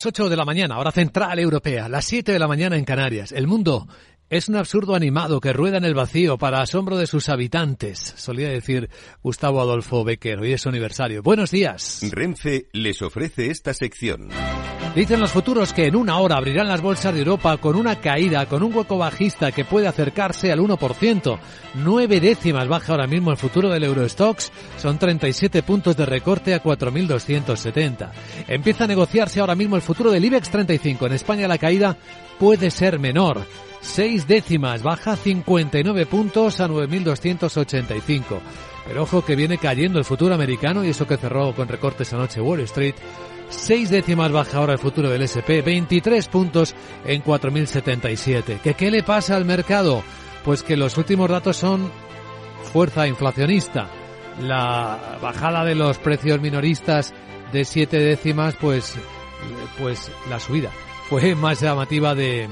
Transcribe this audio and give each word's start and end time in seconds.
8 0.00 0.28
de 0.28 0.36
la 0.36 0.44
mañana, 0.44 0.78
hora 0.78 0.92
central 0.92 1.40
europea, 1.40 1.88
las 1.88 2.04
7 2.04 2.30
de 2.30 2.38
la 2.38 2.46
mañana 2.46 2.76
en 2.76 2.84
Canarias. 2.84 3.32
El 3.32 3.48
mundo 3.48 3.88
es 4.30 4.48
un 4.48 4.54
absurdo 4.54 4.94
animado 4.94 5.40
que 5.40 5.52
rueda 5.52 5.78
en 5.78 5.84
el 5.84 5.94
vacío 5.94 6.38
para 6.38 6.62
asombro 6.62 6.96
de 6.96 7.08
sus 7.08 7.28
habitantes, 7.28 8.14
solía 8.16 8.48
decir 8.48 8.90
Gustavo 9.24 9.60
Adolfo 9.60 10.04
Becker. 10.04 10.38
Hoy 10.38 10.52
es 10.52 10.60
su 10.60 10.68
aniversario. 10.68 11.20
Buenos 11.24 11.50
días. 11.50 12.00
Renfe 12.12 12.68
les 12.72 13.02
ofrece 13.02 13.50
esta 13.50 13.74
sección. 13.74 14.28
Dicen 14.94 15.20
los 15.20 15.30
futuros 15.30 15.72
que 15.72 15.86
en 15.86 15.94
una 15.94 16.18
hora 16.18 16.36
abrirán 16.36 16.66
las 16.66 16.80
bolsas 16.80 17.14
de 17.14 17.20
Europa 17.20 17.56
con 17.58 17.76
una 17.76 18.00
caída, 18.00 18.46
con 18.46 18.62
un 18.62 18.74
hueco 18.74 18.98
bajista 18.98 19.52
que 19.52 19.64
puede 19.64 19.86
acercarse 19.86 20.50
al 20.50 20.58
1%. 20.60 21.38
Nueve 21.74 22.20
décimas 22.20 22.66
baja 22.66 22.92
ahora 22.92 23.06
mismo 23.06 23.30
el 23.30 23.36
futuro 23.36 23.68
del 23.68 23.84
Eurostox. 23.84 24.50
Son 24.78 24.98
37 24.98 25.62
puntos 25.62 25.96
de 25.96 26.06
recorte 26.06 26.54
a 26.54 26.62
4.270. 26.62 28.10
Empieza 28.48 28.84
a 28.84 28.88
negociarse 28.88 29.40
ahora 29.40 29.54
mismo 29.54 29.76
el 29.76 29.82
futuro 29.82 30.10
del 30.10 30.24
IBEX 30.24 30.50
35. 30.50 31.06
En 31.06 31.12
España 31.12 31.46
la 31.46 31.58
caída 31.58 31.96
puede 32.38 32.70
ser 32.70 32.98
menor. 32.98 33.42
Seis 33.80 34.26
décimas, 34.26 34.82
baja 34.82 35.14
59 35.16 36.06
puntos 36.06 36.60
a 36.60 36.66
9.285. 36.66 38.22
Pero 38.86 39.02
ojo 39.02 39.24
que 39.24 39.36
viene 39.36 39.58
cayendo 39.58 39.98
el 39.98 40.04
futuro 40.04 40.34
americano 40.34 40.82
y 40.82 40.88
eso 40.88 41.06
que 41.06 41.18
cerró 41.18 41.54
con 41.54 41.68
recortes 41.68 42.12
anoche 42.12 42.40
Wall 42.40 42.60
Street. 42.60 42.94
Seis 43.50 43.90
décimas 43.90 44.30
baja 44.30 44.58
ahora 44.58 44.74
el 44.74 44.78
futuro 44.78 45.08
del 45.08 45.22
SP, 45.24 45.62
23 45.62 46.28
puntos 46.28 46.74
en 47.04 47.22
4.077. 47.22 48.60
¿Que 48.60 48.74
qué 48.74 48.90
le 48.90 49.02
pasa 49.02 49.36
al 49.36 49.44
mercado? 49.44 50.02
Pues 50.44 50.62
que 50.62 50.76
los 50.76 50.96
últimos 50.98 51.30
datos 51.30 51.56
son 51.56 51.90
fuerza 52.72 53.06
inflacionista. 53.06 53.88
La 54.40 55.18
bajada 55.22 55.64
de 55.64 55.74
los 55.74 55.98
precios 55.98 56.40
minoristas 56.40 57.14
de 57.52 57.64
siete 57.64 57.98
décimas, 57.98 58.54
pues, 58.60 58.94
pues 59.78 60.10
la 60.28 60.38
subida 60.38 60.70
fue 61.08 61.34
más 61.36 61.60
llamativa 61.60 62.14
de, 62.14 62.48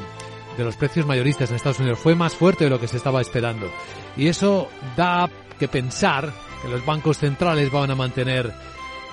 de 0.57 0.65
los 0.65 0.77
precios 0.77 1.07
mayoristas 1.07 1.51
en 1.51 1.57
Estados 1.57 1.81
Unidos. 1.81 1.99
Fue 1.99 2.15
más 2.15 2.35
fuerte 2.35 2.65
de 2.65 2.71
lo 2.71 2.81
que 2.81 2.89
se 2.89 2.97
estaba 2.97 3.21
esperando. 3.21 3.71
Y 4.17 4.29
eso 4.29 4.69
da 4.97 5.29
que 5.59 5.69
pensar 5.69 6.33
que 6.63 6.69
los 6.69 6.85
bancos 6.85 7.19
centrales 7.19 7.71
van 7.71 7.91
a 7.91 7.95
mantener 7.95 8.53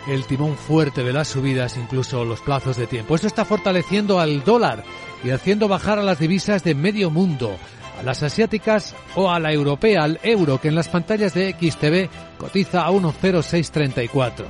el 0.07 0.25
timón 0.25 0.57
fuerte 0.57 1.03
de 1.03 1.13
las 1.13 1.29
subidas, 1.29 1.77
incluso 1.77 2.25
los 2.25 2.41
plazos 2.41 2.77
de 2.77 2.87
tiempo. 2.87 3.15
Esto 3.15 3.27
está 3.27 3.45
fortaleciendo 3.45 4.19
al 4.19 4.43
dólar 4.43 4.83
y 5.23 5.29
haciendo 5.29 5.67
bajar 5.67 5.99
a 5.99 6.03
las 6.03 6.19
divisas 6.19 6.63
de 6.63 6.75
medio 6.75 7.09
mundo, 7.09 7.55
a 7.99 8.03
las 8.03 8.23
asiáticas 8.23 8.95
o 9.15 9.31
a 9.31 9.39
la 9.39 9.51
europea, 9.51 10.03
al 10.03 10.19
euro, 10.23 10.59
que 10.59 10.67
en 10.67 10.75
las 10.75 10.89
pantallas 10.89 11.33
de 11.33 11.53
XTV 11.53 12.09
cotiza 12.37 12.85
a 12.85 12.91
1,0634. 12.91 14.45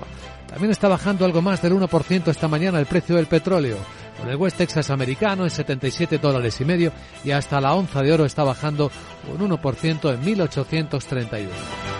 También 0.48 0.72
está 0.72 0.88
bajando 0.88 1.26
algo 1.26 1.42
más 1.42 1.62
del 1.62 1.73
1% 1.73 2.28
esta 2.28 2.48
mañana 2.48 2.80
el 2.80 2.86
precio 2.86 3.16
del 3.16 3.26
petróleo, 3.28 3.78
con 4.20 4.30
el 4.30 4.36
West 4.36 4.58
Texas 4.58 4.90
americano 4.92 5.44
en 5.44 5.50
77 5.50 6.20
dólares 6.20 6.62
y 6.62 6.66
medio 6.66 6.92
y 7.23 7.32
hasta 7.32 7.60
la 7.60 7.73
onza 7.73 8.02
de 8.02 8.14
oro 8.14 8.26
está 8.26 8.44
bajando 8.44 8.92
un 9.36 9.50
1% 9.50 10.14
en 10.14 10.23
1831. 10.23 11.92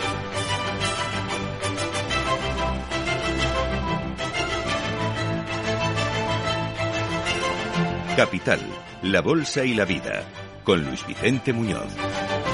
Capital, 8.16 8.60
la 9.02 9.22
Bolsa 9.22 9.66
y 9.66 9.74
la 9.74 9.86
Vida, 9.86 10.24
con 10.64 10.86
Luis 10.86 11.06
Vicente 11.08 11.52
Muñoz. 11.52 11.88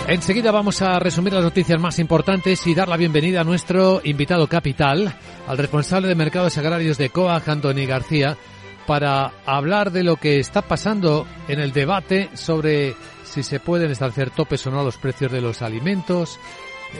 Enseguida 0.07 0.51
vamos 0.51 0.81
a 0.81 0.97
resumir 0.99 1.33
las 1.33 1.43
noticias 1.43 1.79
más 1.79 1.99
importantes 1.99 2.65
y 2.65 2.73
dar 2.73 2.87
la 2.87 2.95
bienvenida 2.95 3.41
a 3.41 3.43
nuestro 3.43 3.99
invitado 4.05 4.47
capital, 4.47 5.13
al 5.47 5.57
responsable 5.57 6.07
de 6.07 6.15
mercados 6.15 6.57
agrarios 6.57 6.97
de 6.97 7.09
COAG, 7.09 7.49
Antoni 7.49 7.85
García, 7.85 8.37
para 8.87 9.33
hablar 9.45 9.91
de 9.91 10.03
lo 10.03 10.15
que 10.15 10.39
está 10.39 10.61
pasando 10.61 11.27
en 11.49 11.59
el 11.59 11.73
debate 11.73 12.29
sobre 12.35 12.95
si 13.25 13.43
se 13.43 13.59
pueden 13.59 13.91
establecer 13.91 14.29
topes 14.29 14.65
o 14.65 14.71
no 14.71 14.79
a 14.79 14.83
los 14.83 14.97
precios 14.97 15.31
de 15.31 15.41
los 15.41 15.61
alimentos, 15.61 16.39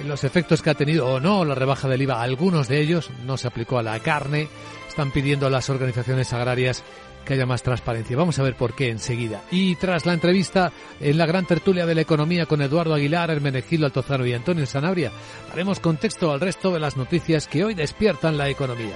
los 0.06 0.26
efectos 0.26 0.62
que 0.62 0.70
ha 0.70 0.76
tenido 0.76 1.08
o 1.08 1.20
no 1.20 1.46
la 1.46 1.56
rebaja 1.56 1.88
del 1.88 2.02
IVA. 2.02 2.22
Algunos 2.22 2.68
de 2.68 2.82
ellos 2.82 3.10
no 3.26 3.38
se 3.38 3.48
aplicó 3.48 3.80
a 3.80 3.84
la 3.84 4.00
carne. 4.00 4.50
Están 4.88 5.12
pidiendo 5.12 5.48
a 5.48 5.50
las 5.50 5.70
organizaciones 5.70 6.34
agrarias 6.34 6.84
que 7.26 7.34
haya 7.34 7.46
más 7.46 7.64
transparencia. 7.64 8.18
Vamos 8.18 8.40
a 8.40 8.44
ver 8.44 8.56
por 8.56 8.74
qué 8.74 8.90
enseguida. 8.90 9.42
Y 9.52 9.76
tras 9.76 10.06
la 10.06 10.14
entrevista 10.14 10.72
en 11.00 11.18
la 11.18 11.26
gran 11.26 11.46
tertulia 11.46 11.86
de 11.86 11.96
la 11.96 12.02
economía 12.02 12.46
con 12.46 12.62
Eduardo 12.62 12.94
Aguilar, 12.94 13.32
Hermenegildo 13.32 13.86
Altozano 13.86 14.26
y 14.26 14.34
Antonio 14.34 14.66
Sanabria, 14.66 15.12
daremos 15.50 15.80
contexto 15.80 16.32
al 16.32 16.40
resto 16.40 16.72
de 16.72 16.80
las 16.80 16.98
noticias 16.98 17.48
que 17.48 17.64
hoy 17.64 17.74
despiertan 17.74 18.38
la 18.38 18.50
economía. 18.50 18.96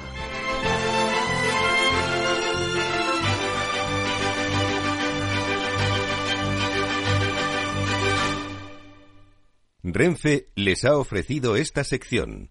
Renfe 9.85 10.47
les 10.55 10.85
ha 10.85 10.97
ofrecido 10.97 11.57
esta 11.57 11.83
sección. 11.83 12.49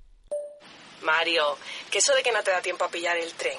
Mario, 1.02 1.56
que 1.90 1.98
eso 1.98 2.14
de 2.14 2.22
que 2.22 2.30
no 2.30 2.42
te 2.42 2.50
da 2.50 2.60
tiempo 2.60 2.84
a 2.84 2.90
pillar 2.90 3.16
el 3.16 3.32
tren. 3.32 3.58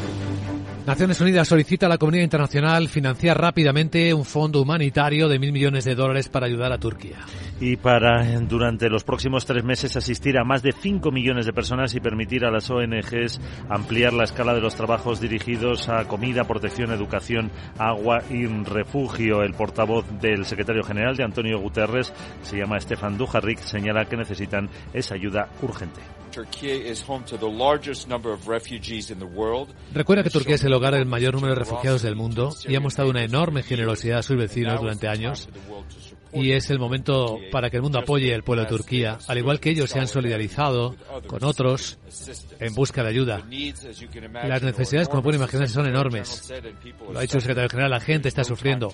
Naciones 0.85 1.21
Unidas 1.21 1.47
solicita 1.47 1.85
a 1.85 1.89
la 1.89 1.99
comunidad 1.99 2.23
internacional 2.23 2.89
financiar 2.89 3.39
rápidamente 3.39 4.11
un 4.15 4.25
fondo 4.25 4.59
humanitario 4.59 5.29
de 5.29 5.37
mil 5.37 5.51
millones 5.51 5.85
de 5.85 5.93
dólares 5.93 6.27
para 6.27 6.47
ayudar 6.47 6.73
a 6.73 6.79
Turquía. 6.79 7.19
Y 7.59 7.75
para, 7.75 8.25
durante 8.41 8.89
los 8.89 9.03
próximos 9.03 9.45
tres 9.45 9.63
meses, 9.63 9.95
asistir 9.95 10.39
a 10.39 10.43
más 10.43 10.63
de 10.63 10.71
cinco 10.71 11.11
millones 11.11 11.45
de 11.45 11.53
personas 11.53 11.93
y 11.93 11.99
permitir 11.99 12.45
a 12.45 12.51
las 12.51 12.67
ONGs 12.71 13.39
ampliar 13.69 14.13
la 14.13 14.23
escala 14.23 14.55
de 14.55 14.61
los 14.61 14.73
trabajos 14.73 15.21
dirigidos 15.21 15.87
a 15.87 16.05
comida, 16.05 16.45
protección, 16.45 16.91
educación, 16.91 17.51
agua 17.77 18.23
y 18.31 18.47
refugio. 18.47 19.43
El 19.43 19.53
portavoz 19.53 20.05
del 20.19 20.45
secretario 20.45 20.81
general 20.81 21.15
de 21.15 21.23
Antonio 21.23 21.59
Guterres, 21.59 22.11
se 22.41 22.57
llama 22.57 22.79
Stefan 22.79 23.19
Dujarric, 23.19 23.59
señala 23.59 24.05
que 24.05 24.17
necesitan 24.17 24.67
esa 24.93 25.13
ayuda 25.13 25.47
urgente. 25.61 26.01
Recuerda 29.93 30.23
que 30.23 30.29
Turquía 30.29 30.55
es 30.55 30.63
el 30.63 30.73
hogar 30.73 30.93
del 30.93 31.05
mayor 31.05 31.35
número 31.35 31.53
de 31.53 31.59
refugiados 31.59 32.01
del 32.01 32.15
mundo 32.15 32.55
y 32.67 32.75
ha 32.75 32.79
mostrado 32.79 33.09
una 33.09 33.23
enorme 33.23 33.63
generosidad 33.63 34.19
a 34.19 34.23
sus 34.23 34.37
vecinos 34.37 34.79
durante 34.79 35.07
años 35.07 35.49
y 36.33 36.51
es 36.51 36.69
el 36.69 36.79
momento 36.79 37.37
para 37.51 37.69
que 37.69 37.77
el 37.77 37.83
mundo 37.83 37.99
apoye 37.99 38.33
al 38.33 38.43
pueblo 38.43 38.63
de 38.63 38.69
Turquía, 38.69 39.17
al 39.27 39.37
igual 39.37 39.59
que 39.59 39.69
ellos 39.69 39.89
se 39.89 39.99
han 39.99 40.07
solidarizado 40.07 40.95
con 41.27 41.43
otros 41.43 41.99
en 42.59 42.73
busca 42.73 43.03
de 43.03 43.09
ayuda. 43.09 43.41
Las 44.47 44.63
necesidades, 44.63 45.07
como 45.07 45.23
pueden 45.23 45.39
imaginarse, 45.39 45.73
son 45.73 45.87
enormes. 45.87 46.51
Lo 47.11 47.19
ha 47.19 47.21
dicho 47.21 47.37
el 47.37 47.41
secretario 47.41 47.69
general, 47.69 47.91
la 47.91 47.99
gente 47.99 48.27
está 48.27 48.43
sufriendo. 48.43 48.89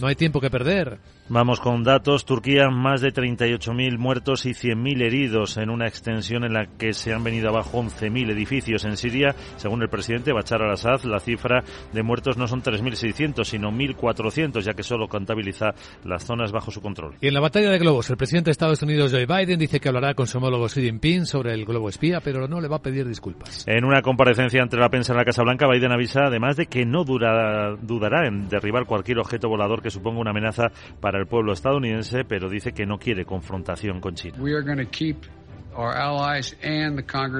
No 0.00 0.06
hay 0.06 0.14
tiempo 0.14 0.40
que 0.40 0.50
perder. 0.50 0.98
Vamos 1.28 1.60
con 1.60 1.82
datos. 1.82 2.24
Turquía, 2.24 2.68
más 2.68 3.00
de 3.00 3.12
38.000 3.12 3.96
muertos 3.96 4.44
y 4.44 4.50
100.000 4.50 5.02
heridos 5.02 5.56
en 5.56 5.70
una 5.70 5.86
extensión 5.86 6.44
en 6.44 6.52
la 6.52 6.66
que 6.66 6.92
se 6.92 7.12
han 7.14 7.24
venido 7.24 7.48
abajo 7.48 7.82
11.000 7.82 8.32
edificios. 8.32 8.84
En 8.84 8.96
Siria, 8.96 9.34
según 9.56 9.82
el 9.82 9.88
presidente 9.88 10.32
Bachar 10.32 10.62
al-Assad, 10.62 11.04
la 11.04 11.20
cifra 11.20 11.64
de 11.92 12.02
muertos 12.02 12.36
no 12.36 12.46
son 12.48 12.62
3.600, 12.62 13.44
sino 13.44 13.70
1.400, 13.70 14.60
ya 14.60 14.74
que 14.74 14.82
solo 14.82 15.08
contabiliza 15.08 15.74
las 16.04 16.24
zonas 16.24 16.52
bajo 16.52 16.70
su 16.70 16.81
control. 16.82 17.14
Y 17.20 17.28
en 17.28 17.34
la 17.34 17.40
batalla 17.40 17.70
de 17.70 17.78
globos, 17.78 18.10
el 18.10 18.16
presidente 18.16 18.48
de 18.48 18.52
Estados 18.52 18.82
Unidos, 18.82 19.12
Joe 19.12 19.26
Biden, 19.26 19.58
dice 19.58 19.80
que 19.80 19.88
hablará 19.88 20.14
con 20.14 20.26
su 20.26 20.38
homólogo 20.38 20.66
Xi 20.66 20.82
Jinping 20.82 21.26
sobre 21.26 21.54
el 21.54 21.64
globo 21.64 21.88
espía, 21.88 22.20
pero 22.20 22.46
no 22.48 22.60
le 22.60 22.68
va 22.68 22.76
a 22.76 22.82
pedir 22.82 23.06
disculpas. 23.06 23.66
En 23.66 23.84
una 23.84 24.02
comparecencia 24.02 24.62
ante 24.62 24.76
la 24.76 24.88
prensa 24.88 25.12
en 25.12 25.18
la 25.18 25.24
Casa 25.24 25.42
Blanca, 25.42 25.66
Biden 25.68 25.92
avisa 25.92 26.26
además 26.26 26.56
de 26.56 26.66
que 26.66 26.84
no 26.84 27.04
dura, 27.04 27.76
dudará 27.80 28.26
en 28.26 28.48
derribar 28.48 28.86
cualquier 28.86 29.18
objeto 29.18 29.48
volador 29.48 29.82
que 29.82 29.90
suponga 29.90 30.20
una 30.20 30.30
amenaza 30.30 30.70
para 31.00 31.18
el 31.18 31.26
pueblo 31.26 31.52
estadounidense, 31.52 32.24
pero 32.24 32.48
dice 32.48 32.72
que 32.72 32.86
no 32.86 32.98
quiere 32.98 33.24
confrontación 33.24 34.00
con 34.00 34.14
China. 34.14 34.38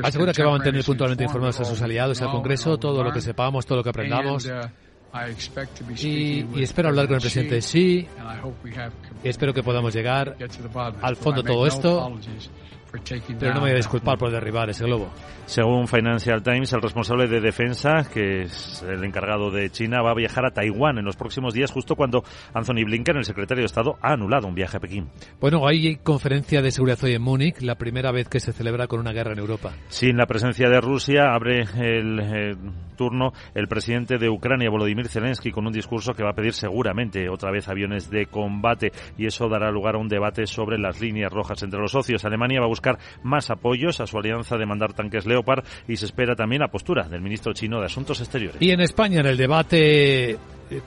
Asegura 0.03 0.33
que 0.33 0.43
va 0.43 0.49
a 0.49 0.53
mantener 0.53 0.85
puntualmente 0.85 1.25
informados 1.25 1.61
a 1.61 1.65
sus 1.65 1.83
aliados 1.83 2.21
y 2.21 2.25
al 2.25 2.31
Congreso 2.31 2.79
todo 2.79 3.05
lo 3.05 3.12
que 3.12 3.21
sepamos, 3.21 3.67
todo 3.67 3.79
lo 3.79 3.85
que 3.85 3.91
aprendamos. 3.91 4.50
Y, 6.09 6.47
y 6.55 6.62
espero 6.62 6.88
hablar 6.88 7.06
con 7.06 7.17
el 7.17 7.20
presidente 7.20 7.59
Xi 7.61 8.06
Espero 9.23 9.53
que 9.53 9.62
podamos 9.62 9.94
llegar 9.94 10.37
al 11.03 11.17
fondo 11.17 11.43
de 11.43 11.49
todo 11.49 11.67
esto 11.67 12.19
pero 12.93 13.55
no 13.55 13.61
me 13.61 13.67
voy 13.67 13.71
a 13.71 13.77
disculpar 13.77 14.19
por 14.19 14.31
derribar 14.31 14.69
ese 14.69 14.85
globo. 14.85 15.11
Según 15.47 15.89
Financial 15.89 16.43
Times, 16.43 16.73
el 16.73 16.83
responsable 16.83 17.27
de 17.27 17.41
defensa, 17.41 18.05
que 18.12 18.43
es 18.43 18.83
el 18.83 19.03
encargado 19.05 19.50
de 19.50 19.71
China, 19.71 20.03
va 20.03 20.11
a 20.11 20.15
viajar 20.15 20.44
a 20.47 20.50
Taiwán 20.50 20.99
en 20.99 21.05
los 21.05 21.17
próximos 21.17 21.55
días, 21.55 21.71
justo 21.71 21.97
cuando 21.97 22.23
Anthony 22.55 22.85
Blinken, 22.85 23.17
el 23.17 23.25
secretario 23.25 23.62
de 23.62 23.67
Estado, 23.67 23.97
ha 24.03 24.12
anulado 24.12 24.47
un 24.47 24.55
viaje 24.55 24.77
a 24.77 24.81
Pekín. 24.81 25.09
Bueno, 25.41 25.67
hay 25.67 25.97
conferencia 25.97 26.62
de 26.62 26.71
seguridad 26.71 26.99
hoy 27.03 27.15
en 27.15 27.23
Múnich, 27.23 27.61
la 27.62 27.77
primera 27.77 28.12
vez 28.12 28.29
que 28.29 28.41
se 28.41 28.53
celebra 28.53 28.87
con 28.87 29.00
una 29.00 29.12
guerra 29.12 29.33
en 29.33 29.38
Europa. 29.38 29.73
Sin 29.88 30.17
la 30.17 30.27
presencia 30.27 30.69
de 30.69 30.81
Rusia, 30.81 31.33
abre 31.35 31.62
el 31.77 32.21
eh, 32.21 32.56
turno 32.97 33.33
el 33.55 33.69
presidente 33.69 34.19
de 34.19 34.29
Ucrania, 34.29 34.71
Volodymyr 34.71 35.09
Zelensky, 35.09 35.50
con 35.50 35.67
un 35.67 35.73
discurso 35.73 36.12
que 36.12 36.23
va 36.23 36.31
a 36.31 36.35
pedir 36.35 36.53
seguramente 36.53 37.29
otra 37.29 37.50
vez 37.50 37.69
aviones 37.69 38.11
de 38.11 38.27
combate 38.27 38.93
y 39.17 39.27
eso 39.27 39.49
dará 39.49 39.71
lugar 39.71 39.97
a 39.97 39.99
un 39.99 40.09
debate 40.09 40.47
sobre 40.47 40.79
las 40.79 41.00
líneas 41.00 41.33
rojas 41.33 41.62
entre 41.62 41.81
los 41.81 41.91
socios. 41.91 42.25
Alemania 42.25 42.61
va 42.61 42.67
a 42.67 42.69
buscar 42.69 42.81
más 43.23 43.50
apoyos 43.50 44.00
a 44.00 44.06
su 44.06 44.19
alianza 44.19 44.56
de 44.56 44.67
mandar 44.67 44.93
tanques 44.93 45.26
Leopard 45.26 45.64
y 45.88 45.96
se 45.96 46.06
espera 46.06 46.34
también 46.34 46.61
la 46.61 46.69
postura 46.69 47.08
del 47.08 47.20
ministro 47.20 47.52
chino 47.52 47.81
de 47.81 47.87
Asuntos 47.87 48.20
Exteriores. 48.20 48.61
Y 48.61 48.70
en 48.70 48.81
España, 48.81 49.20
en 49.20 49.26
el 49.26 49.37
debate 49.37 50.38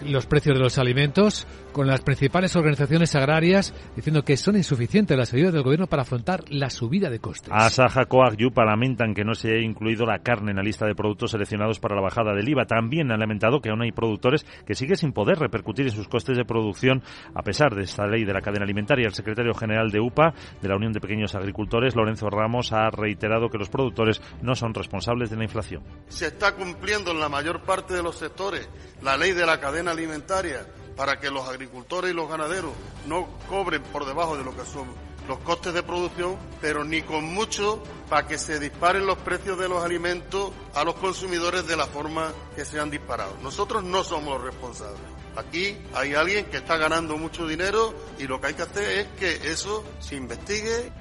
los 0.02 0.26
precios 0.26 0.58
de 0.58 0.64
los 0.64 0.78
alimentos 0.78 1.48
con 1.72 1.88
las 1.88 2.02
principales 2.02 2.56
organizaciones 2.56 3.16
agrarias 3.16 3.74
diciendo 3.96 4.24
que 4.24 4.38
son 4.38 4.56
insuficientes 4.56 5.18
las 5.18 5.34
ayudas 5.34 5.54
del 5.54 5.64
gobierno 5.64 5.88
para 5.88 6.04
afrontar 6.04 6.44
la 6.50 6.70
subida 6.70 7.10
de 7.10 7.20
costes. 7.20 7.52
Asaja, 7.52 8.06
Coag, 8.06 8.38
Yupa 8.38 8.64
lamentan 8.64 9.14
que 9.14 9.24
no 9.24 9.36
se 9.36 9.52
haya 9.52 9.66
incluido 9.66 10.06
la 10.06 10.20
carne 10.20 10.52
en 10.52 10.58
la 10.58 10.64
lista 10.64 10.86
de 10.86 10.96
productos 10.96 11.32
seleccionados 11.32 11.80
para 11.80 11.96
la 11.96 12.02
bajada 12.02 12.34
del 12.34 12.48
IVA. 12.48 12.66
También 12.66 13.12
han 13.12 13.20
lamentado 13.20 13.62
que 13.62 13.70
aún 13.70 13.82
hay 13.82 13.92
productores 13.92 14.46
que 14.66 14.76
siguen 14.76 14.98
sin 14.98 15.14
poder 15.14 15.38
repercutir 15.38 15.86
en 15.86 15.92
sus 15.92 16.08
costes 16.08 16.38
de 16.38 16.46
producción 16.46 17.04
a 17.34 17.44
pesar 17.44 17.76
de 17.76 17.84
esta 17.84 18.08
ley 18.08 18.24
de 18.24 18.34
la 18.34 18.42
cadena 18.42 18.64
alimentaria. 18.64 19.08
El 19.08 19.14
secretario 19.14 19.54
general 19.54 19.92
de 19.92 20.00
UPA, 20.00 20.34
de 20.62 20.70
la 20.70 20.76
Unión 20.76 20.94
de 20.94 21.02
Pequeños 21.02 21.36
Agricultores, 21.36 21.96
Lorenzo 21.96 22.30
Ramos, 22.30 22.72
ha 22.72 22.90
reiterado 22.90 23.50
que 23.50 23.58
los 23.58 23.70
productores 23.70 24.22
no 24.42 24.56
son 24.56 24.74
responsables 24.74 25.30
de 25.30 25.38
la 25.38 25.44
inflación. 25.44 25.84
Se 26.08 26.28
está 26.28 26.56
cumpliendo 26.56 27.12
en 27.12 27.20
la 27.20 27.30
mayor 27.30 27.62
parte 27.62 27.94
de 27.94 28.04
los 28.04 28.18
sectores 28.18 28.70
la 29.02 29.18
ley 29.18 29.34
de 29.34 29.46
la 29.46 29.60
cadena 29.60 29.75
alimentaria 29.88 30.66
para 30.96 31.20
que 31.20 31.30
los 31.30 31.48
agricultores 31.48 32.12
y 32.12 32.14
los 32.14 32.30
ganaderos 32.30 32.72
no 33.08 33.28
cobren 33.50 33.84
por 33.84 34.06
debajo 34.06 34.38
de 34.38 34.44
lo 34.44 34.56
que 34.56 34.66
son 34.66 34.88
los 35.28 35.40
costes 35.40 35.74
de 35.74 35.84
producción, 35.84 36.38
pero 36.62 36.84
ni 36.84 37.02
con 37.02 37.26
mucho 37.26 37.82
para 38.10 38.28
que 38.28 38.38
se 38.38 38.60
disparen 38.60 39.06
los 39.06 39.18
precios 39.18 39.58
de 39.58 39.68
los 39.68 39.84
alimentos 39.84 40.52
a 40.74 40.84
los 40.84 40.96
consumidores 40.96 41.68
de 41.68 41.76
la 41.76 41.88
forma 41.88 42.32
que 42.56 42.64
se 42.64 42.80
han 42.80 42.92
disparado. 42.92 43.36
Nosotros 43.42 43.84
no 43.84 44.04
somos 44.04 44.36
los 44.36 44.44
responsables. 44.54 45.02
Aquí 45.36 45.78
hay 45.94 46.14
alguien 46.14 46.46
que 46.46 46.58
está 46.58 46.78
ganando 46.78 47.18
mucho 47.18 47.46
dinero 47.46 47.94
y 48.20 48.24
lo 48.28 48.40
que 48.40 48.48
hay 48.48 48.54
que 48.54 48.62
hacer 48.62 48.90
es 49.00 49.08
que 49.20 49.52
eso 49.52 49.84
se 50.00 50.16
investigue 50.16 50.92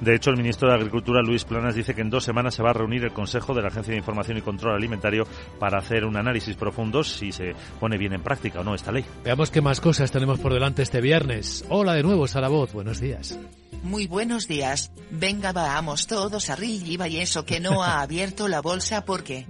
de 0.00 0.14
hecho, 0.14 0.30
el 0.30 0.36
ministro 0.36 0.68
de 0.68 0.74
Agricultura, 0.74 1.22
Luis 1.22 1.44
Planas, 1.44 1.74
dice 1.74 1.94
que 1.94 2.00
en 2.00 2.10
dos 2.10 2.24
semanas 2.24 2.54
se 2.54 2.62
va 2.62 2.70
a 2.70 2.72
reunir 2.72 3.04
el 3.04 3.12
Consejo 3.12 3.54
de 3.54 3.62
la 3.62 3.68
Agencia 3.68 3.92
de 3.92 3.98
Información 3.98 4.38
y 4.38 4.42
Control 4.42 4.74
Alimentario 4.74 5.26
para 5.58 5.78
hacer 5.78 6.04
un 6.04 6.16
análisis 6.16 6.56
profundo 6.56 7.04
si 7.04 7.32
se 7.32 7.54
pone 7.80 7.98
bien 7.98 8.12
en 8.12 8.22
práctica 8.22 8.60
o 8.60 8.64
no 8.64 8.74
esta 8.74 8.92
ley. 8.92 9.04
Veamos 9.24 9.50
qué 9.50 9.60
más 9.60 9.80
cosas 9.80 10.10
tenemos 10.10 10.38
por 10.40 10.52
delante 10.52 10.82
este 10.82 11.00
viernes. 11.00 11.64
Hola 11.68 11.94
de 11.94 12.02
nuevo, 12.02 12.26
Sara 12.26 12.48
Voz. 12.48 12.72
Buenos 12.72 13.00
días. 13.00 13.38
Muy 13.82 14.06
buenos 14.06 14.48
días. 14.48 14.90
Venga, 15.10 15.52
vamos 15.52 16.06
todos 16.06 16.48
arriba 16.50 17.08
y 17.08 17.18
eso 17.18 17.44
que 17.44 17.60
no 17.60 17.82
ha 17.82 18.00
abierto 18.00 18.48
la 18.48 18.60
bolsa 18.60 19.04
porque... 19.04 19.46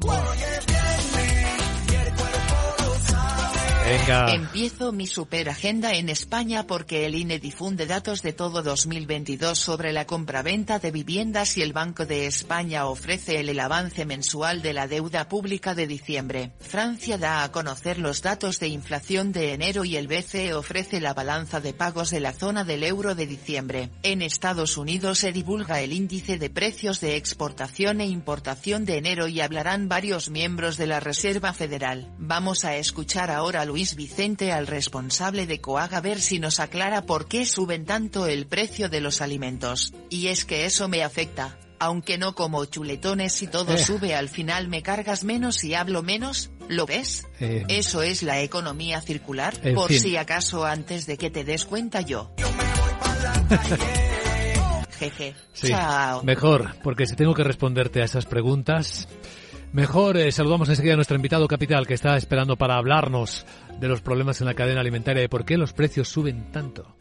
Empiezo 3.86 4.92
mi 4.92 5.06
superagenda 5.06 5.92
en 5.92 6.08
España 6.08 6.66
porque 6.66 7.04
el 7.04 7.14
INE 7.14 7.38
difunde 7.38 7.84
datos 7.84 8.22
de 8.22 8.32
todo 8.32 8.62
2022 8.62 9.58
sobre 9.58 9.92
la 9.92 10.06
compraventa 10.06 10.78
de 10.78 10.90
viviendas 10.90 11.58
y 11.58 11.62
el 11.62 11.74
Banco 11.74 12.06
de 12.06 12.26
España 12.26 12.86
ofrece 12.86 13.40
el, 13.40 13.50
el 13.50 13.60
avance 13.60 14.06
mensual 14.06 14.62
de 14.62 14.72
la 14.72 14.88
deuda 14.88 15.28
pública 15.28 15.74
de 15.74 15.86
diciembre. 15.86 16.52
Francia 16.60 17.18
da 17.18 17.44
a 17.44 17.52
conocer 17.52 17.98
los 17.98 18.22
datos 18.22 18.58
de 18.58 18.68
inflación 18.68 19.32
de 19.32 19.52
enero 19.52 19.84
y 19.84 19.96
el 19.96 20.08
BCE 20.08 20.54
ofrece 20.54 20.98
la 21.02 21.12
balanza 21.12 21.60
de 21.60 21.74
pagos 21.74 22.08
de 22.08 22.20
la 22.20 22.32
zona 22.32 22.64
del 22.64 22.84
euro 22.84 23.14
de 23.14 23.26
diciembre. 23.26 23.90
En 24.02 24.22
Estados 24.22 24.78
Unidos 24.78 25.18
se 25.18 25.30
divulga 25.30 25.82
el 25.82 25.92
índice 25.92 26.38
de 26.38 26.48
precios 26.48 27.02
de 27.02 27.16
exportación 27.16 28.00
e 28.00 28.06
importación 28.06 28.86
de 28.86 28.96
enero 28.96 29.28
y 29.28 29.42
hablarán 29.42 29.90
varios 29.90 30.30
miembros 30.30 30.78
de 30.78 30.86
la 30.86 31.00
Reserva 31.00 31.52
Federal. 31.52 32.10
Vamos 32.16 32.64
a 32.64 32.76
escuchar 32.76 33.30
ahora 33.30 33.60
a 33.60 33.73
Luis 33.74 33.96
Vicente 33.96 34.52
al 34.52 34.68
responsable 34.68 35.48
de 35.48 35.60
Coag 35.60 35.92
a 35.96 36.00
ver 36.00 36.20
si 36.20 36.38
nos 36.38 36.60
aclara 36.60 37.06
por 37.06 37.26
qué 37.26 37.44
suben 37.44 37.84
tanto 37.84 38.28
el 38.28 38.46
precio 38.46 38.88
de 38.88 39.00
los 39.00 39.20
alimentos. 39.20 39.92
Y 40.10 40.28
es 40.28 40.44
que 40.44 40.64
eso 40.64 40.86
me 40.86 41.02
afecta. 41.02 41.58
Aunque 41.80 42.16
no 42.16 42.36
como 42.36 42.64
chuletones 42.66 43.32
si 43.32 43.48
todo 43.48 43.74
eh. 43.74 43.78
sube 43.78 44.14
al 44.14 44.28
final 44.28 44.68
me 44.68 44.84
cargas 44.84 45.24
menos 45.24 45.64
y 45.64 45.74
hablo 45.74 46.04
menos, 46.04 46.52
¿lo 46.68 46.86
ves? 46.86 47.26
Eh. 47.40 47.64
Eso 47.66 48.02
es 48.02 48.22
la 48.22 48.40
economía 48.42 49.00
circular, 49.00 49.54
por 49.74 49.92
si 49.92 50.16
acaso 50.16 50.64
antes 50.64 51.06
de 51.06 51.18
que 51.18 51.30
te 51.30 51.42
des 51.42 51.64
cuenta 51.64 52.00
yo. 52.00 52.30
Jeje. 55.00 55.34
Chao. 55.52 56.22
Mejor, 56.22 56.76
porque 56.84 57.06
si 57.06 57.16
tengo 57.16 57.34
que 57.34 57.42
responderte 57.42 58.02
a 58.02 58.04
esas 58.04 58.24
preguntas, 58.24 59.08
Mejor 59.74 60.16
eh, 60.18 60.30
saludamos 60.30 60.68
enseguida 60.68 60.92
a 60.92 60.96
nuestro 60.96 61.16
invitado 61.16 61.48
capital 61.48 61.84
que 61.84 61.94
está 61.94 62.16
esperando 62.16 62.56
para 62.56 62.76
hablarnos 62.76 63.44
de 63.80 63.88
los 63.88 64.00
problemas 64.02 64.40
en 64.40 64.46
la 64.46 64.54
cadena 64.54 64.80
alimentaria 64.80 65.24
y 65.24 65.26
por 65.26 65.44
qué 65.44 65.56
los 65.58 65.72
precios 65.72 66.08
suben 66.08 66.52
tanto. 66.52 66.94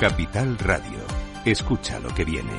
Capital 0.00 0.56
Radio. 0.58 1.04
Escucha 1.44 2.00
lo 2.00 2.08
que 2.14 2.24
viene. 2.24 2.52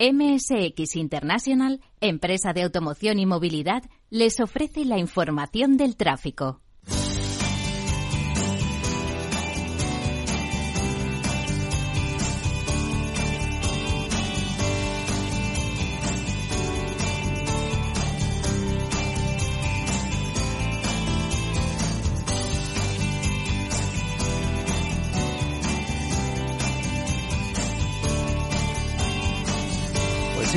MSX 0.00 0.96
International, 0.96 1.80
empresa 2.00 2.52
de 2.52 2.62
automoción 2.62 3.20
y 3.20 3.26
movilidad, 3.26 3.84
les 4.08 4.40
ofrece 4.40 4.84
la 4.84 4.98
información 4.98 5.76
del 5.76 5.94
tráfico. 5.94 6.60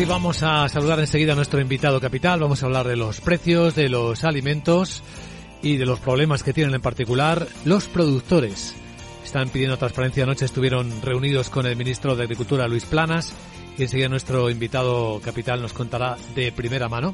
Vamos 0.05 0.43
a 0.43 0.67
saludar 0.69 0.99
enseguida 0.99 1.33
a 1.33 1.35
nuestro 1.35 1.61
invitado 1.61 2.01
capital. 2.01 2.39
Vamos 2.39 2.61
a 2.61 2.65
hablar 2.65 2.87
de 2.87 2.95
los 2.95 3.21
precios, 3.21 3.75
de 3.75 3.89
los 3.89 4.23
alimentos 4.23 5.03
y 5.61 5.77
de 5.77 5.85
los 5.85 5.99
problemas 5.99 6.43
que 6.43 6.53
tienen 6.53 6.75
en 6.75 6.81
particular 6.81 7.47
los 7.63 7.87
productores. 7.87 8.75
Están 9.23 9.49
pidiendo 9.49 9.77
transparencia. 9.77 10.23
Anoche 10.23 10.45
estuvieron 10.45 11.01
reunidos 11.01 11.49
con 11.49 11.65
el 11.65 11.75
ministro 11.75 12.15
de 12.15 12.23
Agricultura, 12.23 12.67
Luis 12.67 12.85
Planas, 12.85 13.33
y 13.77 13.83
enseguida 13.83 14.09
nuestro 14.09 14.49
invitado 14.49 15.21
capital 15.21 15.61
nos 15.61 15.73
contará 15.73 16.17
de 16.35 16.51
primera 16.51 16.89
mano. 16.89 17.13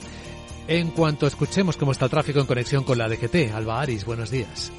En 0.67 0.91
cuanto 0.91 1.27
escuchemos 1.27 1.77
cómo 1.77 1.91
está 1.91 2.05
el 2.05 2.11
tráfico 2.11 2.39
en 2.39 2.45
conexión 2.45 2.83
con 2.83 2.97
la 2.97 3.07
DGT, 3.07 3.53
Alba 3.53 3.81
Aris, 3.81 4.05
buenos 4.05 4.31
días. 4.31 4.71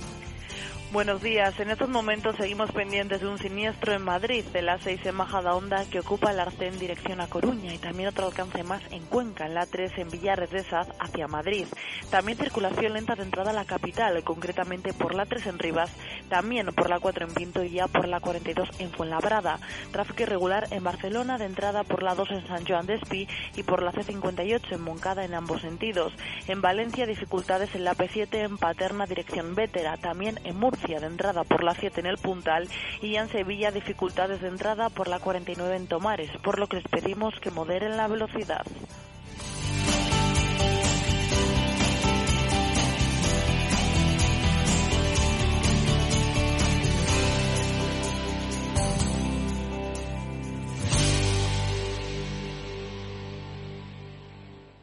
Buenos 0.93 1.23
días. 1.23 1.61
En 1.61 1.71
estos 1.71 1.89
momentos 1.89 2.35
seguimos 2.35 2.73
pendientes 2.73 3.21
de 3.21 3.29
un 3.29 3.39
siniestro 3.39 3.93
en 3.93 4.03
Madrid, 4.03 4.45
de 4.47 4.61
la 4.61 4.77
6 4.77 5.07
en 5.07 5.15
Majada 5.15 5.55
Honda, 5.55 5.85
que 5.89 6.01
ocupa 6.01 6.33
el 6.33 6.41
arce 6.41 6.67
en 6.67 6.81
dirección 6.81 7.21
a 7.21 7.29
Coruña 7.29 7.73
y 7.73 7.79
también 7.79 8.09
otro 8.09 8.27
alcance 8.27 8.65
más 8.65 8.83
en 8.91 9.05
Cuenca, 9.05 9.47
en 9.47 9.55
la 9.55 9.67
3 9.67 9.93
en 9.99 10.11
Villares 10.11 10.51
de 10.51 10.65
Saz 10.65 10.89
hacia 10.99 11.29
Madrid. 11.29 11.69
También 12.11 12.39
circulación 12.39 12.95
lenta 12.95 13.15
de 13.15 13.23
entrada 13.23 13.51
a 13.51 13.55
la 13.55 13.67
capital, 13.67 14.21
concretamente 14.25 14.93
por 14.93 15.15
la 15.15 15.27
3 15.27 15.47
en 15.47 15.59
Rivas, 15.61 15.93
también 16.29 16.67
por 16.75 16.91
la 16.91 16.99
4 16.99 17.25
en 17.25 17.35
Pinto 17.35 17.63
y 17.63 17.71
ya 17.71 17.87
por 17.87 18.09
la 18.09 18.19
42 18.19 18.69
en 18.81 18.91
Fuenlabrada. 18.91 19.61
Tráfico 19.93 20.25
irregular 20.25 20.67
en 20.73 20.83
Barcelona 20.83 21.39
de 21.39 21.45
entrada 21.45 21.85
por 21.85 22.03
la 22.03 22.17
2 22.17 22.33
en 22.33 22.47
San 22.49 22.67
Joan 22.67 22.87
de 22.87 22.95
Espí 22.95 23.29
y 23.55 23.63
por 23.63 23.85
la 23.85 23.93
C58 23.93 24.73
en 24.73 24.81
Moncada 24.81 25.25
en 25.25 25.35
ambos 25.35 25.61
sentidos. 25.61 26.13
En 26.49 26.61
Valencia 26.61 27.07
dificultades 27.07 27.77
en 27.77 27.85
la 27.85 27.95
P7 27.95 28.35
en 28.45 28.59
Paterna 28.59 29.07
dirección 29.07 29.55
Vétera, 29.55 29.97
también 29.97 30.41
en 30.43 30.59
Murcia 30.59 30.80
de 30.81 31.07
entrada 31.07 31.45
por 31.45 31.63
la 31.63 31.75
7 31.75 32.01
en 32.01 32.07
el 32.07 32.17
Puntal 32.17 32.67
y 33.03 33.17
en 33.17 33.29
Sevilla 33.29 33.71
dificultades 33.71 34.41
de 34.41 34.49
entrada 34.49 34.89
por 34.89 35.09
la 35.09 35.21
49 35.21 35.77
en 35.77 35.87
Tomares, 35.87 36.31
por 36.43 36.59
lo 36.59 36.69
que 36.69 36.77
les 36.77 36.89
pedimos 36.89 37.39
que 37.39 37.51
moderen 37.51 37.97
la 37.97 38.09
velocidad. 38.09 38.65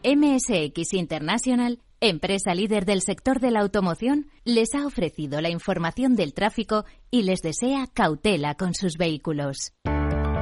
MSX 0.04 0.94
International 0.94 1.80
empresa 2.00 2.54
líder 2.54 2.86
del 2.86 3.02
sector 3.02 3.40
de 3.40 3.52
la 3.52 3.62
automoción, 3.62 4.30
les 4.44 4.74
ha 4.76 4.86
ofrecido 4.86 5.42
la 5.42 5.50
información 5.50 6.16
del 6.16 6.34
tráfico 6.34 6.86
y 7.12 7.24
les 7.24 7.40
desea 7.40 7.88
cautela 7.94 8.56
con 8.56 8.74
sus 8.74 8.98
vehículos. 8.98 9.74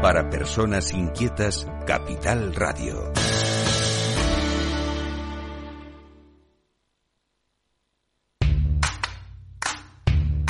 Para 0.01 0.29
personas 0.29 0.93
inquietas, 0.93 1.67
Capital 1.87 2.53
Radio. 2.53 3.11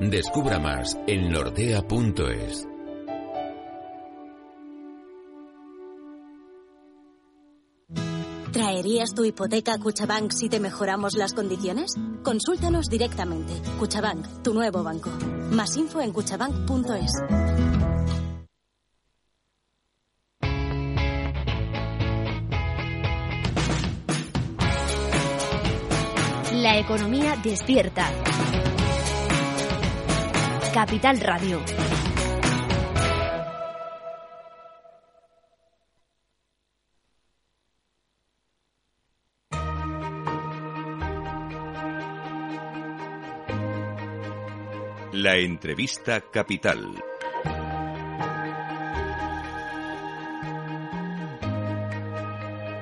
Descubra 0.00 0.58
más 0.58 0.98
en 1.06 1.30
nordea.es. 1.30 2.68
¿Traerías 8.52 9.14
tu 9.14 9.24
hipoteca 9.24 9.72
a 9.72 9.78
Cuchabank 9.78 10.32
si 10.32 10.50
te 10.50 10.60
mejoramos 10.60 11.14
las 11.14 11.32
condiciones? 11.32 11.94
Consúltanos 12.22 12.90
directamente. 12.90 13.54
Cuchabank, 13.78 14.42
tu 14.42 14.52
nuevo 14.52 14.82
banco. 14.82 15.10
Más 15.52 15.74
info 15.78 16.02
en 16.02 16.12
cuchabank.es. 16.12 17.12
La 26.52 26.78
economía 26.78 27.36
despierta. 27.42 28.10
Capital 30.76 31.18
Radio. 31.20 31.62
La 45.12 45.38
entrevista 45.38 46.20
capital. 46.30 47.02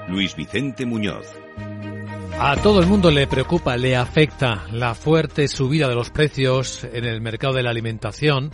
Luis 0.09 0.35
Vicente 0.35 0.85
Muñoz. 0.85 1.33
A 2.39 2.57
todo 2.57 2.81
el 2.81 2.87
mundo 2.87 3.11
le 3.11 3.27
preocupa, 3.27 3.77
le 3.77 3.97
afecta 3.97 4.65
la 4.73 4.95
fuerte 4.95 5.49
subida 5.49 5.89
de 5.89 5.95
los 5.95 6.11
precios 6.11 6.85
en 6.85 7.05
el 7.05 7.21
mercado 7.21 7.55
de 7.55 7.63
la 7.63 7.71
alimentación 7.71 8.51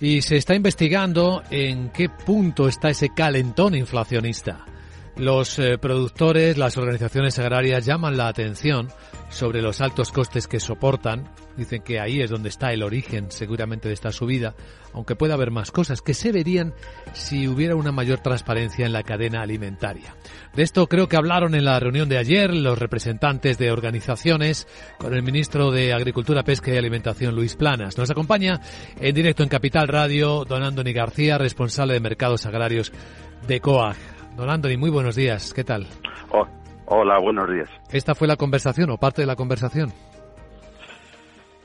y 0.00 0.22
se 0.22 0.36
está 0.36 0.54
investigando 0.54 1.42
en 1.50 1.90
qué 1.90 2.08
punto 2.08 2.66
está 2.66 2.88
ese 2.88 3.10
calentón 3.14 3.74
inflacionista. 3.74 4.64
Los 5.16 5.58
eh, 5.58 5.78
productores, 5.78 6.58
las 6.58 6.76
organizaciones 6.76 7.38
agrarias 7.38 7.86
llaman 7.86 8.16
la 8.16 8.26
atención 8.26 8.88
sobre 9.28 9.62
los 9.62 9.80
altos 9.80 10.10
costes 10.10 10.48
que 10.48 10.58
soportan. 10.58 11.30
Dicen 11.56 11.82
que 11.82 12.00
ahí 12.00 12.20
es 12.20 12.30
donde 12.30 12.48
está 12.48 12.72
el 12.72 12.82
origen 12.82 13.30
seguramente 13.30 13.88
de 13.88 13.94
esta 13.94 14.10
subida, 14.10 14.54
aunque 14.92 15.14
puede 15.14 15.34
haber 15.34 15.50
más 15.50 15.70
cosas 15.70 16.02
que 16.02 16.14
se 16.14 16.32
verían 16.32 16.74
si 17.12 17.46
hubiera 17.46 17.76
una 17.76 17.92
mayor 17.92 18.18
transparencia 18.18 18.86
en 18.86 18.92
la 18.92 19.02
cadena 19.02 19.42
alimentaria. 19.42 20.16
De 20.54 20.62
esto 20.62 20.86
creo 20.88 21.08
que 21.08 21.16
hablaron 21.16 21.54
en 21.54 21.64
la 21.64 21.78
reunión 21.78 22.08
de 22.08 22.18
ayer 22.18 22.54
los 22.54 22.78
representantes 22.78 23.58
de 23.58 23.70
organizaciones 23.70 24.66
con 24.98 25.14
el 25.14 25.22
ministro 25.22 25.70
de 25.70 25.92
Agricultura, 25.92 26.42
Pesca 26.42 26.72
y 26.72 26.76
Alimentación, 26.76 27.34
Luis 27.34 27.54
Planas. 27.54 27.96
Nos 27.98 28.10
acompaña 28.10 28.60
en 29.00 29.14
directo 29.14 29.42
en 29.42 29.48
Capital 29.48 29.88
Radio 29.88 30.44
don 30.44 30.62
Andoni 30.62 30.92
García, 30.92 31.38
responsable 31.38 31.94
de 31.94 32.00
mercados 32.00 32.46
agrarios 32.46 32.92
de 33.46 33.60
COAG. 33.60 33.96
Don 34.36 34.50
Andoni, 34.50 34.76
muy 34.76 34.90
buenos 34.90 35.14
días. 35.14 35.54
¿Qué 35.54 35.62
tal? 35.62 35.86
Oh, 36.32 36.46
hola, 36.86 37.20
buenos 37.20 37.48
días. 37.48 37.68
¿Esta 37.92 38.14
fue 38.16 38.26
la 38.26 38.36
conversación 38.36 38.90
o 38.90 38.98
parte 38.98 39.22
de 39.22 39.26
la 39.26 39.36
conversación? 39.36 39.92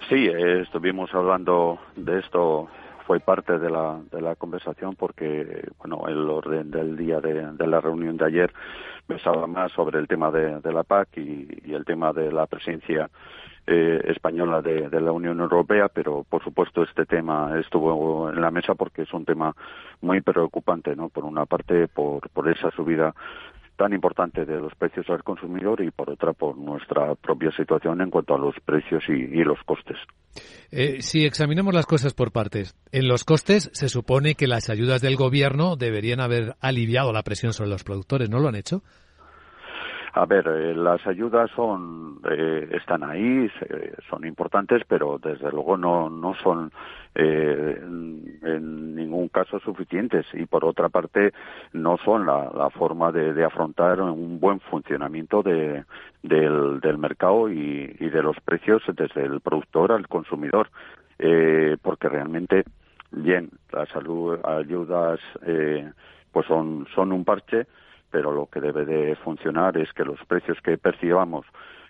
Sí, 0.10 0.25
estuvimos 0.25 1.13
hablando 1.13 1.78
de 1.96 2.18
esto, 2.18 2.68
fue 3.06 3.20
parte 3.20 3.60
de 3.60 3.70
la, 3.70 4.00
de 4.12 4.22
la 4.22 4.36
conversación 4.36 4.96
porque, 4.96 5.70
bueno, 5.78 6.08
el 6.08 6.28
orden 6.28 6.72
del 6.72 6.98
día 6.98 7.22
de, 7.22 7.68
la 7.68 7.80
reunión 7.80 8.18
de 8.18 8.25
ayer 8.25 8.51
pensaba 9.06 9.46
más 9.46 9.72
sobre 9.72 10.00
el 10.00 10.08
tema 10.08 10.32
de, 10.32 10.62
de 10.62 10.74
la 10.74 10.82
PAC 10.82 11.18
y, 11.18 11.62
y, 11.63 11.75
el 11.75 11.86
tema 11.86 12.12
de 12.12 12.32
la 12.32 12.48
presencia 12.48 13.08
eh, 13.68 14.01
española 14.08 14.63
de, 14.63 14.89
de, 14.89 15.00
la 15.00 15.12
Unión 15.12 15.42
Europea, 15.42 15.89
pero 15.89 16.25
por 16.28 16.44
supuesto 16.44 16.82
este 16.82 17.06
tema 17.06 17.60
estuvo 17.60 18.32
en 18.32 18.42
la 18.42 18.50
mesa 18.50 18.74
porque 18.74 19.04
es 19.04 19.13
un 19.13 19.25
tema 19.25 19.56
muy 20.01 20.22
preocupante, 20.22 20.96
¿no? 20.96 21.10
Por 21.10 21.24
una 21.24 21.46
parte, 21.46 21.88
por, 21.88 22.28
por 22.30 22.50
esa 22.50 22.72
subida 22.72 23.13
tan 23.79 23.93
importante 23.93 24.43
de 24.43 24.59
los 24.59 24.75
precios 24.75 25.09
al 25.09 25.24
consumidor 25.24 25.81
y 25.81 25.89
por 25.89 26.09
otra 26.09 26.33
por 26.33 26.57
nuestra 26.57 27.15
propia 27.15 27.50
situación 27.55 28.01
en 28.01 28.09
cuanto 28.09 28.36
a 28.36 28.38
los 28.38 28.53
precios 28.65 29.01
y, 29.07 29.41
los 29.45 29.57
costes. 29.63 29.95
Eh, 30.69 30.98
si 31.01 31.25
examinamos 31.25 31.74
las 31.74 31.86
cosas 31.86 32.13
por 32.13 32.33
partes, 32.33 32.75
en 32.91 33.07
los 33.07 33.24
costes 33.24 33.69
se 33.71 33.88
supone 33.88 34.36
que 34.36 34.48
las 34.48 34.69
ayudas 34.69 35.01
del 35.01 35.15
gobierno 35.15 35.77
deberían 35.77 36.19
haber 36.19 36.57
aliviado 36.59 37.13
la 37.13 37.24
presión 37.24 37.53
sobre 37.53 37.69
los 37.69 37.86
productores, 37.86 38.29
¿no 38.29 38.39
lo 38.39 38.50
han 38.50 38.55
hecho? 38.55 38.83
A 40.13 40.25
ver, 40.25 40.48
eh, 40.48 40.75
las 40.75 41.06
ayudas 41.06 41.51
son 41.51 42.20
eh, 42.30 42.68
están 42.72 43.04
ahí, 43.04 43.50
se, 43.60 43.94
son 44.10 44.25
importantes, 44.25 44.82
pero 44.88 45.20
desde 45.20 45.51
luego 45.51 45.78
no 45.78 46.10
no 46.10 46.34
son 46.36 46.72
eh, 47.16 47.80
en, 47.82 48.39
en, 48.44 48.96
ningún 48.96 49.28
caso 49.30 49.60
suficientes. 49.60 50.25
Y 50.34 50.46
por 50.46 50.66
otra 50.66 50.89
parte 50.89 51.34
no 51.74 51.98
son 51.98 52.25
la, 52.25 52.50
la 52.56 52.70
forma 52.70 53.12
de, 53.12 53.34
de, 53.34 53.44
afrontar 53.44 54.01
un 54.01 54.39
buen 54.39 54.60
funcionamiento 54.60 55.44
de, 55.44 55.84
del, 56.24 56.80
del 56.80 56.98
mercado 56.98 57.50
y, 57.50 57.96
y, 58.00 58.10
de 58.10 58.24
los 58.24 58.39
precios 58.42 58.82
desde 58.96 59.24
el 59.24 59.42
productor 59.42 59.92
al 59.92 60.08
consumidor, 60.08 60.70
eh, 61.20 61.78
porque 61.82 62.10
realmente 62.10 62.63
bien 63.12 63.50
las 63.72 63.89
ayudas 63.96 65.20
pues 66.32 66.46
son 66.46 66.86
son 66.94 67.12
un 67.12 67.25
parche 67.25 67.66
pero 68.12 68.32
lo 68.32 68.48
que 68.48 68.62
debe 68.62 68.86
de 68.86 69.16
funcionar 69.18 69.78
es 69.78 69.92
que 69.94 70.06
los 70.06 70.24
precios 70.25 70.60
que 70.62 70.78
percibamos 70.78 71.46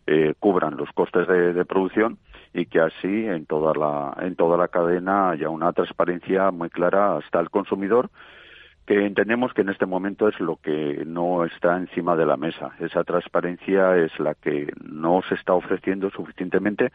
eh, 0.08 0.34
cubran 0.40 0.78
los 0.78 0.92
costes 0.92 1.28
de, 1.28 1.54
de, 1.54 1.66
producción 1.66 2.18
y 2.54 2.66
que 2.66 2.80
así 2.80 3.26
en 3.28 3.46
toda 3.46 3.74
la 3.74 4.18
en 4.26 4.36
toda 4.36 4.58
la 4.58 4.68
cadena 4.68 5.30
haya 5.30 5.50
una 5.50 5.72
transparencia 5.72 6.52
muy 6.52 6.70
clara 6.70 7.18
hasta 7.18 7.40
el 7.40 7.50
consumidor 7.50 8.10
que 8.90 9.06
entendemos 9.06 9.54
que 9.54 9.62
en 9.62 9.70
este 9.70 9.86
momento 9.86 10.28
es 10.28 10.40
lo 10.40 10.56
que 10.56 11.04
no 11.06 11.46
está 11.46 11.78
encima 11.78 12.16
de 12.16 12.26
la 12.26 12.38
mesa. 12.38 12.72
Esa 12.80 13.04
transparencia 13.04 13.96
es 13.96 14.20
la 14.20 14.34
que 14.34 14.74
no 14.84 15.22
se 15.30 15.36
está 15.36 15.54
ofreciendo 15.54 16.10
suficientemente 16.10 16.92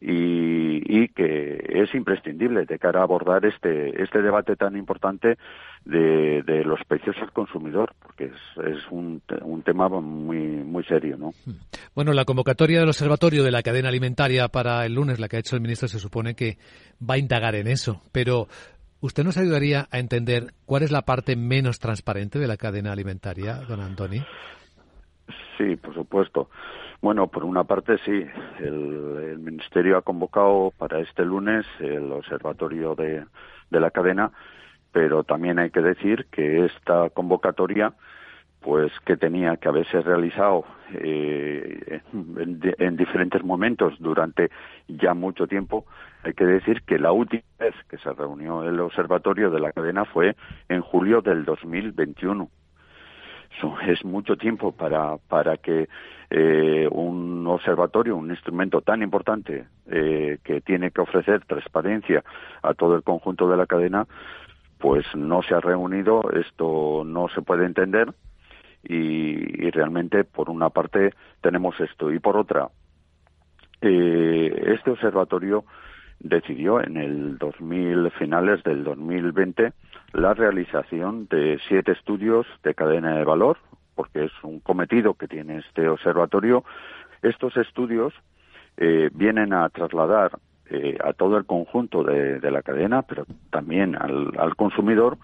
y, 0.00 0.80
y, 0.86 1.08
que 1.08 1.33
es 1.68 1.94
imprescindible 1.94 2.64
de 2.64 2.78
cara 2.78 3.00
a 3.00 3.04
abordar 3.04 3.44
este, 3.44 4.02
este 4.02 4.22
debate 4.22 4.56
tan 4.56 4.76
importante 4.76 5.36
de, 5.84 6.42
de 6.42 6.64
los 6.64 6.80
precios 6.86 7.16
al 7.20 7.32
consumidor, 7.32 7.92
porque 8.02 8.24
es, 8.26 8.66
es 8.66 8.90
un, 8.90 9.22
un, 9.42 9.62
tema 9.62 9.88
muy, 9.88 10.38
muy 10.38 10.84
serio. 10.84 11.16
¿no? 11.16 11.30
Bueno, 11.94 12.12
la 12.12 12.24
convocatoria 12.24 12.80
del 12.80 12.88
Observatorio 12.88 13.44
de 13.44 13.50
la 13.50 13.62
Cadena 13.62 13.88
Alimentaria 13.88 14.48
para 14.48 14.84
el 14.86 14.94
lunes, 14.94 15.20
la 15.20 15.28
que 15.28 15.36
ha 15.36 15.40
hecho 15.40 15.56
el 15.56 15.62
ministro, 15.62 15.88
se 15.88 15.98
supone 15.98 16.34
que 16.34 16.58
va 16.98 17.14
a 17.14 17.18
indagar 17.18 17.54
en 17.54 17.68
eso, 17.68 18.02
pero 18.12 18.48
¿Usted 19.04 19.22
nos 19.22 19.36
ayudaría 19.36 19.86
a 19.90 19.98
entender 19.98 20.54
cuál 20.64 20.82
es 20.82 20.90
la 20.90 21.02
parte 21.02 21.36
menos 21.36 21.78
transparente 21.78 22.38
de 22.38 22.46
la 22.46 22.56
cadena 22.56 22.90
alimentaria, 22.90 23.56
don 23.68 23.82
Antoni? 23.82 24.24
Sí, 25.58 25.76
por 25.76 25.92
supuesto. 25.92 26.48
Bueno, 27.00 27.26
por 27.26 27.44
una 27.44 27.64
parte 27.64 27.98
sí, 27.98 28.26
el, 28.60 29.38
Ministerio 29.38 29.98
ha 29.98 30.02
convocado 30.02 30.72
para 30.78 31.00
este 31.00 31.24
lunes 31.24 31.66
el 31.78 32.10
observatorio 32.12 32.94
de, 32.94 33.24
la 33.70 33.90
cadena, 33.90 34.30
pero 34.90 35.22
también 35.22 35.58
hay 35.58 35.70
que 35.70 35.80
decir 35.80 36.26
que 36.30 36.64
esta 36.64 37.10
convocatoria 37.10 37.92
pues 38.60 38.90
que 39.04 39.16
tenía 39.16 39.56
que 39.58 39.68
haberse 39.68 40.00
realizado 40.00 40.64
eh, 40.94 42.00
en, 42.12 42.96
diferentes 42.96 43.44
momentos 43.44 43.94
durante 43.98 44.50
ya 44.88 45.12
mucho 45.12 45.46
tiempo. 45.46 45.84
Hay 46.22 46.32
que 46.32 46.46
decir 46.46 46.82
que 46.82 46.98
la 46.98 47.12
última 47.12 47.42
vez 47.58 47.74
que 47.90 47.98
se 47.98 48.12
reunió 48.12 48.62
el 48.62 48.80
observatorio 48.80 49.50
de 49.50 49.60
la 49.60 49.72
cadena 49.72 50.06
fue 50.06 50.34
en 50.68 50.80
julio 50.80 51.20
del 51.20 51.44
2021 51.44 52.48
es 53.86 54.04
mucho 54.04 54.36
tiempo 54.36 54.72
para, 54.72 55.16
para 55.28 55.56
que 55.56 55.88
eh, 56.36 56.88
un 56.90 57.46
observatorio, 57.46 58.16
un 58.16 58.28
instrumento 58.28 58.80
tan 58.80 59.04
importante 59.04 59.68
eh, 59.86 60.38
que 60.42 60.60
tiene 60.62 60.90
que 60.90 61.00
ofrecer 61.00 61.44
transparencia 61.44 62.24
a 62.60 62.74
todo 62.74 62.96
el 62.96 63.04
conjunto 63.04 63.48
de 63.48 63.56
la 63.56 63.66
cadena, 63.66 64.08
pues 64.78 65.06
no 65.14 65.42
se 65.42 65.54
ha 65.54 65.60
reunido, 65.60 66.28
esto 66.32 67.04
no 67.06 67.28
se 67.28 67.42
puede 67.42 67.66
entender 67.66 68.12
y, 68.82 69.70
realmente 69.70 70.24
por 70.24 70.50
una 70.50 70.70
parte 70.70 71.14
tenemos 71.40 71.78
esto. 71.78 72.12
Y 72.12 72.18
por 72.18 72.36
otra 72.36 72.68
eh, 73.80 74.72
este 74.74 74.90
observatorio 74.90 75.64
decidió 76.18 76.82
en 76.82 76.96
el 76.96 77.38
2000 77.38 78.10
finales 78.18 78.60
del 78.64 78.82
2020 78.82 79.72
la 80.14 80.34
realización 80.34 81.28
de 81.28 81.60
siete 81.68 81.92
estudios 81.92 82.44
de 82.64 82.74
cadena 82.74 83.18
de 83.18 83.24
valor, 83.24 83.58
porque 83.94 84.24
es 84.24 84.32
un 84.42 84.60
cometido 84.60 85.14
que 85.14 85.28
tiene 85.28 85.58
este 85.58 85.88
observatorio. 85.88 86.64
Estos 87.22 87.56
estudios 87.56 88.12
eh, 88.76 89.10
vienen 89.12 89.52
a 89.52 89.68
trasladar 89.68 90.38
eh, 90.70 90.98
a 91.04 91.12
todo 91.12 91.36
el 91.36 91.44
conjunto 91.44 92.02
de, 92.02 92.50
la 92.50 92.62
cadena, 92.62 93.02
pero 93.02 93.26
también 93.50 93.96
al, 93.96 94.56
consumidor, 94.56 95.18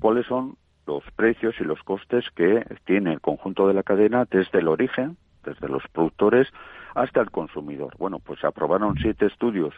cuáles 0.00 0.26
son 0.26 0.56
los 0.86 1.02
precios 1.14 1.54
y 1.60 1.64
los 1.64 1.82
costes 1.82 2.24
que 2.34 2.64
tiene 2.84 3.12
el 3.12 3.20
conjunto 3.20 3.68
de 3.68 3.74
la 3.74 3.82
cadena 3.82 4.26
desde 4.30 4.60
el 4.60 4.68
origen, 4.68 5.16
desde 5.44 5.68
los 5.68 5.82
productores 5.92 6.48
hasta 6.94 7.20
el 7.20 7.30
consumidor. 7.30 7.94
Bueno, 7.98 8.18
pues 8.20 8.40
se 8.40 8.46
aprobaron 8.46 8.96
siete 8.96 9.26
estudios 9.26 9.74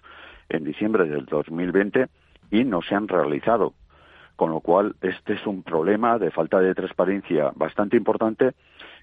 en 0.49 0.65
diciembre 0.65 1.07
del 1.07 1.27
2020 1.27 2.07
y 2.51 2.65
no 2.65 2.81
se 2.83 2.95
han 2.95 3.09
realizado 3.09 3.75
con 4.39 4.53
lo 4.53 4.61
cual 4.61 4.95
este 5.03 5.33
es 5.33 5.45
un 5.49 5.65
problema 5.65 6.17
de 6.17 6.31
falta 6.31 6.61
de 6.61 6.73
transparencia 6.73 7.51
bastante 7.57 7.97
importante 7.97 8.53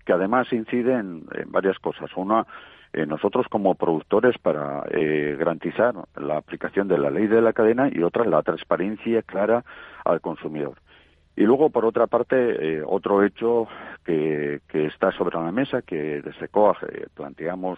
que 0.05 0.13
además 0.13 0.47
incide 0.53 0.93
en, 0.93 1.25
varias 1.47 1.77
cosas. 1.79 2.09
Una, 2.15 2.47
eh, 2.93 3.05
nosotros 3.05 3.45
como 3.49 3.75
productores 3.75 4.37
para 4.37 4.83
eh, 4.91 5.35
garantizar 5.37 5.93
la 6.15 6.37
aplicación 6.37 6.87
de 6.87 6.97
la 6.97 7.09
ley 7.09 7.27
de 7.27 7.41
la 7.41 7.51
cadena 7.51 7.89
y 7.91 8.01
otra, 8.01 8.23
la 8.23 8.43
transparencia 8.43 9.23
clara 9.23 9.65
al 10.05 10.21
consumidor. 10.21 10.75
Y 11.35 11.43
luego, 11.43 11.69
por 11.69 11.83
otra 11.83 12.07
parte, 12.07 12.77
eh, 12.77 12.83
otro 12.87 13.21
hecho 13.21 13.67
que, 14.05 14.61
que, 14.69 14.85
está 14.85 15.11
sobre 15.11 15.37
la 15.37 15.51
mesa, 15.51 15.81
que 15.81 16.21
desde 16.21 16.47
COAG 16.47 16.77
planteamos 17.13 17.77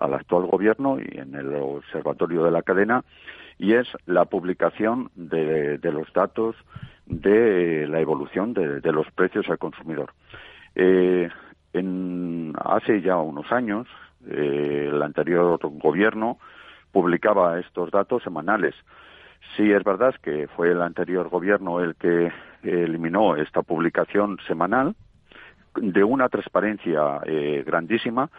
al 0.00 0.12
actual 0.12 0.46
gobierno 0.46 0.98
y 0.98 1.18
en 1.18 1.36
el 1.36 1.54
observatorio 1.54 2.42
de 2.42 2.50
la 2.50 2.62
cadena, 2.62 3.04
y 3.58 3.74
es 3.74 3.86
la 4.06 4.24
publicación 4.24 5.10
de, 5.14 5.78
de 5.78 5.92
los 5.92 6.12
datos 6.12 6.56
de 7.06 7.86
la 7.88 8.00
evolución 8.00 8.52
de, 8.52 8.92
los 8.92 9.10
precios 9.12 9.48
al 9.48 9.58
consumidor. 9.58 10.12
Eh, 10.74 11.28
en, 11.72 12.52
hace 12.58 13.00
ya 13.00 13.16
unos 13.16 13.50
años, 13.52 13.86
eh, 14.28 14.90
el 14.92 15.02
anterior 15.02 15.58
gobierno 15.62 16.38
publicaba 16.92 17.58
estos 17.58 17.90
datos 17.90 18.22
semanales. 18.22 18.74
Sí, 19.56 19.70
es 19.70 19.84
verdad 19.84 20.14
que 20.22 20.48
fue 20.48 20.70
el 20.70 20.82
anterior 20.82 21.28
gobierno 21.28 21.80
el 21.80 21.94
que 21.94 22.32
eliminó 22.62 23.36
esta 23.36 23.62
publicación 23.62 24.38
semanal 24.46 24.96
de 25.76 26.02
una 26.02 26.28
transparencia 26.28 27.20
eh, 27.24 27.62
grandísima, 27.64 28.30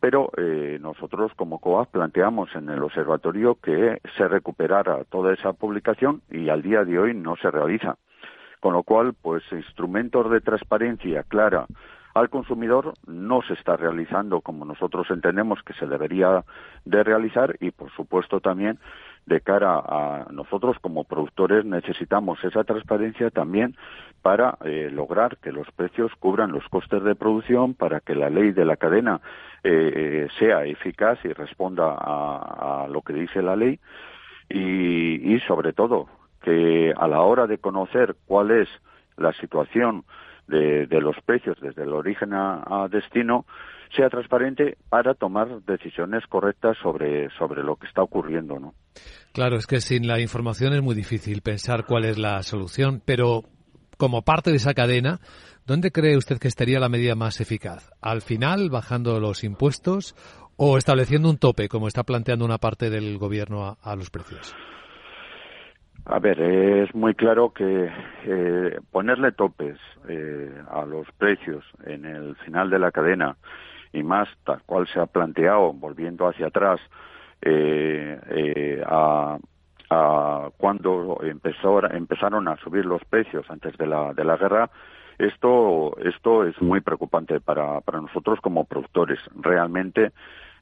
pero 0.00 0.30
eh, 0.36 0.78
nosotros 0.80 1.32
como 1.34 1.58
COAF 1.58 1.88
planteamos 1.88 2.54
en 2.54 2.68
el 2.68 2.82
observatorio 2.82 3.56
que 3.56 4.00
se 4.16 4.28
recuperara 4.28 5.04
toda 5.04 5.32
esa 5.34 5.52
publicación 5.52 6.22
y 6.30 6.48
al 6.48 6.62
día 6.62 6.84
de 6.84 6.98
hoy 6.98 7.14
no 7.14 7.36
se 7.36 7.50
realiza. 7.50 7.96
Con 8.60 8.72
lo 8.72 8.82
cual, 8.82 9.14
pues 9.14 9.42
instrumentos 9.52 10.30
de 10.30 10.40
transparencia 10.40 11.22
clara 11.22 11.66
al 12.14 12.30
consumidor 12.30 12.94
no 13.06 13.42
se 13.42 13.54
está 13.54 13.76
realizando 13.76 14.40
como 14.40 14.64
nosotros 14.64 15.08
entendemos 15.10 15.62
que 15.62 15.74
se 15.74 15.86
debería 15.86 16.44
de 16.84 17.04
realizar 17.04 17.56
y 17.60 17.70
por 17.70 17.92
supuesto 17.92 18.40
también 18.40 18.78
de 19.28 19.40
cara 19.42 19.78
a 19.78 20.26
nosotros 20.30 20.78
como 20.80 21.04
productores 21.04 21.64
necesitamos 21.64 22.42
esa 22.42 22.64
transparencia 22.64 23.30
también 23.30 23.76
para 24.22 24.58
eh, 24.64 24.90
lograr 24.92 25.36
que 25.36 25.52
los 25.52 25.70
precios 25.72 26.10
cubran 26.18 26.50
los 26.50 26.66
costes 26.68 27.04
de 27.04 27.14
producción, 27.14 27.74
para 27.74 28.00
que 28.00 28.14
la 28.14 28.30
ley 28.30 28.52
de 28.52 28.64
la 28.64 28.76
cadena 28.76 29.20
eh, 29.62 29.92
eh, 29.94 30.28
sea 30.38 30.64
eficaz 30.64 31.18
y 31.24 31.32
responda 31.32 31.94
a, 31.96 32.88
lo 32.90 33.02
que 33.02 33.12
dice 33.12 33.42
la 33.42 33.54
ley. 33.54 33.78
Y, 34.48 35.34
y 35.34 35.40
sobre 35.40 35.72
todo 35.72 36.08
que 36.42 36.94
a 36.96 37.06
la 37.06 37.20
hora 37.20 37.46
de 37.46 37.58
conocer 37.58 38.16
cuál 38.26 38.50
es 38.50 38.68
la 39.16 39.32
situación 39.34 40.04
de, 40.48 40.86
los 41.00 41.16
precios 41.24 41.56
desde 41.60 41.82
el 41.82 41.92
origen 41.92 42.32
a, 42.32 42.88
destino 42.90 43.46
sea 43.94 44.10
transparente 44.10 44.76
para 44.90 45.14
tomar 45.14 45.62
decisiones 45.62 46.26
correctas 46.26 46.76
sobre, 46.82 47.30
sobre 47.38 47.62
lo 47.62 47.76
que 47.76 47.86
está 47.86 48.02
ocurriendo, 48.02 48.58
¿no? 48.58 48.74
Claro, 49.32 49.56
es 49.56 49.66
que 49.66 49.80
sin 49.80 50.06
la 50.06 50.20
información 50.20 50.74
es 50.74 50.82
muy 50.82 50.94
difícil 50.94 51.40
pensar 51.40 51.84
cuál 51.86 52.04
es 52.04 52.18
la 52.18 52.42
solución, 52.42 53.00
pero 53.04 53.44
como 53.96 54.22
parte 54.22 54.50
de 54.50 54.56
esa 54.56 54.74
cadena, 54.74 55.20
¿dónde 55.66 55.90
cree 55.90 56.16
usted 56.16 56.38
que 56.38 56.48
estaría 56.48 56.80
la 56.80 56.88
medida 56.88 57.14
más 57.14 57.40
eficaz? 57.40 57.90
¿Al 58.00 58.20
final, 58.20 58.68
bajando 58.68 59.20
los 59.20 59.44
impuestos 59.44 60.14
o 60.56 60.76
estableciendo 60.76 61.30
un 61.30 61.38
tope, 61.38 61.68
como 61.68 61.88
está 61.88 62.02
planteando 62.02 62.44
una 62.44 62.58
parte 62.58 62.90
del 62.90 63.16
gobierno 63.16 63.78
a 63.80 63.96
los 63.96 64.10
precios? 64.10 64.54
A 66.10 66.20
ver, 66.20 66.40
es 66.40 66.94
muy 66.94 67.14
claro 67.14 67.52
que 67.52 67.90
eh, 68.24 68.80
ponerle 68.90 69.30
topes 69.32 69.76
eh, 70.08 70.50
a 70.70 70.86
los 70.86 71.06
precios 71.18 71.62
en 71.84 72.06
el 72.06 72.34
final 72.36 72.70
de 72.70 72.78
la 72.78 72.90
cadena 72.90 73.36
y 73.92 74.02
más 74.02 74.26
tal 74.44 74.62
cual 74.64 74.88
se 74.88 75.00
ha 75.00 75.04
planteado, 75.04 75.70
volviendo 75.74 76.26
hacia 76.26 76.46
atrás, 76.46 76.80
eh, 77.42 78.82
a, 78.86 79.36
cuando 80.56 81.18
empezó, 81.22 81.84
empezaron 81.90 82.48
a 82.48 82.56
subir 82.56 82.86
los 82.86 83.04
precios 83.04 83.44
antes 83.50 83.76
de 83.76 83.86
la, 83.86 84.14
de 84.14 84.24
la 84.24 84.38
guerra, 84.38 84.70
esto, 85.18 85.94
esto 85.98 86.44
es 86.44 86.60
muy 86.62 86.80
preocupante 86.80 87.40
para, 87.40 87.82
para 87.82 88.00
nosotros 88.00 88.40
como 88.40 88.64
productores. 88.64 89.18
Realmente 89.34 90.12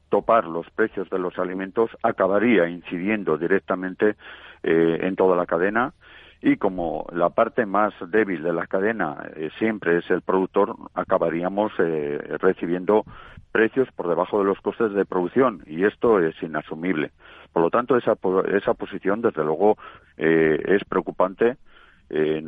topar 0.09 0.45
los 0.45 0.69
precios 0.71 1.09
de 1.09 1.19
los 1.19 1.37
alimentos 1.37 1.91
acabaría 2.03 2.67
incidiendo 2.67 3.37
directamente 3.37 4.15
eh, 4.63 4.99
en 5.01 5.15
toda 5.15 5.35
la 5.35 5.45
cadena 5.45 5.93
y 6.41 6.57
como 6.57 7.07
la 7.11 7.29
parte 7.29 7.65
más 7.65 7.93
débil 8.09 8.43
de 8.43 8.53
la 8.53 8.67
cadena 8.67 9.17
eh, 9.35 9.49
siempre 9.57 9.97
es 9.97 10.09
el 10.11 10.21
productor, 10.21 10.75
acabaríamos 10.93 11.71
eh, 11.79 12.19
recibiendo 12.39 13.03
precios 13.51 13.87
por 13.95 14.07
debajo 14.07 14.39
de 14.39 14.45
los 14.45 14.59
costes 14.61 14.93
de 14.93 15.05
producción 15.05 15.63
y 15.65 15.83
esto 15.83 16.19
es 16.19 16.35
inasumible. 16.43 17.11
Por 17.51 17.63
lo 17.63 17.69
tanto, 17.71 17.97
esa, 17.97 18.15
esa 18.53 18.73
posición, 18.75 19.21
desde 19.21 19.43
luego, 19.43 19.77
es 20.15 20.83
preocupante. 20.85 21.57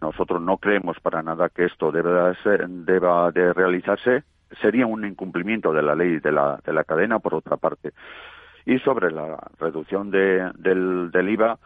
nosotros 0.02 0.40
no 0.40 0.58
creemos 0.58 1.00
para 1.00 1.24
nada 1.24 1.50
que 1.50 1.66
esto 1.66 1.92
deba, 1.92 2.34
deba 2.86 3.32
de 3.32 3.54
realizarse 3.54 4.24
sería 4.62 4.86
un 4.86 5.06
incumplimiento 5.06 5.72
de 5.74 5.84
la 5.84 5.96
ley 5.96 6.20
de 6.20 6.32
la, 6.32 6.60
de 6.66 6.74
la 6.74 6.84
cadena, 6.84 7.20
por 7.20 7.36
otra 7.36 7.58
parte. 7.58 7.92
Y 8.66 8.80
sobre 8.80 9.12
la 9.12 9.38
reducción 9.60 10.12
de, 10.12 10.52
del, 10.58 11.12
del 11.12 11.30
IVA, 11.30 11.58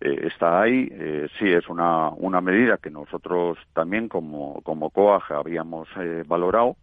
eh, 0.00 0.26
está 0.26 0.60
ahí, 0.60 0.88
eh, 0.90 1.28
sí 1.38 1.50
es 1.50 1.68
una, 1.68 2.10
una 2.10 2.40
medida 2.40 2.78
que 2.78 2.90
nosotros 2.90 3.58
también 3.72 4.08
como, 4.08 4.60
como 4.62 4.90
COAG 4.90 5.32
habíamos 5.32 5.88
eh, 5.96 6.24
valorado. 6.26 6.76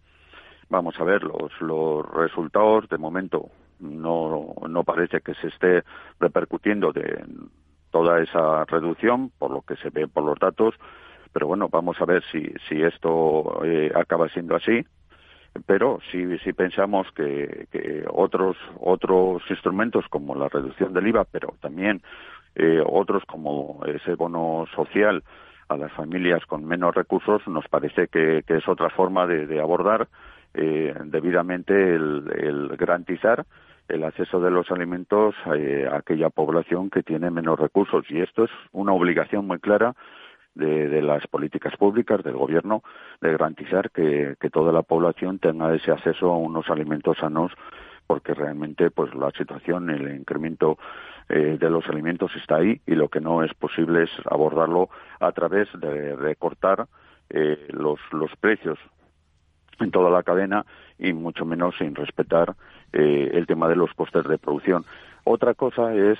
Vamos 0.69 0.99
a 0.99 1.03
ver 1.03 1.23
los, 1.23 1.51
los 1.61 2.09
resultados. 2.13 2.89
De 2.89 2.97
momento 2.97 3.49
no, 3.79 4.53
no 4.67 4.83
parece 4.83 5.21
que 5.21 5.33
se 5.35 5.47
esté 5.47 5.83
repercutiendo 6.19 6.91
de 6.93 7.23
toda 7.91 8.21
esa 8.21 8.63
reducción, 8.65 9.31
por 9.37 9.51
lo 9.51 9.61
que 9.61 9.75
se 9.75 9.89
ve 9.89 10.07
por 10.07 10.23
los 10.23 10.39
datos. 10.39 10.75
Pero 11.33 11.47
bueno, 11.47 11.69
vamos 11.69 11.99
a 12.01 12.05
ver 12.05 12.23
si, 12.31 12.51
si 12.67 12.81
esto 12.81 13.61
acaba 13.95 14.29
siendo 14.29 14.55
así 14.55 14.83
pero 15.65 15.99
si, 16.11 16.37
si 16.39 16.53
pensamos 16.53 17.07
que, 17.15 17.67
que, 17.71 18.05
otros 18.09 18.57
otros 18.79 19.41
instrumentos 19.49 20.05
como 20.09 20.35
la 20.35 20.49
reducción 20.49 20.93
del 20.93 21.07
IVA, 21.07 21.25
pero 21.25 21.55
también 21.59 22.01
eh, 22.55 22.81
otros 22.85 23.23
como 23.25 23.81
ese 23.85 24.15
bono 24.15 24.65
social 24.75 25.23
a 25.67 25.77
las 25.77 25.91
familias 25.93 26.45
con 26.45 26.65
menos 26.65 26.93
recursos, 26.93 27.45
nos 27.47 27.67
parece 27.67 28.07
que, 28.07 28.43
que 28.45 28.57
es 28.57 28.67
otra 28.67 28.89
forma 28.89 29.25
de, 29.27 29.47
de 29.47 29.59
abordar 29.61 30.07
eh, 30.53 30.93
debidamente 31.05 31.73
el, 31.95 32.75
garantizar 32.77 33.45
el 33.87 34.03
acceso 34.03 34.39
de 34.39 34.51
los 34.51 34.69
alimentos 34.71 35.35
eh, 35.55 35.87
a 35.89 35.97
aquella 35.97 36.29
población 36.29 36.89
que 36.89 37.03
tiene 37.03 37.29
menos 37.29 37.59
recursos. 37.59 38.05
Y 38.09 38.19
esto 38.19 38.45
es 38.45 38.51
una 38.71 38.93
obligación 38.93 39.47
muy 39.47 39.59
clara 39.59 39.95
de, 40.55 41.01
las 41.01 41.25
políticas 41.27 41.75
públicas 41.77 42.23
del 42.23 42.35
gobierno 42.35 42.83
de 43.21 43.31
garantizar 43.31 43.91
que, 43.91 44.35
toda 44.51 44.71
la 44.73 44.81
población 44.81 45.39
tenga 45.39 45.73
ese 45.73 45.91
acceso 45.91 46.31
a 46.31 46.37
unos 46.37 46.69
alimentos 46.69 47.17
sanos 47.17 47.51
porque 48.05 48.33
realmente 48.33 48.91
pues 48.91 49.15
la 49.15 49.31
situación 49.31 49.89
el 49.89 50.13
incremento 50.13 50.77
eh, 51.29 51.57
de 51.57 51.69
los 51.69 51.87
alimentos 51.87 52.31
está 52.35 52.57
ahí 52.57 52.81
y 52.85 52.95
lo 52.95 53.07
que 53.07 53.21
no 53.21 53.43
es 53.43 53.53
posible 53.53 54.03
es 54.03 54.09
abordarlo 54.25 54.89
a 55.21 55.31
través 55.31 55.69
de 55.79 56.17
recortar 56.17 56.87
eh, 57.29 57.67
los, 57.69 57.99
los 58.11 58.35
precios 58.35 58.77
en 59.79 59.91
toda 59.91 60.09
la 60.09 60.23
cadena 60.23 60.65
y 60.99 61.13
mucho 61.13 61.45
menos 61.45 61.75
sin 61.77 61.95
respetar 61.95 62.55
eh, 62.91 63.31
el 63.33 63.47
tema 63.47 63.69
de 63.69 63.77
los 63.77 63.93
costes 63.93 64.25
de 64.25 64.37
producción. 64.37 64.83
Otra 65.23 65.53
cosa 65.53 65.93
es 65.93 66.19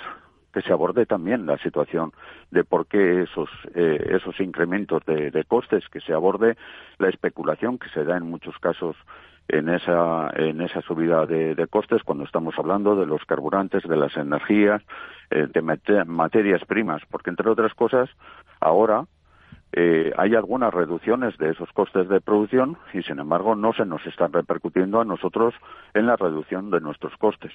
que 0.52 0.62
se 0.62 0.72
aborde 0.72 1.06
también 1.06 1.46
la 1.46 1.58
situación 1.58 2.12
de 2.52 2.64
por 2.64 2.88
qué 2.88 3.24
esos, 3.24 3.50
eh, 3.76 4.12
esos 4.16 4.40
incrementos 4.40 5.04
de, 5.06 5.44
costes, 5.48 5.88
que 5.90 6.02
se 6.02 6.14
aborde 6.14 6.58
la 6.98 7.10
especulación 7.10 7.78
que 7.78 7.90
se 7.90 8.04
da 8.04 8.18
en 8.18 8.30
muchos 8.30 8.58
casos 8.60 8.96
en 9.48 9.70
esa, 9.70 10.30
en 10.36 10.62
esa 10.62 10.82
subida 10.82 11.26
de, 11.26 11.68
costes 11.70 12.04
cuando 12.04 12.24
estamos 12.24 12.54
hablando 12.58 12.96
de 12.96 13.06
los 13.06 13.24
carburantes, 13.26 13.84
de 13.84 13.98
las 13.98 14.16
energías, 14.16 14.82
eh, 15.30 15.48
de 15.52 15.62
materias 16.06 16.64
primas, 16.66 17.02
porque 17.10 17.30
entre 17.30 17.50
otras 17.50 17.74
cosas, 17.74 18.10
ahora 18.60 19.06
eh, 19.74 20.12
hay 20.18 20.36
algunas 20.36 20.74
reducciones 20.74 21.38
de 21.38 21.52
esos 21.52 21.72
costes 21.72 22.10
de 22.10 22.20
producción 22.20 22.78
y, 22.94 23.02
sin 23.04 23.20
embargo, 23.20 23.56
no 23.56 23.74
se 23.74 23.86
nos 23.86 24.06
están 24.06 24.34
repercutiendo 24.34 25.00
a 25.00 25.06
nosotros 25.06 25.54
en 25.94 26.08
la 26.08 26.18
reducción 26.18 26.72
de 26.72 26.82
nuestros 26.82 27.16
costes. 27.18 27.54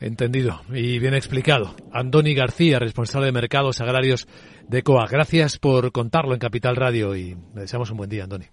Entendido 0.00 0.60
y 0.72 0.98
bien 1.00 1.14
explicado. 1.14 1.74
Andoni 1.92 2.34
García, 2.34 2.78
responsable 2.78 3.26
de 3.26 3.32
mercados 3.32 3.80
agrarios 3.80 4.28
de 4.68 4.82
COA. 4.82 5.06
Gracias 5.08 5.58
por 5.58 5.90
contarlo 5.90 6.34
en 6.34 6.38
Capital 6.38 6.76
Radio 6.76 7.16
y 7.16 7.36
le 7.54 7.62
deseamos 7.62 7.90
un 7.90 7.96
buen 7.96 8.10
día, 8.10 8.24
Andoni. 8.24 8.46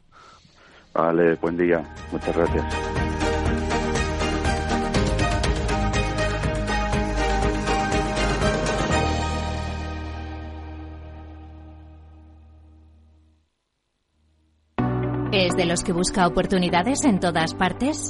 Vale, 0.94 1.36
buen 1.36 1.58
día. 1.58 1.84
Muchas 2.12 2.36
gracias. 2.36 2.66
¿Es 15.32 15.54
de 15.58 15.66
los 15.66 15.84
que 15.84 15.92
busca 15.92 16.26
oportunidades 16.26 17.04
en 17.04 17.20
todas 17.20 17.54
partes? 17.54 18.10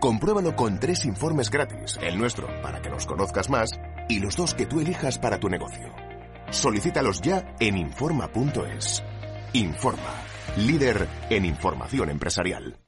Compruébalo 0.00 0.56
con 0.56 0.80
tres 0.80 1.04
informes 1.04 1.50
gratis, 1.50 1.98
el 2.00 2.18
nuestro 2.18 2.48
para 2.62 2.80
que 2.80 2.88
nos 2.88 3.04
conozcas 3.04 3.50
más 3.50 3.70
y 4.08 4.18
los 4.18 4.34
dos 4.34 4.54
que 4.54 4.64
tú 4.64 4.80
elijas 4.80 5.18
para 5.18 5.38
tu 5.38 5.50
negocio. 5.50 5.94
Solicítalos 6.50 7.20
ya 7.20 7.54
en 7.60 7.76
Informa.es. 7.76 9.04
Informa, 9.52 10.24
líder 10.56 11.06
en 11.28 11.44
información 11.44 12.08
empresarial. 12.08 12.78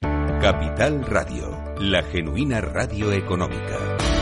Capital 0.00 1.04
Radio, 1.04 1.76
la 1.78 2.02
genuina 2.02 2.60
radio 2.60 3.12
económica. 3.12 4.21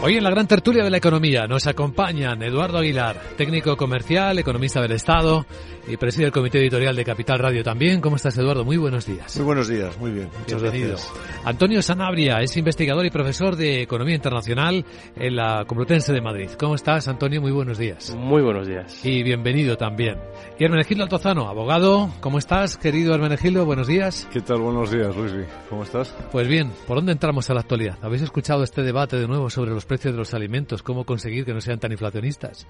Hoy 0.00 0.16
en 0.16 0.22
la 0.22 0.30
gran 0.30 0.46
tertulia 0.46 0.84
de 0.84 0.90
la 0.90 0.98
economía 0.98 1.48
nos 1.48 1.66
acompañan 1.66 2.40
Eduardo 2.40 2.78
Aguilar, 2.78 3.20
técnico 3.36 3.76
comercial, 3.76 4.38
economista 4.38 4.80
del 4.80 4.92
Estado 4.92 5.44
y 5.88 5.96
preside 5.96 6.26
el 6.26 6.32
comité 6.32 6.58
editorial 6.60 6.94
de 6.94 7.04
Capital 7.04 7.40
Radio 7.40 7.64
también. 7.64 8.00
¿Cómo 8.00 8.14
estás, 8.14 8.38
Eduardo? 8.38 8.64
Muy 8.64 8.76
buenos 8.76 9.06
días. 9.06 9.34
Muy 9.36 9.44
buenos 9.44 9.66
días, 9.66 9.98
muy 9.98 10.12
bien. 10.12 10.28
Muchas 10.38 10.62
Bienvenido. 10.62 10.90
gracias. 10.90 11.12
Antonio 11.44 11.82
Sanabria 11.82 12.40
es 12.42 12.56
investigador 12.56 13.06
y 13.06 13.10
profesor 13.10 13.56
de 13.56 13.82
Economía 13.82 14.14
Internacional 14.14 14.84
en 15.16 15.34
la 15.34 15.64
Complutense 15.66 16.12
de 16.12 16.20
Madrid. 16.20 16.50
¿Cómo 16.56 16.76
estás, 16.76 17.08
Antonio? 17.08 17.40
Muy 17.40 17.50
buenos 17.52 17.76
días. 17.76 18.14
Muy 18.16 18.40
buenos 18.42 18.68
días. 18.68 19.04
Y 19.04 19.24
bienvenido 19.24 19.76
también. 19.76 20.16
Y 20.60 20.64
Hermenegildo 20.64 21.02
Altozano, 21.02 21.48
abogado. 21.48 22.10
¿Cómo 22.20 22.38
estás, 22.38 22.76
querido 22.76 23.14
Hermenegildo? 23.14 23.64
Buenos 23.66 23.88
días. 23.88 24.28
¿Qué 24.32 24.42
tal? 24.42 24.58
Buenos 24.58 24.92
días, 24.92 25.14
Luis. 25.16 25.32
¿Cómo 25.68 25.82
estás? 25.82 26.14
Pues 26.30 26.46
bien, 26.46 26.70
¿por 26.86 26.98
dónde 26.98 27.10
entramos 27.12 27.50
a 27.50 27.54
la 27.54 27.60
actualidad? 27.60 27.98
¿Habéis 28.00 28.22
escuchado 28.22 28.62
este 28.62 28.82
debate 28.82 29.16
de 29.16 29.26
nuevo 29.26 29.50
sobre 29.50 29.72
los 29.72 29.87
precios 29.88 30.14
de 30.14 30.18
los 30.18 30.34
alimentos? 30.34 30.84
¿Cómo 30.84 31.04
conseguir 31.04 31.44
que 31.44 31.52
no 31.52 31.60
sean 31.60 31.80
tan 31.80 31.90
inflacionistas? 31.90 32.66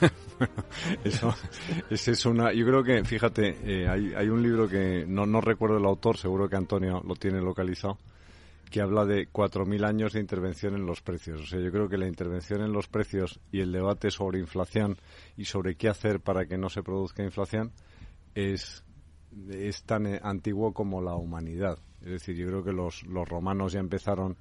Eso, 1.04 1.34
es 1.90 2.26
una. 2.26 2.52
Yo 2.52 2.64
creo 2.64 2.82
que, 2.82 3.04
fíjate, 3.04 3.58
eh, 3.64 3.88
hay, 3.88 4.28
un 4.28 4.42
libro 4.42 4.68
que 4.68 5.04
no, 5.06 5.26
no 5.26 5.40
recuerdo 5.42 5.76
el 5.76 5.84
autor, 5.84 6.16
seguro 6.16 6.48
que 6.48 6.56
Antonio 6.56 7.02
lo 7.06 7.14
tiene 7.16 7.40
localizado, 7.40 7.98
que 8.70 8.80
habla 8.80 9.04
de 9.04 9.28
4.000 9.30 9.86
años 9.86 10.12
de 10.14 10.20
intervención 10.20 10.74
en 10.74 10.86
los 10.86 11.02
precios. 11.02 11.42
O 11.42 11.46
sea, 11.46 11.60
yo 11.60 11.70
creo 11.70 11.88
que 11.88 11.98
la 11.98 12.06
intervención 12.06 12.62
en 12.62 12.72
los 12.72 12.88
precios 12.88 13.40
y 13.52 13.60
el 13.60 13.72
debate 13.72 14.10
sobre 14.10 14.38
inflación 14.38 14.96
y 15.36 15.44
sobre 15.44 15.74
qué 15.74 15.88
hacer 15.88 16.20
para 16.20 16.46
que 16.46 16.56
no 16.56 16.70
se 16.70 16.82
produzca 16.82 17.22
inflación 17.22 17.72
es, 18.34 18.84
es 19.50 19.82
tan 19.82 20.06
eh, 20.06 20.20
antiguo 20.22 20.72
como 20.72 21.02
la 21.02 21.14
humanidad. 21.14 21.78
Es 22.00 22.12
decir, 22.12 22.36
yo 22.36 22.46
creo 22.46 22.64
que 22.64 22.72
los, 22.72 23.02
los 23.02 23.28
romanos 23.28 23.72
ya 23.72 23.80
empezaron 23.80 24.38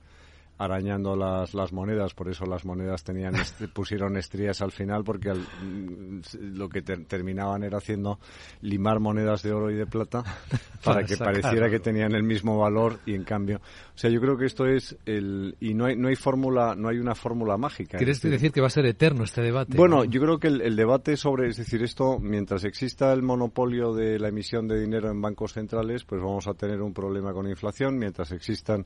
arañando 0.59 1.15
las, 1.15 1.53
las 1.53 1.71
monedas, 1.71 2.13
por 2.13 2.29
eso 2.29 2.45
las 2.45 2.65
monedas 2.65 3.03
tenían 3.03 3.33
pusieron 3.73 4.17
estrías 4.17 4.61
al 4.61 4.71
final, 4.71 5.05
porque 5.05 5.33
mm, 5.33 6.19
lo 6.53 6.67
que 6.67 6.81
terminaban 6.81 7.63
era 7.63 7.77
haciendo 7.77 8.19
limar 8.61 8.99
monedas 8.99 9.41
de 9.41 9.53
oro 9.53 9.71
y 9.71 9.75
de 9.75 9.87
plata 9.87 10.21
para, 10.83 11.03
que 11.05 11.15
pareciera 11.15 11.69
que 11.69 11.79
tenían 11.79 12.13
el 12.13 12.23
mismo 12.23 12.57
valor 12.59 12.99
y 13.05 13.15
en 13.15 13.23
cambio, 13.23 13.57
o 13.57 13.97
sea, 13.97 14.09
yo 14.09 14.19
creo 14.19 14.37
que 14.37 14.45
esto 14.45 14.65
es 14.65 14.97
el 15.05 15.55
y 15.61 15.73
no 15.73 15.85
hay 15.85 15.95
no 15.95 16.09
hay 16.09 16.15
fórmula, 16.15 16.75
no 16.75 16.89
hay 16.89 16.97
una 16.97 17.15
fórmula 17.15 17.57
mágica. 17.57 17.97
¿Quieres 17.97 18.21
decir 18.21 18.51
que 18.51 18.59
va 18.59 18.67
a 18.67 18.71
ser 18.71 18.85
eterno 18.85 19.23
este 19.23 19.41
debate? 19.41 19.77
Bueno, 19.77 20.03
yo 20.03 20.19
creo 20.19 20.39
que 20.39 20.47
el, 20.47 20.61
el 20.61 20.75
debate 20.75 21.15
sobre, 21.15 21.47
es 21.47 21.57
decir, 21.57 21.81
esto 21.83 22.19
mientras 22.19 22.65
exista 22.65 23.13
el 23.13 23.23
monopolio 23.23 23.93
de 23.93 24.19
la 24.19 24.27
emisión 24.27 24.67
de 24.67 24.77
dinero 24.77 25.09
en 25.09 25.21
bancos 25.21 25.53
centrales, 25.53 26.03
pues 26.03 26.21
vamos 26.21 26.47
a 26.47 26.53
tener 26.53 26.81
un 26.81 26.93
problema 26.93 27.31
con 27.31 27.47
inflación, 27.47 27.97
mientras 27.97 28.33
existan 28.33 28.85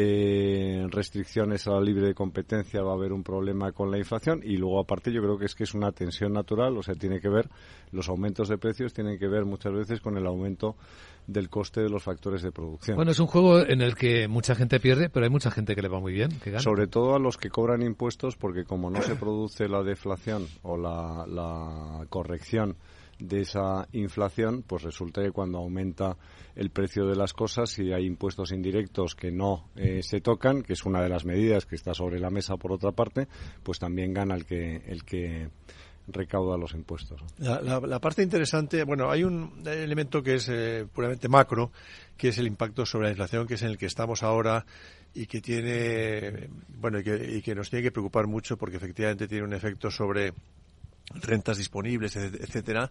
eh, 0.00 0.86
restricciones 0.90 1.66
a 1.66 1.72
la 1.72 1.80
libre 1.80 2.14
competencia 2.14 2.80
va 2.82 2.92
a 2.92 2.94
haber 2.94 3.12
un 3.12 3.24
problema 3.24 3.72
con 3.72 3.90
la 3.90 3.98
inflación 3.98 4.40
y 4.44 4.56
luego 4.56 4.78
aparte 4.78 5.12
yo 5.12 5.20
creo 5.20 5.36
que 5.36 5.46
es 5.46 5.56
que 5.56 5.64
es 5.64 5.74
una 5.74 5.90
tensión 5.90 6.32
natural, 6.32 6.76
o 6.76 6.84
sea, 6.84 6.94
tiene 6.94 7.20
que 7.20 7.28
ver, 7.28 7.48
los 7.90 8.08
aumentos 8.08 8.48
de 8.48 8.58
precios 8.58 8.92
tienen 8.92 9.18
que 9.18 9.26
ver 9.26 9.44
muchas 9.44 9.72
veces 9.72 10.00
con 10.00 10.16
el 10.16 10.24
aumento 10.24 10.76
del 11.26 11.50
coste 11.50 11.80
de 11.80 11.88
los 11.88 12.04
factores 12.04 12.42
de 12.42 12.52
producción. 12.52 12.94
Bueno, 12.94 13.10
es 13.10 13.18
un 13.18 13.26
juego 13.26 13.58
en 13.58 13.82
el 13.82 13.96
que 13.96 14.28
mucha 14.28 14.54
gente 14.54 14.78
pierde, 14.78 15.10
pero 15.10 15.26
hay 15.26 15.30
mucha 15.30 15.50
gente 15.50 15.74
que 15.74 15.82
le 15.82 15.88
va 15.88 15.98
muy 15.98 16.12
bien, 16.12 16.30
que 16.38 16.52
gana. 16.52 16.62
Sobre 16.62 16.86
todo 16.86 17.16
a 17.16 17.18
los 17.18 17.36
que 17.36 17.50
cobran 17.50 17.82
impuestos 17.82 18.36
porque 18.36 18.62
como 18.62 18.90
no 18.90 19.02
se 19.02 19.16
produce 19.16 19.66
la 19.68 19.82
deflación 19.82 20.46
o 20.62 20.76
la, 20.76 21.26
la 21.26 22.06
corrección 22.08 22.76
de 23.18 23.40
esa 23.40 23.88
inflación, 23.92 24.62
pues 24.66 24.82
resulta 24.82 25.22
que 25.22 25.32
cuando 25.32 25.58
aumenta 25.58 26.16
el 26.54 26.70
precio 26.70 27.06
de 27.06 27.16
las 27.16 27.32
cosas 27.32 27.78
y 27.78 27.92
hay 27.92 28.06
impuestos 28.06 28.52
indirectos 28.52 29.14
que 29.14 29.30
no 29.30 29.70
eh, 29.76 30.02
se 30.02 30.20
tocan, 30.20 30.62
que 30.62 30.72
es 30.72 30.84
una 30.84 31.02
de 31.02 31.08
las 31.08 31.24
medidas 31.24 31.66
que 31.66 31.76
está 31.76 31.94
sobre 31.94 32.20
la 32.20 32.30
mesa 32.30 32.56
por 32.56 32.72
otra 32.72 32.92
parte, 32.92 33.28
pues 33.62 33.78
también 33.78 34.12
gana 34.12 34.34
el 34.34 34.44
que 34.44 34.76
el 34.86 35.04
que 35.04 35.50
recauda 36.08 36.56
los 36.56 36.72
impuestos. 36.74 37.22
La, 37.38 38.00
parte 38.00 38.22
interesante, 38.22 38.82
bueno, 38.84 39.10
hay 39.10 39.24
un 39.24 39.62
elemento 39.66 40.22
que 40.22 40.36
es 40.36 40.48
eh, 40.48 40.86
puramente 40.92 41.28
macro, 41.28 41.70
que 42.16 42.28
es 42.28 42.38
el 42.38 42.46
impacto 42.46 42.86
sobre 42.86 43.06
la 43.06 43.10
inflación, 43.10 43.46
que 43.46 43.54
es 43.54 43.62
en 43.62 43.68
el 43.68 43.78
que 43.78 43.86
estamos 43.86 44.22
ahora 44.22 44.64
y 45.14 45.26
que 45.26 45.40
tiene, 45.40 46.48
bueno, 46.68 47.00
y 47.00 47.04
que, 47.04 47.36
y 47.36 47.42
que 47.42 47.54
nos 47.54 47.70
tiene 47.70 47.82
que 47.82 47.92
preocupar 47.92 48.26
mucho 48.26 48.56
porque 48.56 48.76
efectivamente 48.76 49.28
tiene 49.28 49.44
un 49.44 49.52
efecto 49.52 49.90
sobre 49.90 50.32
rentas 51.14 51.58
disponibles, 51.58 52.16
etcétera, 52.16 52.90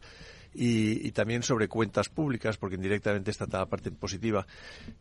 y, 0.53 1.11
también 1.11 1.43
sobre 1.43 1.67
cuentas 1.67 2.09
públicas, 2.09 2.57
porque 2.57 2.75
indirectamente 2.75 3.31
está 3.31 3.45
toda 3.45 3.59
la 3.59 3.69
parte 3.69 3.91
positiva. 3.91 4.47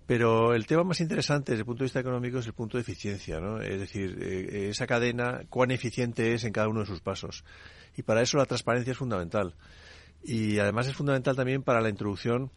Pero 0.06 0.54
el 0.54 0.66
tema 0.66 0.84
más 0.84 1.00
interesante 1.00 1.52
desde 1.52 1.62
el 1.62 1.66
punto 1.66 1.80
de 1.80 1.86
vista 1.86 2.00
económico 2.00 2.38
es 2.38 2.46
el 2.46 2.52
punto 2.52 2.76
de 2.76 2.82
eficiencia, 2.82 3.40
¿no? 3.40 3.60
Es 3.60 3.80
decir, 3.80 4.18
eh, 4.20 4.68
esa 4.68 4.86
cadena, 4.86 5.42
cuán 5.48 5.70
eficiente 5.70 6.34
es 6.34 6.44
en 6.44 6.52
cada 6.52 6.68
uno 6.68 6.80
de 6.80 6.86
sus 6.86 7.00
pasos. 7.00 7.44
Y 7.96 8.02
para 8.02 8.22
eso 8.22 8.36
la 8.36 8.44
transparencia 8.44 8.92
es 8.92 8.98
fundamental. 8.98 9.54
Y 10.22 10.58
además 10.58 10.88
es 10.88 10.94
fundamental 10.94 11.36
también 11.36 11.62
para 11.62 11.80
la 11.80 11.88
introducción 11.88 12.50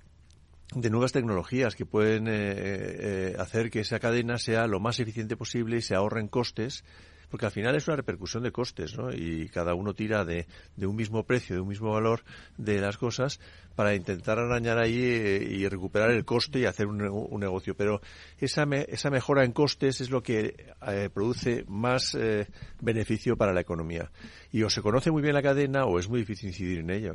de 0.75 0.89
nuevas 0.89 1.11
tecnologías 1.11 1.75
que 1.75 1.85
pueden 1.85 2.27
eh, 2.27 2.31
eh, 2.33 3.35
hacer 3.39 3.71
que 3.71 3.79
esa 3.79 3.99
cadena 3.99 4.37
sea 4.37 4.67
lo 4.67 4.79
más 4.79 4.99
eficiente 4.99 5.35
posible 5.35 5.77
y 5.77 5.81
se 5.81 5.95
ahorren 5.95 6.27
costes 6.27 6.83
porque 7.29 7.45
al 7.45 7.51
final 7.51 7.75
es 7.75 7.87
una 7.87 7.97
repercusión 7.97 8.43
de 8.43 8.51
costes, 8.51 8.97
¿no? 8.97 9.11
Y 9.11 9.49
cada 9.49 9.73
uno 9.73 9.93
tira 9.93 10.25
de, 10.25 10.47
de 10.75 10.87
un 10.87 10.95
mismo 10.95 11.23
precio, 11.23 11.55
de 11.55 11.61
un 11.61 11.67
mismo 11.69 11.91
valor 11.91 12.23
de 12.57 12.79
las 12.79 12.97
cosas 12.97 13.39
para 13.79 13.95
intentar 13.95 14.37
arañar 14.37 14.77
ahí 14.77 15.01
eh, 15.01 15.47
y 15.51 15.65
recuperar 15.69 16.11
el 16.11 16.25
coste 16.25 16.59
y 16.59 16.65
hacer 16.65 16.85
un, 16.85 16.97
negocio. 17.39 17.75
Pero 17.77 18.01
esa, 18.37 18.63
esa 18.89 19.09
mejora 19.09 19.45
en 19.45 19.53
costes 19.53 20.01
es 20.01 20.09
lo 20.09 20.21
que 20.21 20.53
eh, 20.85 21.09
produce 21.13 21.63
más 21.69 22.13
eh, 22.13 22.47
beneficio 22.81 23.37
para 23.37 23.53
la 23.53 23.61
economía. 23.61 24.11
Y 24.51 24.63
o 24.63 24.69
se 24.69 24.81
conoce 24.81 25.11
muy 25.11 25.21
bien 25.21 25.33
la 25.33 25.41
cadena 25.41 25.85
o 25.85 25.97
es 25.97 26.09
muy 26.09 26.19
difícil 26.19 26.49
incidir 26.49 26.79
en 26.79 26.89
ella. 26.89 27.13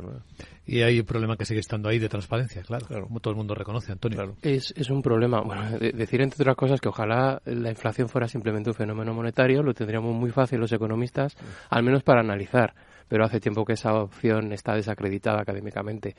Y 0.65 0.81
hay 0.81 1.01
un 1.01 1.05
problema 1.05 1.37
que 1.37 1.45
sigue 1.45 1.61
estando 1.61 1.91
ahí 1.91 1.99
de 1.99 2.09
transparencia, 2.09 2.63
claro, 2.63 2.87
como 2.89 3.21
todo 3.21 3.33
el 3.33 3.37
mundo 3.37 3.55
reconoce, 3.55 3.93
Antonio. 3.93 4.35
Es, 4.41 4.73
es 4.75 4.89
un 4.89 5.03
problema. 5.03 5.43
Bueno, 5.43 5.79
decir 5.79 6.23
entre 6.23 6.45
otras 6.45 6.57
cosas 6.57 6.81
que 6.81 6.89
ojalá 6.89 7.43
la 7.45 7.69
inflación 7.69 8.09
fuera 8.09 8.27
simplemente 8.27 8.71
un 8.71 8.75
fenómeno 8.75 9.13
monetario, 9.13 9.63
lo 9.63 9.75
tendríamos 9.75 10.15
muy 10.15 10.31
fácil 10.31 10.61
los 10.61 10.73
economistas, 10.73 11.37
al 11.69 11.83
menos 11.83 12.03
para 12.03 12.23
analizar 12.23 12.73
pero 13.09 13.25
hace 13.25 13.41
tiempo 13.41 13.65
que 13.65 13.75
esa 13.75 13.95
opción 13.95 14.53
está 14.53 14.75
desacreditada 14.75 15.41
académicamente. 15.41 16.17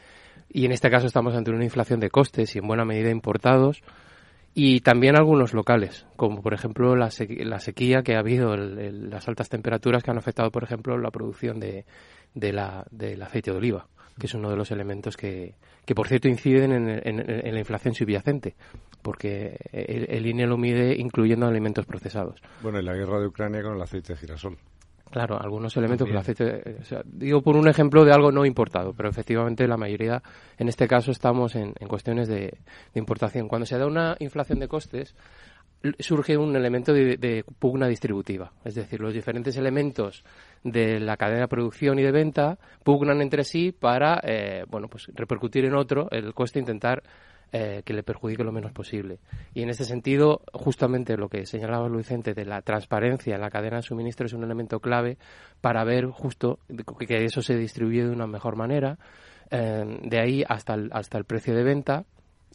Y 0.50 0.66
en 0.66 0.72
este 0.72 0.90
caso 0.90 1.08
estamos 1.08 1.36
ante 1.36 1.52
una 1.52 1.64
inflación 1.64 2.00
de 2.00 2.10
costes 2.10 2.56
y 2.56 2.60
en 2.60 2.68
buena 2.68 2.86
medida 2.86 3.10
importados 3.10 3.82
y 4.58 4.80
también 4.80 5.18
algunos 5.18 5.54
locales, 5.54 6.08
como 6.16 6.42
por 6.42 6.54
ejemplo 6.54 6.96
la, 6.96 7.12
sequía 7.12 8.04
que 8.04 8.16
ha 8.16 8.20
habido, 8.20 8.56
las 8.56 9.28
altas 9.28 9.50
temperaturas 9.50 10.02
que 10.02 10.12
han 10.12 10.18
afectado, 10.18 10.50
por 10.50 10.64
ejemplo, 10.64 10.98
la 10.98 11.12
producción 11.12 11.60
de, 11.60 11.84
la, 12.34 12.86
del 12.90 13.22
aceite 13.22 13.52
de 13.52 13.58
oliva, 13.58 13.88
que 14.18 14.28
es 14.28 14.34
uno 14.34 14.50
de 14.50 14.56
los 14.56 14.72
elementos 14.72 15.18
que, 15.18 15.56
que 15.86 15.94
por 15.94 16.08
cierto, 16.08 16.30
inciden 16.30 16.72
en, 16.72 17.54
la 17.54 17.60
inflación 17.60 17.96
subyacente, 17.96 18.56
porque 19.02 19.58
el, 19.74 20.10
el 20.10 20.26
INE 20.26 20.48
lo 20.48 20.58
mide 20.58 20.96
incluyendo 20.98 21.48
alimentos 21.48 21.86
procesados. 21.86 22.42
Bueno, 22.62 22.80
y 22.80 22.84
la 22.84 22.94
guerra 22.94 23.20
de 23.20 23.28
Ucrania 23.28 23.62
con 23.62 23.76
el 23.76 23.82
aceite 23.82 24.14
de 24.14 24.20
girasol. 24.20 24.58
Claro, 25.16 25.42
algunos 25.42 25.78
elementos 25.78 26.06
que 26.06 26.12
el 26.12 26.18
aceite. 26.18 26.76
digo 27.06 27.42
por 27.42 27.56
un 27.56 27.70
ejemplo 27.70 28.04
de 28.04 28.12
algo 28.12 28.34
no 28.34 28.46
importado, 28.46 28.92
pero 28.92 29.08
efectivamente 29.08 29.66
la 29.66 29.78
mayoría, 29.78 30.22
en 30.58 30.68
este 30.68 30.90
caso, 30.90 31.12
estamos 31.12 31.56
en, 31.56 31.72
cuestiones 31.88 32.28
de, 32.28 32.58
importación. 32.96 33.48
Cuando 33.48 33.66
se 33.66 33.78
da 33.78 33.88
una 33.88 34.18
inflación 34.20 34.60
de 34.60 34.68
costes, 34.68 35.16
surge 36.00 36.36
un 36.36 36.54
elemento 36.58 36.92
de, 36.92 37.46
pugna 37.58 37.88
distributiva. 37.88 38.52
Es 38.66 38.76
decir, 38.76 39.00
los 39.00 39.14
diferentes 39.14 39.56
elementos 39.56 40.26
de 40.66 41.00
la 41.00 41.16
cadena 41.16 41.44
de 41.44 41.48
producción 41.48 41.98
y 41.98 42.04
de 42.04 42.12
venta 42.12 42.60
pugnan 42.84 43.22
entre 43.22 43.46
sí 43.46 43.72
para, 43.72 44.20
eh, 44.22 44.66
bueno, 44.68 44.90
pues 44.90 45.08
repercutir 45.14 45.64
en 45.64 45.76
otro 45.76 46.10
el 46.12 46.34
coste, 46.34 46.60
intentar 46.60 47.02
eh, 47.58 47.84
que 47.86 47.94
le 47.94 48.04
perjudique 48.04 48.44
lo 48.44 48.52
menos 48.52 48.74
posible. 48.74 49.20
Y 49.54 49.62
en 49.62 49.70
este 49.70 49.86
sentido, 49.86 50.42
justamente 50.52 51.16
lo 51.16 51.30
que 51.30 51.46
señalaba 51.46 51.88
Luis 51.88 52.06
Vicente 52.06 52.34
de 52.34 52.44
la 52.44 52.62
transparencia 52.62 53.36
en 53.36 53.40
la 53.40 53.50
cadena 53.50 53.78
de 53.78 53.82
suministro 53.82 54.26
es 54.26 54.34
un 54.34 54.44
elemento 54.44 54.82
clave 54.82 55.18
para 55.62 55.86
ver 55.86 56.08
justo 56.08 56.60
que 57.08 57.24
eso 57.24 57.42
se 57.42 57.56
distribuye 57.56 58.04
de 58.04 58.12
una 58.12 58.28
mejor 58.28 58.58
manera, 58.58 58.98
eh, 59.52 59.86
de 60.04 60.20
ahí 60.20 60.44
hasta 60.46 60.74
el, 60.74 60.90
hasta 60.92 61.18
el 61.18 61.24
precio 61.24 61.56
de 61.56 61.64
venta 61.64 62.04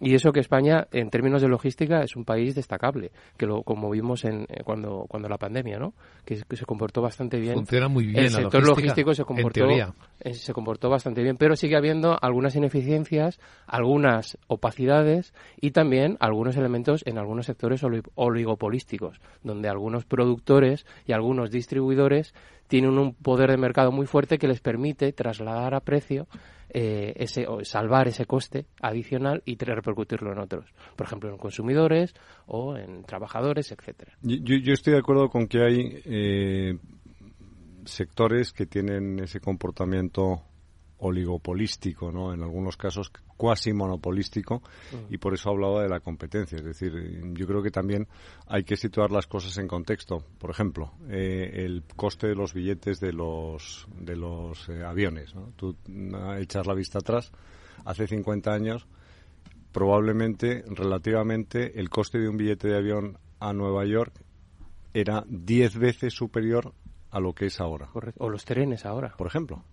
y 0.00 0.14
eso 0.14 0.32
que 0.32 0.40
España, 0.40 0.86
en 0.92 1.10
términos 1.10 1.42
de 1.42 1.48
logística, 1.48 2.02
es 2.02 2.16
un 2.16 2.24
país 2.24 2.54
destacable, 2.54 3.10
que 3.36 3.46
lo 3.46 3.62
como 3.62 3.90
vimos 3.90 4.24
en, 4.24 4.46
eh, 4.48 4.62
cuando, 4.64 5.04
cuando 5.08 5.28
la 5.28 5.36
pandemia, 5.36 5.78
¿no? 5.78 5.92
Que, 6.24 6.36
se 6.36 6.64
comportó 6.64 7.02
bastante 7.02 7.38
bien. 7.38 7.54
Funciona 7.54 7.88
muy 7.88 8.06
bien. 8.06 8.24
El 8.24 8.30
sector 8.30 8.66
logístico 8.66 9.14
se 9.14 9.24
comportó, 9.24 9.68
eh, 9.68 10.34
se 10.34 10.52
comportó 10.54 10.88
bastante 10.88 11.22
bien, 11.22 11.36
pero 11.36 11.54
sigue 11.54 11.76
habiendo 11.76 12.16
algunas 12.20 12.56
ineficiencias, 12.56 13.38
algunas 13.66 14.38
opacidades 14.46 15.34
y 15.60 15.72
también 15.72 16.16
algunos 16.20 16.56
elementos 16.56 17.02
en 17.06 17.18
algunos 17.18 17.46
sectores 17.46 17.84
oligopolísticos, 18.14 19.20
donde 19.42 19.68
algunos 19.68 20.06
productores 20.06 20.86
y 21.06 21.12
algunos 21.12 21.50
distribuidores 21.50 22.34
tienen 22.70 22.96
un 22.96 23.14
poder 23.14 23.50
de 23.50 23.56
mercado 23.56 23.90
muy 23.90 24.06
fuerte 24.06 24.38
que 24.38 24.46
les 24.46 24.60
permite 24.60 25.12
trasladar 25.12 25.74
a 25.74 25.80
precio 25.80 26.28
eh, 26.68 27.12
ese, 27.16 27.48
o 27.48 27.64
salvar 27.64 28.06
ese 28.06 28.26
coste 28.26 28.66
adicional 28.80 29.42
y 29.44 29.56
repercutirlo 29.56 30.32
en 30.32 30.38
otros, 30.38 30.66
por 30.94 31.08
ejemplo 31.08 31.30
en 31.30 31.36
consumidores 31.36 32.14
o 32.46 32.76
en 32.76 33.02
trabajadores, 33.02 33.72
etcétera. 33.72 34.12
Yo, 34.22 34.72
estoy 34.72 34.92
de 34.92 35.00
acuerdo 35.00 35.28
con 35.28 35.48
que 35.48 35.64
hay 35.64 36.00
eh, 36.04 36.78
sectores 37.86 38.52
que 38.52 38.66
tienen 38.66 39.18
ese 39.18 39.40
comportamiento 39.40 40.44
oligopolístico, 41.00 42.12
¿no? 42.12 42.32
En 42.32 42.42
algunos 42.42 42.76
casos 42.76 43.10
cuasi 43.36 43.72
monopolístico 43.72 44.62
y 45.08 45.18
por 45.18 45.34
eso 45.34 45.50
hablaba 45.50 45.82
de 45.82 45.88
la 45.88 46.00
competencia. 46.00 46.58
Es 46.58 46.64
decir, 46.64 46.92
yo 47.34 47.46
creo 47.46 47.62
que 47.62 47.70
también 47.70 48.06
hay 48.46 48.64
que 48.64 48.76
situar 48.76 49.10
las 49.10 49.26
cosas 49.26 49.56
en 49.58 49.66
contexto. 49.66 50.24
Por 50.38 50.50
ejemplo, 50.50 50.92
eh, 51.08 51.64
el 51.64 51.84
coste 51.96 52.28
de 52.28 52.34
los 52.34 52.52
billetes 52.52 53.00
de 53.00 53.12
los 53.12 53.86
de 53.98 54.16
los 54.16 54.68
eh, 54.68 54.84
aviones. 54.84 55.34
¿no? 55.34 55.52
Tú 55.56 55.76
echas 56.38 56.66
la 56.66 56.74
vista 56.74 56.98
atrás, 56.98 57.32
hace 57.84 58.06
50 58.06 58.52
años 58.52 58.86
probablemente 59.72 60.64
relativamente 60.68 61.78
el 61.78 61.88
coste 61.90 62.18
de 62.18 62.28
un 62.28 62.36
billete 62.36 62.68
de 62.68 62.76
avión 62.76 63.18
a 63.38 63.52
Nueva 63.52 63.84
York 63.86 64.12
era 64.92 65.24
10 65.28 65.78
veces 65.78 66.12
superior 66.12 66.74
a 67.10 67.18
lo 67.18 67.32
que 67.32 67.46
es 67.46 67.60
ahora. 67.60 67.88
O 68.18 68.28
los 68.28 68.44
trenes 68.44 68.86
ahora. 68.86 69.14
Por 69.16 69.26
ejemplo. 69.26 69.64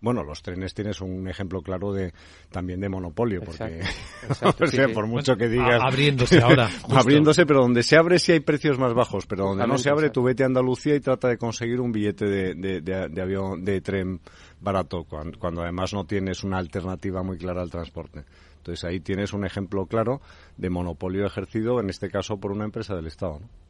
Bueno, 0.00 0.22
los 0.22 0.42
trenes 0.42 0.74
tienes 0.74 1.00
un 1.00 1.26
ejemplo 1.28 1.62
claro 1.62 1.92
de 1.92 2.12
también 2.50 2.80
de 2.80 2.88
monopolio, 2.88 3.40
porque 3.42 3.80
o 4.30 4.66
sea, 4.66 4.88
por 4.88 5.06
mucho 5.06 5.36
que 5.36 5.48
digas... 5.48 5.80
abriéndose 5.82 6.40
ahora. 6.40 6.68
abriéndose, 6.90 7.46
pero 7.46 7.60
donde 7.62 7.82
se 7.82 7.96
abre 7.96 8.18
sí 8.18 8.32
hay 8.32 8.40
precios 8.40 8.78
más 8.78 8.92
bajos, 8.92 9.26
pero 9.26 9.46
donde 9.48 9.66
no 9.66 9.78
se 9.78 9.88
abre 9.90 10.10
tú 10.10 10.22
vete 10.22 10.42
a 10.42 10.46
Andalucía 10.46 10.94
y 10.94 11.00
trata 11.00 11.28
de 11.28 11.38
conseguir 11.38 11.80
un 11.80 11.92
billete 11.92 12.26
de, 12.26 12.80
de, 12.80 13.22
avión, 13.22 13.64
de 13.64 13.80
tren 13.80 14.20
barato, 14.60 15.04
cuando, 15.04 15.38
cuando 15.38 15.62
además 15.62 15.94
no 15.94 16.04
tienes 16.04 16.44
una 16.44 16.58
alternativa 16.58 17.22
muy 17.22 17.38
clara 17.38 17.62
al 17.62 17.70
transporte. 17.70 18.24
Entonces 18.58 18.84
ahí 18.84 19.00
tienes 19.00 19.32
un 19.32 19.44
ejemplo 19.44 19.86
claro 19.86 20.20
de 20.56 20.70
monopolio 20.70 21.26
ejercido, 21.26 21.80
en 21.80 21.90
este 21.90 22.10
caso 22.10 22.36
por 22.36 22.52
una 22.52 22.64
empresa 22.64 22.94
del 22.94 23.06
Estado. 23.06 23.40
¿no? 23.40 23.61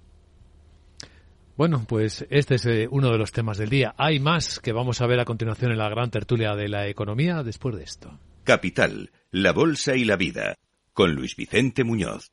Bueno, 1.62 1.84
pues 1.86 2.26
este 2.28 2.56
es 2.56 2.66
eh, 2.66 2.88
uno 2.90 3.12
de 3.12 3.18
los 3.18 3.30
temas 3.30 3.56
del 3.56 3.68
día. 3.68 3.94
Hay 3.96 4.18
más 4.18 4.58
que 4.58 4.72
vamos 4.72 5.00
a 5.00 5.06
ver 5.06 5.20
a 5.20 5.24
continuación 5.24 5.70
en 5.70 5.78
la 5.78 5.88
gran 5.88 6.10
tertulia 6.10 6.56
de 6.56 6.68
la 6.68 6.88
economía 6.88 7.44
después 7.44 7.76
de 7.76 7.84
esto. 7.84 8.18
Capital, 8.42 9.12
la 9.30 9.52
bolsa 9.52 9.94
y 9.94 10.04
la 10.04 10.16
vida, 10.16 10.56
con 10.92 11.14
Luis 11.14 11.36
Vicente 11.36 11.84
Muñoz. 11.84 12.32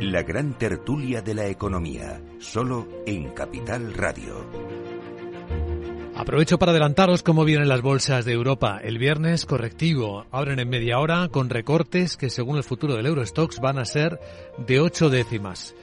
La 0.00 0.22
gran 0.22 0.58
tertulia 0.58 1.22
de 1.22 1.34
la 1.34 1.46
economía, 1.46 2.20
solo 2.38 2.86
en 3.06 3.30
Capital 3.30 3.94
Radio. 3.94 4.46
Aprovecho 6.14 6.58
para 6.58 6.70
adelantaros 6.70 7.22
cómo 7.22 7.44
vienen 7.44 7.68
las 7.68 7.82
bolsas 7.82 8.24
de 8.24 8.32
Europa. 8.32 8.78
El 8.82 8.98
viernes 8.98 9.46
correctivo, 9.46 10.26
abren 10.30 10.60
en 10.60 10.68
media 10.68 11.00
hora 11.00 11.28
con 11.28 11.50
recortes 11.50 12.16
que 12.16 12.30
según 12.30 12.56
el 12.56 12.62
futuro 12.62 12.94
del 12.94 13.06
Eurostox 13.06 13.58
van 13.60 13.78
a 13.78 13.84
ser 13.84 14.20
de 14.58 14.80
ocho 14.80 15.10
décimas. 15.10 15.74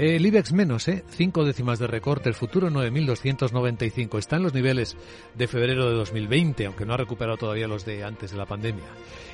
El 0.00 0.24
IBEX 0.24 0.54
menos, 0.54 0.88
¿eh? 0.88 1.04
Cinco 1.10 1.44
décimas 1.44 1.78
de 1.78 1.86
recorte, 1.86 2.30
el 2.30 2.34
futuro 2.34 2.70
9.295. 2.70 4.18
Está 4.18 4.36
en 4.36 4.44
los 4.44 4.54
niveles 4.54 4.96
de 5.34 5.46
febrero 5.46 5.90
de 5.90 5.94
2020, 5.94 6.64
aunque 6.64 6.86
no 6.86 6.94
ha 6.94 6.96
recuperado 6.96 7.36
todavía 7.36 7.68
los 7.68 7.84
de 7.84 8.02
antes 8.02 8.30
de 8.30 8.38
la 8.38 8.46
pandemia. 8.46 8.86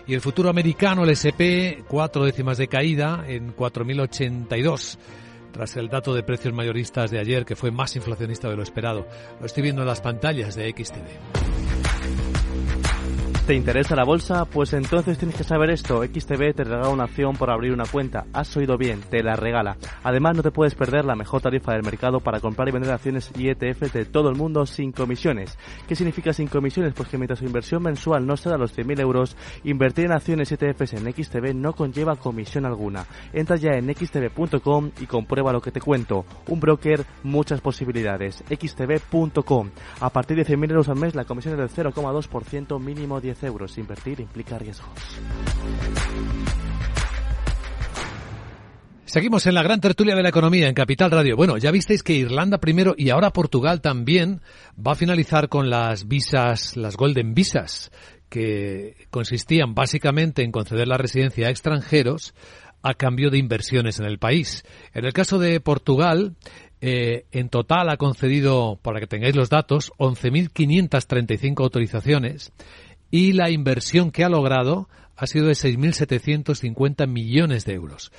Y 0.08 0.14
el 0.14 0.20
futuro 0.20 0.50
americano, 0.50 1.04
el 1.04 1.10
SP, 1.14 1.86
cuatro 1.86 2.24
décimas 2.24 2.58
de 2.58 2.66
caída 2.66 3.24
en 3.28 3.54
4.082 3.54 4.98
tras 5.52 5.76
el 5.76 5.88
dato 5.88 6.12
de 6.12 6.24
precios 6.24 6.52
mayoristas 6.52 7.12
de 7.12 7.20
ayer, 7.20 7.44
que 7.44 7.54
fue 7.54 7.70
más 7.70 7.94
inflacionista 7.94 8.48
de 8.48 8.56
lo 8.56 8.64
esperado. 8.64 9.06
Lo 9.38 9.46
estoy 9.46 9.62
viendo 9.62 9.82
en 9.82 9.88
las 9.88 10.00
pantallas 10.00 10.56
de 10.56 10.68
XTV. 10.72 11.75
¿Te 13.46 13.54
interesa 13.54 13.94
la 13.94 14.02
bolsa? 14.02 14.44
Pues 14.44 14.72
entonces 14.72 15.18
tienes 15.18 15.36
que 15.36 15.44
saber 15.44 15.70
esto. 15.70 16.02
XTB 16.02 16.52
te 16.52 16.64
regala 16.64 16.88
una 16.88 17.04
acción 17.04 17.36
por 17.36 17.48
abrir 17.48 17.72
una 17.72 17.84
cuenta. 17.84 18.26
Has 18.32 18.56
oído 18.56 18.76
bien, 18.76 19.00
te 19.08 19.22
la 19.22 19.36
regala. 19.36 19.76
Además, 20.02 20.34
no 20.34 20.42
te 20.42 20.50
puedes 20.50 20.74
perder 20.74 21.04
la 21.04 21.14
mejor 21.14 21.42
tarifa 21.42 21.72
del 21.72 21.84
mercado 21.84 22.18
para 22.18 22.40
comprar 22.40 22.68
y 22.68 22.72
vender 22.72 22.90
acciones 22.90 23.30
y 23.38 23.48
ETFs 23.48 23.92
de 23.92 24.04
todo 24.04 24.30
el 24.30 24.34
mundo 24.34 24.66
sin 24.66 24.90
comisiones. 24.90 25.56
¿Qué 25.86 25.94
significa 25.94 26.32
sin 26.32 26.48
comisiones? 26.48 26.92
Pues 26.92 27.08
que 27.08 27.18
mientras 27.18 27.38
su 27.38 27.44
inversión 27.44 27.84
mensual 27.84 28.26
no 28.26 28.36
sea 28.36 28.50
de 28.50 28.58
los 28.58 28.76
100.000 28.76 28.98
euros, 28.98 29.36
invertir 29.62 30.06
en 30.06 30.12
acciones 30.14 30.50
y 30.50 30.54
ETFs 30.54 30.94
en 30.94 31.12
XTB 31.12 31.54
no 31.54 31.72
conlleva 31.72 32.16
comisión 32.16 32.66
alguna. 32.66 33.06
Entra 33.32 33.54
ya 33.54 33.74
en 33.74 33.94
xtb.com 33.94 34.90
y 35.00 35.06
comprueba 35.06 35.52
lo 35.52 35.60
que 35.60 35.70
te 35.70 35.80
cuento. 35.80 36.24
Un 36.48 36.58
broker, 36.58 37.04
muchas 37.22 37.60
posibilidades. 37.60 38.42
xtb.com. 38.50 39.70
A 40.00 40.10
partir 40.10 40.36
de 40.36 40.44
100.000 40.44 40.70
euros 40.70 40.88
al 40.88 40.96
mes, 40.96 41.14
la 41.14 41.24
comisión 41.24 41.54
es 41.54 41.76
del 41.76 41.86
0,2% 41.86 42.80
mínimo 42.80 43.20
10 43.20 43.35
euros. 43.42 43.78
Invertir 43.78 44.20
implica 44.20 44.58
riesgos. 44.58 44.90
Seguimos 49.06 49.46
en 49.46 49.54
la 49.54 49.62
gran 49.62 49.80
tertulia 49.80 50.16
de 50.16 50.22
la 50.22 50.30
economía 50.30 50.68
en 50.68 50.74
Capital 50.74 51.12
Radio. 51.12 51.36
Bueno, 51.36 51.58
ya 51.58 51.70
visteis 51.70 52.02
que 52.02 52.12
Irlanda 52.12 52.58
primero 52.58 52.94
y 52.98 53.10
ahora 53.10 53.30
Portugal 53.30 53.80
también 53.80 54.40
va 54.76 54.92
a 54.92 54.96
finalizar 54.96 55.48
con 55.48 55.70
las 55.70 56.08
visas, 56.08 56.76
las 56.76 56.96
Golden 56.96 57.32
Visas, 57.32 57.92
que 58.28 59.06
consistían 59.10 59.74
básicamente 59.74 60.42
en 60.42 60.50
conceder 60.50 60.88
la 60.88 60.98
residencia 60.98 61.46
a 61.46 61.50
extranjeros 61.50 62.34
a 62.82 62.94
cambio 62.94 63.30
de 63.30 63.38
inversiones 63.38 64.00
en 64.00 64.06
el 64.06 64.18
país. 64.18 64.64
En 64.92 65.04
el 65.04 65.12
caso 65.12 65.38
de 65.38 65.60
Portugal, 65.60 66.34
eh, 66.80 67.26
en 67.32 67.48
total 67.48 67.88
ha 67.88 67.96
concedido, 67.96 68.78
para 68.82 69.00
que 69.00 69.06
tengáis 69.06 69.34
los 69.34 69.50
datos, 69.50 69.92
11.535 69.98 71.62
autorizaciones 71.62 72.52
y 73.10 73.32
la 73.32 73.50
inversión 73.50 74.10
que 74.10 74.24
ha 74.24 74.28
logrado 74.28 74.88
ha 75.16 75.26
sido 75.26 75.46
de 75.46 75.52
6.750 75.52 77.06
millones 77.06 77.64
de 77.64 77.74
euros. 77.74 78.12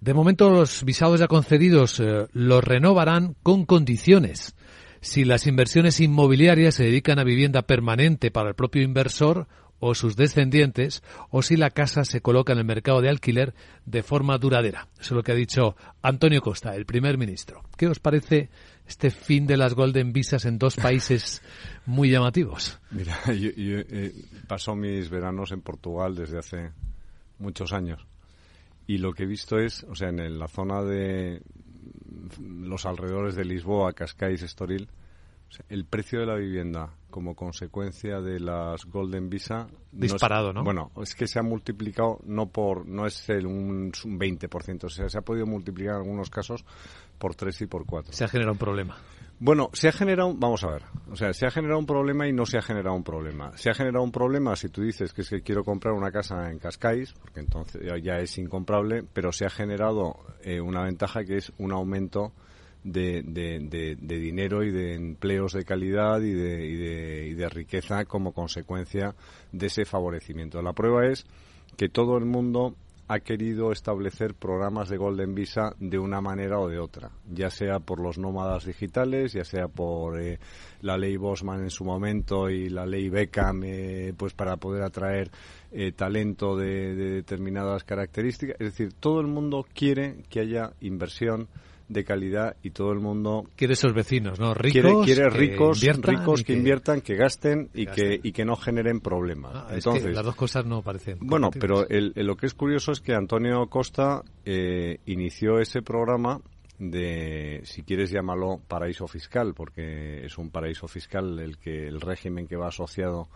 De 0.00 0.14
momento 0.14 0.50
los 0.50 0.84
visados 0.84 1.20
ya 1.20 1.28
concedidos 1.28 2.00
eh, 2.00 2.26
los 2.32 2.62
renovarán 2.62 3.36
con 3.42 3.64
condiciones. 3.64 4.54
Si 5.00 5.24
las 5.24 5.46
inversiones 5.46 6.00
inmobiliarias 6.00 6.74
se 6.74 6.84
dedican 6.84 7.18
a 7.18 7.24
vivienda 7.24 7.62
permanente 7.62 8.30
para 8.30 8.50
el 8.50 8.54
propio 8.54 8.82
inversor 8.82 9.48
o 9.84 9.96
sus 9.96 10.14
descendientes, 10.14 11.02
o 11.30 11.42
si 11.42 11.56
la 11.56 11.70
casa 11.70 12.04
se 12.04 12.20
coloca 12.20 12.52
en 12.52 12.60
el 12.60 12.64
mercado 12.64 13.00
de 13.00 13.08
alquiler 13.08 13.52
de 13.84 14.04
forma 14.04 14.38
duradera. 14.38 14.86
Eso 14.94 15.02
es 15.02 15.10
lo 15.10 15.22
que 15.24 15.32
ha 15.32 15.34
dicho 15.34 15.74
Antonio 16.02 16.40
Costa, 16.40 16.76
el 16.76 16.86
primer 16.86 17.18
ministro. 17.18 17.64
¿Qué 17.76 17.88
os 17.88 17.98
parece 17.98 18.48
este 18.86 19.10
fin 19.10 19.46
de 19.46 19.56
las 19.56 19.74
Golden 19.74 20.12
Visas 20.12 20.44
en 20.44 20.58
dos 20.58 20.76
países 20.76 21.42
muy 21.86 22.10
llamativos. 22.10 22.78
Mira, 22.90 23.16
yo, 23.26 23.50
eh, 23.56 24.12
paso 24.46 24.74
mis 24.74 25.08
veranos 25.10 25.52
en 25.52 25.62
Portugal 25.62 26.14
desde 26.14 26.38
hace 26.38 26.72
muchos 27.38 27.72
años 27.72 28.06
y 28.86 28.98
lo 28.98 29.12
que 29.12 29.24
he 29.24 29.26
visto 29.26 29.58
es, 29.58 29.84
o 29.84 29.94
sea, 29.94 30.08
en 30.08 30.38
la 30.38 30.48
zona 30.48 30.82
de 30.82 31.42
los 32.40 32.84
alrededores 32.86 33.34
de 33.34 33.44
Lisboa, 33.44 33.92
Cascais, 33.92 34.42
Estoril, 34.42 34.88
el 35.68 35.84
precio 35.84 36.20
de 36.20 36.26
la 36.26 36.34
vivienda 36.34 36.94
como 37.10 37.34
consecuencia 37.34 38.20
de 38.20 38.40
las 38.40 38.86
Golden 38.86 39.28
Visa 39.28 39.66
disparado, 39.90 40.52
¿no? 40.52 40.64
Bueno, 40.64 40.90
es 41.02 41.14
que 41.14 41.26
se 41.26 41.38
ha 41.38 41.42
multiplicado 41.42 42.20
no 42.24 42.46
por 42.48 42.86
no 42.86 43.06
es 43.06 43.28
el, 43.28 43.46
un, 43.46 43.92
un 44.04 44.18
20%, 44.18 44.84
o 44.84 44.88
sea, 44.88 45.08
se 45.10 45.18
ha 45.18 45.22
podido 45.22 45.44
multiplicar 45.46 45.96
en 45.96 46.00
algunos 46.02 46.30
casos 46.30 46.64
por 47.22 47.36
3 47.36 47.60
y 47.60 47.66
por 47.66 47.86
4. 47.86 48.12
Se 48.12 48.24
ha 48.24 48.28
generado 48.28 48.54
un 48.54 48.58
problema. 48.58 48.96
Bueno, 49.38 49.70
se 49.72 49.86
ha 49.86 49.92
generado, 49.92 50.34
vamos 50.34 50.64
a 50.64 50.70
ver, 50.70 50.82
o 51.08 51.14
sea, 51.14 51.32
se 51.32 51.46
ha 51.46 51.52
generado 51.52 51.78
un 51.78 51.86
problema 51.86 52.26
y 52.26 52.32
no 52.32 52.46
se 52.46 52.58
ha 52.58 52.62
generado 52.62 52.96
un 52.96 53.04
problema. 53.04 53.56
Se 53.56 53.70
ha 53.70 53.74
generado 53.74 54.02
un 54.02 54.10
problema 54.10 54.56
si 54.56 54.70
tú 54.70 54.82
dices 54.82 55.12
que 55.12 55.22
es 55.22 55.30
que 55.30 55.40
quiero 55.40 55.62
comprar 55.62 55.94
una 55.94 56.10
casa 56.10 56.50
en 56.50 56.58
Cascais, 56.58 57.12
porque 57.12 57.38
entonces 57.38 57.80
ya 58.02 58.18
es 58.18 58.36
incomprable, 58.38 59.04
pero 59.12 59.30
se 59.30 59.44
ha 59.44 59.50
generado 59.50 60.16
eh, 60.42 60.60
una 60.60 60.82
ventaja 60.82 61.22
que 61.24 61.36
es 61.36 61.52
un 61.58 61.70
aumento 61.70 62.32
de, 62.82 63.22
de, 63.22 63.60
de, 64.00 64.18
dinero 64.18 64.64
y 64.64 64.72
de 64.72 64.94
empleos 64.96 65.52
de 65.52 65.64
calidad 65.64 66.20
y 66.22 66.32
de, 66.32 66.66
y 66.66 66.76
de, 66.76 67.26
y 67.28 67.34
de 67.34 67.48
riqueza 67.48 68.04
como 68.04 68.32
consecuencia 68.32 69.14
de 69.52 69.66
ese 69.68 69.84
favorecimiento. 69.84 70.60
La 70.60 70.72
prueba 70.72 71.06
es 71.06 71.24
que 71.76 71.88
todo 71.88 72.18
el 72.18 72.24
mundo 72.24 72.74
ha 73.08 73.20
querido 73.20 73.72
establecer 73.72 74.34
programas 74.34 74.88
de 74.88 74.96
Golden 74.96 75.34
Visa 75.34 75.74
de 75.78 75.98
una 75.98 76.20
manera 76.20 76.58
o 76.58 76.68
de 76.68 76.78
otra, 76.78 77.10
ya 77.30 77.50
sea 77.50 77.78
por 77.80 78.00
los 78.00 78.18
nómadas 78.18 78.64
digitales, 78.64 79.32
ya 79.32 79.44
sea 79.44 79.68
por 79.68 80.20
eh, 80.20 80.38
la 80.80 80.96
ley 80.96 81.16
Bosman 81.16 81.62
en 81.62 81.70
su 81.70 81.84
momento 81.84 82.48
y 82.48 82.68
la 82.68 82.86
ley 82.86 83.08
Beckham, 83.08 83.62
eh, 83.64 84.14
pues 84.16 84.34
para 84.34 84.56
poder 84.56 84.82
atraer 84.82 85.30
eh, 85.72 85.92
talento 85.92 86.56
de 86.56 86.94
determinadas 86.94 87.84
características. 87.84 88.56
Es 88.60 88.72
decir, 88.72 88.92
todo 88.94 89.20
el 89.20 89.26
mundo 89.26 89.66
quiere 89.74 90.22
que 90.28 90.40
haya 90.40 90.72
inversión 90.80 91.48
de 91.92 92.04
calidad 92.04 92.56
y 92.62 92.70
todo 92.70 92.92
el 92.92 93.00
mundo 93.00 93.44
quiere 93.56 93.74
esos 93.74 93.92
vecinos, 93.92 94.38
¿no? 94.38 94.54
Ricos, 94.54 95.04
quiere, 95.04 95.28
ricos, 95.30 95.80
ricos 95.80 96.42
que, 96.42 96.52
inviertan, 96.54 97.00
que 97.00 97.14
gasten 97.16 97.70
y 97.74 97.86
que, 97.86 98.20
y 98.22 98.32
que 98.32 98.44
no 98.44 98.56
generen 98.56 99.00
problemas. 99.00 99.52
Ah, 99.54 99.68
Entonces, 99.72 100.14
las 100.14 100.24
dos 100.24 100.34
cosas 100.34 100.64
no 100.64 100.82
parecen. 100.82 101.18
Bueno, 101.20 101.50
pero 101.50 101.86
lo 101.88 102.36
que 102.36 102.46
es 102.46 102.54
curioso 102.54 102.92
es 102.92 103.00
que 103.00 103.14
Antonio 103.14 103.66
Costa 103.66 104.22
eh, 104.44 104.98
inició 105.06 105.58
ese 105.58 105.82
programa 105.82 106.40
de, 106.78 107.60
si 107.64 107.82
quieres 107.82 108.10
llamarlo 108.10 108.60
paraíso 108.66 109.06
fiscal, 109.06 109.54
porque 109.54 110.24
es 110.24 110.38
un 110.38 110.50
paraíso 110.50 110.88
fiscal 110.88 111.38
el 111.38 111.58
que 111.58 111.86
el 111.86 112.00
régimen 112.00 112.46
que 112.46 112.56
va 112.56 112.68
asociado 112.68 113.28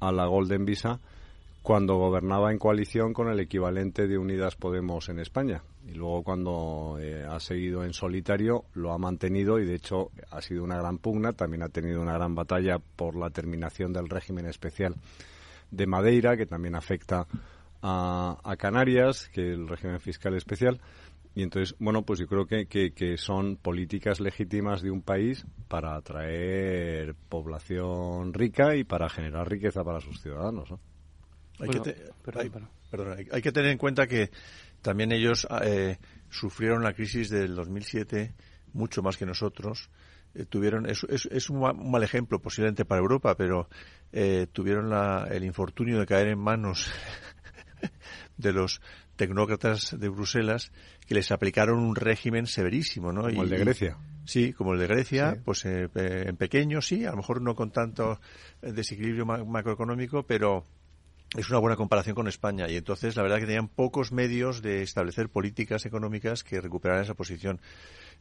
a 0.00 0.12
la 0.12 0.26
Golden 0.26 0.64
Visa 0.64 1.00
cuando 1.62 1.96
gobernaba 1.96 2.50
en 2.50 2.58
coalición 2.58 3.12
con 3.12 3.28
el 3.28 3.38
equivalente 3.38 4.08
de 4.08 4.16
Unidas 4.16 4.56
Podemos 4.56 5.08
en 5.08 5.18
España. 5.18 5.62
Y 5.86 5.92
luego 5.92 6.22
cuando 6.22 6.98
eh, 7.00 7.24
ha 7.28 7.38
seguido 7.38 7.84
en 7.84 7.92
solitario 7.92 8.64
lo 8.74 8.92
ha 8.92 8.98
mantenido 8.98 9.58
y 9.58 9.66
de 9.66 9.74
hecho 9.74 10.10
ha 10.30 10.40
sido 10.40 10.64
una 10.64 10.78
gran 10.78 10.98
pugna. 10.98 11.32
También 11.32 11.62
ha 11.62 11.68
tenido 11.68 12.00
una 12.00 12.14
gran 12.14 12.34
batalla 12.34 12.78
por 12.78 13.14
la 13.14 13.30
terminación 13.30 13.92
del 13.92 14.08
régimen 14.08 14.46
especial 14.46 14.94
de 15.70 15.86
Madeira, 15.86 16.36
que 16.36 16.46
también 16.46 16.74
afecta 16.74 17.26
a, 17.82 18.56
Canarias, 18.58 19.28
que 19.32 19.52
el 19.52 19.68
régimen 19.68 20.00
fiscal 20.00 20.34
especial. 20.34 20.80
Y 21.34 21.42
entonces, 21.42 21.76
bueno, 21.78 22.02
pues 22.02 22.18
yo 22.18 22.26
creo 22.26 22.46
que, 22.46 22.66
que, 22.66 23.16
son 23.16 23.56
políticas 23.56 24.18
legítimas 24.18 24.82
de 24.82 24.90
un 24.90 25.00
país 25.00 25.46
para 25.68 25.94
atraer 25.94 27.14
población 27.28 28.34
rica 28.34 28.74
y 28.74 28.82
para 28.82 29.08
generar 29.08 29.48
riqueza 29.48 29.84
para 29.84 30.00
sus 30.00 30.20
ciudadanos. 30.20 30.72
¿no? 30.72 30.80
Hay, 31.60 31.68
que 31.68 33.28
hay, 33.30 33.42
que 33.42 33.52
tener 33.52 33.70
en 33.70 33.78
cuenta 33.78 34.06
que 34.06 34.30
también 34.82 35.12
ellos 35.12 35.46
eh, 35.62 35.98
sufrieron 36.30 36.82
la 36.82 36.92
crisis 36.92 37.30
del 37.30 37.54
2007 37.54 38.34
mucho 38.72 39.02
más 39.02 39.16
que 39.16 39.26
nosotros 39.26 39.90
eh, 40.34 40.44
tuvieron, 40.44 40.88
es, 40.88 41.04
es, 41.08 41.50
un, 41.50 41.60
mal 41.90 42.02
ejemplo 42.04 42.40
posiblemente 42.40 42.84
para 42.84 43.00
Europa, 43.00 43.34
pero 43.36 43.68
eh, 44.12 44.46
tuvieron 44.52 44.88
la, 44.88 45.26
el 45.28 45.44
infortunio 45.44 45.98
de 45.98 46.06
caer 46.06 46.28
en 46.28 46.38
manos 46.38 46.88
de 48.36 48.52
los 48.52 48.80
tecnócratas 49.16 49.98
de 49.98 50.08
Bruselas 50.08 50.70
que 51.06 51.14
les 51.14 51.32
aplicaron 51.32 51.80
un 51.80 51.96
régimen 51.96 52.46
severísimo, 52.46 53.12
¿no? 53.12 53.22
Como 53.22 53.42
el 53.42 53.50
de 53.50 53.58
Grecia. 53.58 53.98
Sí, 54.24 54.52
como 54.52 54.74
el 54.74 54.78
de 54.78 54.86
Grecia, 54.86 55.36
pues 55.44 55.64
eh, 55.64 55.88
en 55.94 56.36
pequeño 56.36 56.80
sí, 56.80 57.04
a 57.04 57.10
lo 57.10 57.16
mejor 57.16 57.42
no 57.42 57.56
con 57.56 57.72
tanto 57.72 58.20
desequilibrio 58.62 59.26
macroeconómico, 59.26 60.22
pero 60.22 60.64
es 61.36 61.48
una 61.48 61.58
buena 61.58 61.76
comparación 61.76 62.14
con 62.14 62.28
España 62.28 62.68
y 62.68 62.76
entonces 62.76 63.16
la 63.16 63.22
verdad 63.22 63.38
que 63.38 63.46
tenían 63.46 63.68
pocos 63.68 64.12
medios 64.12 64.62
de 64.62 64.82
establecer 64.82 65.28
políticas 65.28 65.86
económicas 65.86 66.42
que 66.42 66.60
recuperaran 66.60 67.04
esa 67.04 67.14
posición. 67.14 67.60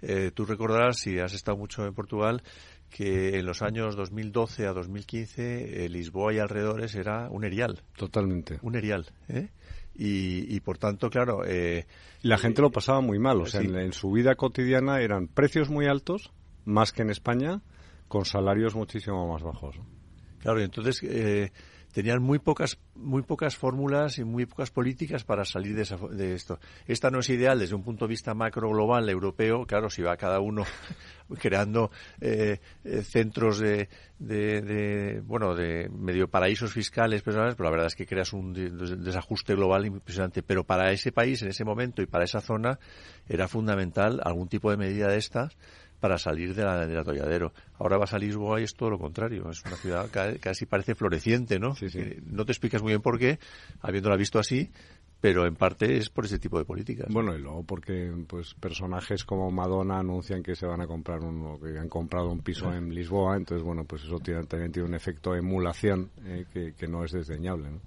Eh, 0.02 0.32
tú 0.34 0.46
recordarás, 0.46 1.00
si 1.00 1.20
has 1.20 1.34
estado 1.34 1.58
mucho 1.58 1.86
en 1.86 1.94
Portugal, 1.94 2.44
que 2.90 3.38
en 3.38 3.46
los 3.46 3.62
años 3.62 3.96
2012 3.96 4.68
a 4.68 4.74
2015 4.74 5.86
eh, 5.86 5.90
Lisboa 5.90 6.34
y 6.34 6.40
alrededores 6.40 6.96
era 6.96 7.30
un 7.30 7.44
erial. 7.44 7.82
Totalmente. 7.98 8.60
Un 8.62 8.76
erial. 8.76 9.08
¿eh? 9.28 9.50
Y, 10.02 10.60
por 10.62 10.78
tanto, 10.78 11.10
claro. 11.10 11.44
Eh, 11.46 11.86
la 12.22 12.38
gente 12.38 12.62
lo 12.62 12.72
pasaba 12.72 13.02
muy 13.02 13.20
mal. 13.20 13.42
O 13.42 13.46
sea, 13.46 13.60
en, 13.60 13.92
su 13.92 14.12
vida 14.12 14.36
cotidiana 14.36 15.02
eran 15.02 15.28
precios 15.28 15.70
muy 15.70 15.88
altos, 15.88 16.32
más 16.64 16.94
que 16.94 17.02
en 17.02 17.10
España, 17.10 17.62
con 18.08 18.24
salarios 18.24 18.76
muchísimo 18.76 19.28
más 19.28 19.44
bajos. 19.44 19.76
Claro, 20.40 20.62
y 20.62 20.64
entonces 20.64 21.02
eh, 21.04 21.52
tenían 21.94 22.22
muy 22.22 22.40
pocas 22.40 22.78
muy 22.96 23.22
pocas 23.24 23.56
fórmulas 23.56 24.18
y 24.18 24.24
muy 24.24 24.46
pocas 24.46 24.72
políticas 24.72 25.24
para 25.24 25.46
salir 25.46 25.76
de, 25.76 25.86
de, 26.12 26.36
esto. 26.36 26.60
Esta 26.86 27.10
no 27.10 27.20
es 27.20 27.30
ideal 27.30 27.60
desde 27.60 27.76
un 27.76 27.84
punto 27.84 28.06
de 28.06 28.10
vista 28.10 28.34
macro 28.34 28.70
global 28.70 29.10
europeo, 29.10 29.66
claro, 29.66 29.90
si 29.90 30.02
va 30.02 30.18
cada 30.18 30.40
uno 30.40 30.66
creando 31.40 31.92
eh, 32.20 32.60
eh, 32.84 33.02
centros 33.02 33.60
de, 33.60 33.88
de, 34.20 35.22
bueno 35.26 35.56
de 35.56 35.90
medio 35.90 36.28
paraísos 36.28 36.74
fiscales, 36.74 37.22
pero, 37.22 37.46
la 37.46 37.72
verdad 37.72 37.88
es 37.88 37.96
que 37.96 38.06
creas 38.06 38.34
un 38.34 38.54
desajuste 38.54 39.56
global 39.56 39.86
impresionante. 39.86 40.44
Pero 40.44 40.64
para 40.64 40.92
ese 40.92 41.12
país 41.12 41.42
en 41.42 41.50
ese 41.50 41.64
momento 41.64 42.02
y 42.02 42.06
para 42.06 42.26
esa 42.26 42.42
zona 42.42 42.80
era 43.28 43.48
fundamental 43.48 44.20
algún 44.24 44.50
tipo 44.50 44.72
de 44.72 44.78
medida 44.78 45.08
de 45.08 45.18
estas 45.18 45.58
para 46.00 46.18
salir 46.18 46.56
de 46.56 46.64
la, 46.64 46.86
del 46.86 46.98
atolladero. 46.98 47.54
Ahora 47.78 47.98
vas 47.98 48.14
a 48.14 48.20
Lisboa 48.20 48.62
y 48.62 48.64
es 48.64 48.74
todo 48.74 48.90
lo 48.90 49.00
contrario. 49.00 49.50
Es 49.50 49.64
una 49.66 49.76
ciudad 49.76 50.10
que 50.10 50.40
casi 50.40 50.66
parece 50.66 50.96
floreciente, 50.96 51.60
¿no? 51.60 51.76
Eh, 51.82 52.22
no 52.26 52.46
te 52.46 52.52
explicas 52.52 52.82
muy 52.82 52.92
bien 52.92 53.02
por 53.02 53.20
qué, 53.20 53.40
habiéndola 53.82 54.16
visto 54.16 54.40
así, 54.40 54.70
pero 55.22 55.46
en 55.46 55.56
parte 55.56 55.98
es 55.98 56.10
por 56.10 56.26
ese 56.26 56.40
tipo 56.40 56.58
de 56.58 56.66
políticas. 56.66 57.08
Bueno, 57.10 57.36
y 57.36 57.40
luego 57.40 57.64
porque 57.64 58.12
pues 58.28 58.54
personajes 58.54 59.26
como 59.26 59.52
Madonna 59.52 60.00
anuncian 60.00 60.42
que 60.42 60.56
se 60.56 60.66
van 60.66 60.82
a 60.82 60.88
comprar 60.88 61.20
un, 61.20 61.60
que 61.60 61.78
han 61.78 61.90
comprado 61.90 62.30
un 62.32 62.40
piso 62.40 62.72
en 62.74 62.94
Lisboa, 62.94 63.36
entonces 63.36 63.64
bueno, 63.64 63.84
pues 63.84 64.04
eso 64.04 64.20
tiene, 64.20 64.44
también 64.46 64.72
tiene 64.72 64.88
un 64.88 64.96
efecto 64.96 65.34
de 65.34 65.40
emulación 65.40 66.10
eh, 66.24 66.46
que, 66.78 66.88
no 66.88 67.04
es 67.04 67.12
desdeñable, 67.12 67.70
¿no? 67.72 67.80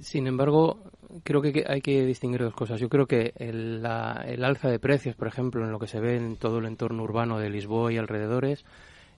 Sin 0.00 0.26
embargo, 0.26 0.78
creo 1.22 1.40
que 1.40 1.64
hay 1.66 1.80
que 1.80 2.04
distinguir 2.04 2.42
dos 2.42 2.54
cosas. 2.54 2.80
Yo 2.80 2.88
creo 2.88 3.06
que 3.06 3.32
el, 3.36 3.84
alza 3.86 4.68
de 4.68 4.78
precios, 4.78 5.16
por 5.16 5.28
ejemplo, 5.28 5.64
en 5.64 5.72
lo 5.72 5.78
que 5.78 5.86
se 5.86 6.00
ve 6.00 6.16
en 6.16 6.36
todo 6.36 6.58
el 6.58 6.66
entorno 6.66 7.02
urbano 7.02 7.38
de 7.38 7.50
Lisboa 7.50 7.92
y 7.92 7.96
alrededores, 7.96 8.64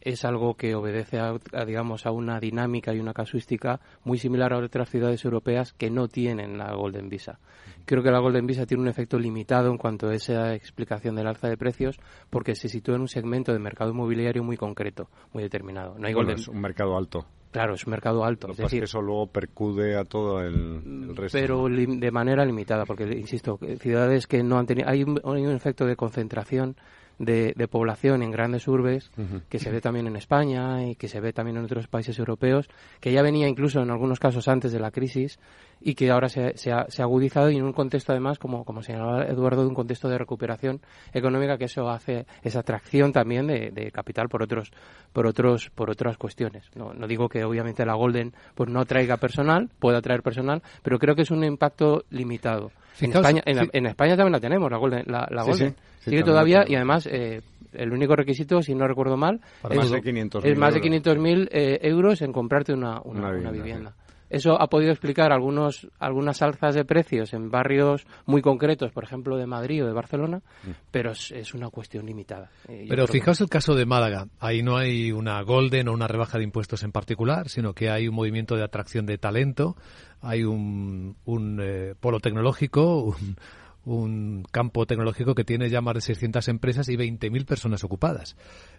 es 0.00 0.24
algo 0.24 0.54
que 0.54 0.74
obedece 0.74 1.18
a, 1.18 1.34
digamos 1.64 2.06
a 2.06 2.10
una 2.10 2.40
dinámica 2.40 2.92
y 2.92 2.98
una 2.98 3.12
casuística 3.12 3.80
muy 4.04 4.18
similar 4.18 4.52
a 4.52 4.58
otras 4.58 4.90
ciudades 4.90 5.24
europeas 5.24 5.72
que 5.72 5.90
no 5.90 6.08
tienen 6.08 6.58
la 6.58 6.74
Golden 6.74 7.08
Visa. 7.08 7.38
Creo 7.84 8.02
que 8.02 8.10
la 8.10 8.18
Golden 8.18 8.46
Visa 8.46 8.66
tiene 8.66 8.82
un 8.82 8.88
efecto 8.88 9.18
limitado 9.18 9.70
en 9.70 9.78
cuanto 9.78 10.08
a 10.08 10.14
esa 10.14 10.54
explicación 10.54 11.14
del 11.14 11.28
alza 11.28 11.48
de 11.48 11.56
precios 11.56 11.98
porque 12.30 12.54
se 12.54 12.68
sitúa 12.68 12.96
en 12.96 13.02
un 13.02 13.08
segmento 13.08 13.52
de 13.52 13.58
mercado 13.58 13.90
inmobiliario 13.90 14.42
muy 14.42 14.56
concreto, 14.56 15.08
muy 15.32 15.42
determinado. 15.42 15.96
No 15.98 16.06
hay 16.06 16.14
Golden... 16.14 16.36
es 16.36 16.48
un 16.48 16.60
mercado 16.60 16.96
alto. 16.96 17.26
Claro, 17.53 17.74
es 17.74 17.86
un 17.86 17.90
mercado 17.90 18.24
alto. 18.24 18.50
es 18.50 18.57
decir, 18.57 18.80
que 18.80 18.84
eso 18.86 19.03
luego 19.03 19.26
percude 19.26 19.96
a 19.96 20.05
todo 20.05 20.40
el, 20.40 21.14
resto. 21.14 21.38
Pero 21.38 21.68
de 21.68 22.11
manera 22.11 22.46
limitada, 22.46 22.86
porque, 22.86 23.05
insisto, 23.05 23.59
ciudades 23.78 24.26
que 24.26 24.42
no 24.42 24.59
han 24.59 24.66
tenido. 24.66 24.88
Hay 24.88 25.05
un, 25.05 25.20
hay 25.22 25.44
un 25.44 25.55
efecto 25.55 25.84
de 25.84 25.94
concentración 25.94 26.76
de, 27.22 27.68
población 27.68 28.22
en 28.22 28.30
grandes 28.30 28.66
urbes, 28.66 29.10
que 29.48 29.58
se 29.58 29.70
ve 29.70 29.80
también 29.80 30.06
en 30.06 30.16
España 30.16 30.86
y 30.86 30.96
que 30.96 31.08
se 31.08 31.20
ve 31.20 31.32
también 31.32 31.56
en 31.56 31.64
otros 31.64 31.86
países 31.86 32.18
europeos, 32.18 32.68
que 33.00 33.12
ya 33.12 33.22
venía 33.22 33.48
incluso 33.48 33.80
en 33.80 33.90
algunos 33.90 34.18
casos 34.18 34.48
antes 34.48 34.72
de 34.72 34.80
la 34.80 34.90
crisis 34.90 35.38
y 35.80 35.94
que 35.94 36.10
ahora 36.10 36.28
se, 36.28 36.56
se, 36.56 36.72
ha, 36.72 36.86
agudizado 36.98 37.50
y 37.50 37.56
en 37.56 37.64
un 37.64 37.72
contexto 37.72 38.12
además, 38.12 38.38
como, 38.38 38.64
como 38.64 38.82
señalaba 38.82 39.24
Eduardo, 39.24 39.62
de 39.62 39.68
un 39.68 39.74
contexto 39.74 40.08
de 40.08 40.18
recuperación 40.18 40.80
económica 41.12 41.56
que 41.58 41.64
eso 41.64 41.88
hace 41.88 42.26
esa 42.42 42.60
atracción 42.60 43.12
también 43.12 43.46
de, 43.46 43.90
capital 43.92 44.28
por 44.28 44.42
otros 44.42 44.72
por 45.12 45.26
otros 45.26 45.70
por 45.70 45.90
otras 45.90 46.16
cuestiones. 46.16 46.64
No, 46.74 46.92
no 46.92 47.06
digo 47.06 47.28
que 47.28 47.44
obviamente 47.44 47.84
la 47.84 47.94
Golden 47.94 48.32
pues 48.54 48.70
no 48.70 48.84
traiga 48.84 49.16
personal, 49.16 49.70
pueda 49.78 50.00
traer 50.00 50.22
personal, 50.22 50.62
pero 50.82 50.98
creo 50.98 51.14
que 51.14 51.22
es 51.22 51.30
un 51.30 51.44
impacto 51.44 52.04
limitado. 52.10 52.70
En 53.00 53.12
España, 53.12 53.42
en, 53.44 53.86
España 53.86 54.16
también 54.16 54.32
la 54.32 54.40
tenemos, 54.40 54.70
la 54.70 54.76
Golden. 54.76 55.04
La, 55.06 55.42
Golden. 55.42 55.74
Sigue 56.05 56.22
todavía 56.22 56.64
y 56.66 56.74
además 56.74 57.07
eh, 57.11 57.42
el 57.72 57.92
único 57.92 58.16
requisito, 58.16 58.62
si 58.62 58.74
no 58.74 58.86
recuerdo 58.86 59.16
mal, 59.16 59.40
es 59.68 59.76
más 59.76 59.90
de 59.90 60.03
500.000 60.03 60.44
es 60.44 60.59
más 60.59 60.74
de 60.74 60.80
500.000 60.80 61.48
eh, 61.50 61.78
euros 61.82 62.22
en 62.22 62.32
comprarte 62.32 62.72
una, 62.72 63.00
una, 63.03 63.30
vivienda. 63.50 63.94
Eso 64.28 64.59
ha 64.59 64.66
podido 64.66 64.92
explicar 64.92 65.30
algunos, 65.30 65.86
algunas 65.98 66.40
alzas 66.40 66.74
de 66.74 66.86
precios 66.86 67.34
en 67.34 67.50
barrios 67.50 68.07
muy 68.24 68.40
concretos, 68.40 68.90
por 68.90 69.05
ejemplo, 69.05 69.36
de 69.36 69.46
Madrid 69.46 69.84
o 69.84 69.86
de 69.86 69.92
Barcelona, 69.92 70.38
mm. 70.38 70.70
pero 70.90 71.12
es, 71.12 71.53
una 71.53 71.68
cuestión 71.68 72.07
limitada. 72.07 72.50
Eh, 72.66 72.86
pero 72.88 73.07
fijaos 73.07 73.42
el 73.42 73.50
caso 73.50 73.74
de 73.74 73.84
Málaga. 73.84 74.28
Ahí 74.40 74.62
no 74.62 74.78
hay 74.78 75.12
una 75.12 75.42
golden 75.42 75.88
o 75.88 75.92
una 75.92 76.09
rebaja 76.09 76.38
de 76.38 76.44
impuestos 76.44 76.82
en 76.82 76.92
particular, 76.92 77.50
sino 77.50 77.74
que 77.74 77.90
hay 77.90 78.09
un 78.09 78.14
movimiento 78.14 78.57
de 78.57 78.64
atracción 78.64 79.05
de 79.05 79.18
talento, 79.18 79.76
hay 80.22 80.44
un, 80.44 81.14
un 81.26 81.61
eh, 81.62 81.94
polo 82.00 82.18
tecnológico, 82.18 83.03
un, 83.03 83.36
un 83.84 84.44
campo 84.50 84.86
tecnológico 84.86 85.34
que 85.34 85.44
tiene 85.44 85.68
ya 85.68 85.80
más 85.80 85.94
de 85.94 86.00
600 86.02 86.46
empresas 86.48 86.88
y 86.88 86.96
20.000 86.96 87.44
personas 87.44 87.84
ocupadas. 87.84 88.36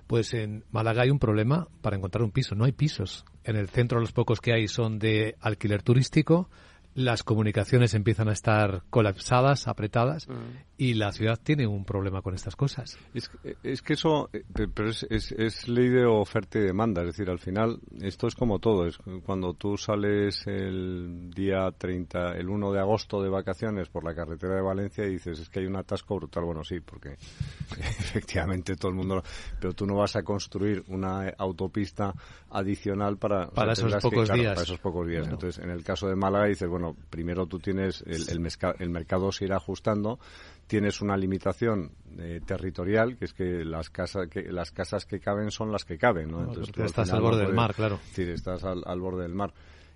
Pues 0.08 0.34
en 0.34 0.64
Málaga 0.72 1.04
hay 1.04 1.10
un 1.10 1.20
problema 1.20 1.68
para 1.82 1.98
encontrar 1.98 2.24
un 2.24 2.32
piso. 2.32 2.56
No 2.56 2.66
hay 2.66 2.72
pisos. 2.72 3.26
En 3.44 3.56
el 3.56 3.70
centro 3.70 4.00
los 4.00 4.14
pocos 4.14 4.40
que 4.40 4.54
hay 4.54 4.68
son 4.68 5.00
de 5.00 5.36
alquiler 5.42 5.84
turístico 5.84 6.50
las 6.96 7.24
comunicaciones 7.24 7.94
empiezan 7.94 8.30
a 8.30 8.34
estar 8.34 8.84
colapsadas, 8.90 9.68
apretadas, 9.68 10.28
mm. 10.28 10.34
y 10.78 10.94
la 10.94 11.12
ciudad 11.12 11.40
tiene 11.42 11.66
un 11.66 11.86
problema 11.86 12.22
con 12.22 12.36
estas 12.36 12.56
cosas. 12.56 12.98
Es, 13.14 13.82
que 13.82 13.94
eso, 13.94 14.30
eh, 14.34 14.44
pero 14.74 14.90
es, 14.90 15.04
es, 15.10 15.68
ley 15.68 15.90
de 15.90 16.06
oferta 16.06 16.60
y 16.60 16.64
demanda, 16.64 17.02
es 17.02 17.08
decir, 17.08 17.30
al 17.30 17.40
final 17.40 17.80
esto 18.02 18.28
es 18.28 18.36
como 18.36 18.60
todo, 18.60 18.86
es 18.86 18.98
cuando 19.26 19.54
tú 19.54 19.78
sales 19.78 20.46
el 20.46 21.32
día 21.34 21.70
30, 21.76 22.34
el 22.38 22.50
1 22.50 22.72
de 22.72 22.80
agosto 22.80 23.22
de 23.22 23.30
vacaciones 23.30 23.90
por 23.90 24.04
la 24.04 24.14
carretera 24.14 24.56
de 24.56 24.62
Valencia 24.62 25.06
y 25.06 25.14
dices, 25.14 25.40
es 25.40 25.50
que 25.50 25.62
hay 25.62 25.66
un 25.66 25.78
atasco 25.78 26.16
brutal, 26.16 26.44
bueno, 26.46 26.64
sí, 26.64 26.80
porque 26.80 27.10
efectivamente 27.78 28.76
todo 28.76 28.90
el 28.90 28.98
mundo, 28.98 29.24
pero 29.60 29.74
tú 29.74 29.86
no 29.86 29.96
vas 29.96 30.16
a 30.16 30.24
construir 30.24 30.84
una 30.88 31.30
autopista 31.38 32.14
adicional 32.52 33.18
para, 33.18 33.50
para 33.50 33.74
esos 33.74 33.96
pocos 33.96 34.32
días. 34.32 34.54
Para 34.54 34.62
esos 34.64 34.80
pocos 34.80 35.08
días. 35.08 35.28
Entonces, 35.28 35.64
en 35.64 35.72
el 35.72 35.84
caso 35.84 36.08
de 36.08 36.16
Málaga 36.16 36.46
dices, 36.46 36.70
bueno, 36.70 36.83
primero 37.10 37.46
tú 37.46 37.60
tienes, 37.60 38.04
el, 38.06 38.30
el, 38.30 38.90
mercado 38.90 39.32
se 39.32 39.46
irá 39.46 39.58
ajustando, 39.58 40.20
tienes 40.68 41.02
una 41.02 41.16
limitación 41.16 41.92
eh, 42.20 42.42
territorial, 42.46 43.18
que 43.18 43.26
es 43.26 43.34
que 43.34 43.64
las, 43.66 43.90
casas 43.90 44.28
que 44.28 44.52
las 44.52 44.72
casas 44.72 45.06
que 45.06 45.20
caben 45.20 45.52
son 45.52 45.72
las 45.72 45.86
que 45.86 45.98
caben, 45.98 46.32
¿no? 46.32 46.42
Entonces, 46.42 46.74
estás 46.78 47.12
al, 47.12 47.22
borde 47.22 47.46
del 47.46 47.54
mar, 47.54 47.74
claro. 47.74 48.00
Estás 48.16 48.64
al 48.64 49.00
borde 49.00 49.24
del 49.24 49.34
mar. 49.34 49.54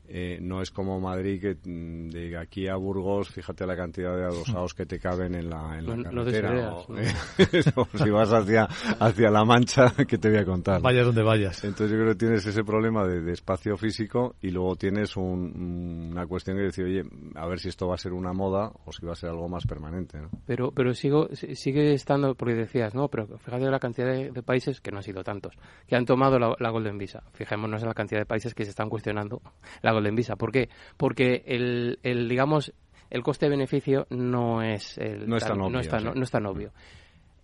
Eh, 0.09 0.39
no 0.41 0.61
es 0.61 0.71
como 0.71 1.01
Madrid 1.01 1.41
que 1.41 1.57
mm, 1.61 2.09
de 2.09 2.37
aquí 2.37 2.67
a 2.67 2.75
Burgos, 2.75 3.29
fíjate 3.29 3.65
la 3.65 3.75
cantidad 3.75 4.15
de 4.15 4.23
adosados 4.23 4.73
que 4.73 4.85
te 4.85 4.99
caben 4.99 5.35
en 5.35 5.49
la, 5.49 5.77
en 5.77 5.85
la 5.85 6.09
carretera. 6.09 6.75
si 7.93 8.09
vas 8.09 8.31
hacia, 8.31 8.63
hacia 8.99 9.29
La 9.29 9.43
Mancha, 9.43 9.93
que 10.07 10.17
te 10.17 10.29
voy 10.29 10.39
a 10.39 10.45
contar. 10.45 10.81
Vayas 10.81 11.07
donde 11.07 11.23
vayas. 11.23 11.61
Entonces 11.65 11.91
yo 11.91 11.97
creo 11.97 12.13
que 12.13 12.19
tienes 12.19 12.45
ese 12.45 12.63
problema 12.63 13.05
de, 13.05 13.33
espacio 13.33 13.75
físico 13.75 14.35
y 14.41 14.51
luego 14.51 14.77
tienes 14.77 15.17
una 15.17 16.25
cuestión 16.25 16.55
que 16.55 16.63
decir, 16.63 16.85
oye, 16.85 17.03
a 17.35 17.45
ver 17.45 17.59
si 17.59 17.67
esto 17.67 17.87
va 17.87 17.95
a 17.95 17.97
ser 17.97 18.13
una 18.13 18.31
moda 18.31 18.71
o 18.85 18.93
si 18.93 19.05
va 19.05 19.11
a 19.11 19.15
ser 19.15 19.31
algo 19.31 19.49
más 19.49 19.65
permanente. 19.65 20.19
¿no? 20.19 20.29
Pero, 20.45 20.71
pero 20.71 20.93
sigo, 20.93 21.27
sigue 21.33 21.93
estando, 21.93 22.35
porque 22.35 22.55
decías, 22.55 22.95
no, 22.95 23.09
pero 23.09 23.27
fíjate 23.39 23.65
la 23.69 23.79
cantidad 23.79 24.07
de, 24.07 24.43
países, 24.43 24.79
que 24.79 24.91
no 24.91 24.97
han 24.97 25.03
sido 25.03 25.23
tantos, 25.23 25.53
que 25.85 25.97
han 25.97 26.05
tomado 26.05 26.39
la, 26.39 26.55
la 26.59 26.69
Golden 26.69 26.97
Visa. 26.97 27.23
Fijémonos 27.33 27.81
en 27.81 27.89
la 27.89 27.93
cantidad 27.93 28.21
de 28.21 28.25
países 28.25 28.55
que 28.55 28.63
se 28.63 28.69
están 28.69 28.89
cuestionando 28.89 29.41
la 29.81 29.96
Golden 29.97 30.15
Visa. 30.15 30.35
¿Por 30.35 30.51
qué? 30.51 30.69
Porque 30.95 31.43
el, 31.45 31.99
el 32.03 32.29
digamos, 32.29 32.71
el 33.09 33.23
coste-beneficio 33.23 34.07
no 34.09 34.61
es 34.61 34.97
el, 34.97 35.27
no, 35.27 35.37
es 35.37 35.45
tan 35.45 35.59
obvio, 35.59 35.69
no, 35.71 35.79
está, 35.79 36.39
no, 36.39 36.49
obvio. 36.49 36.71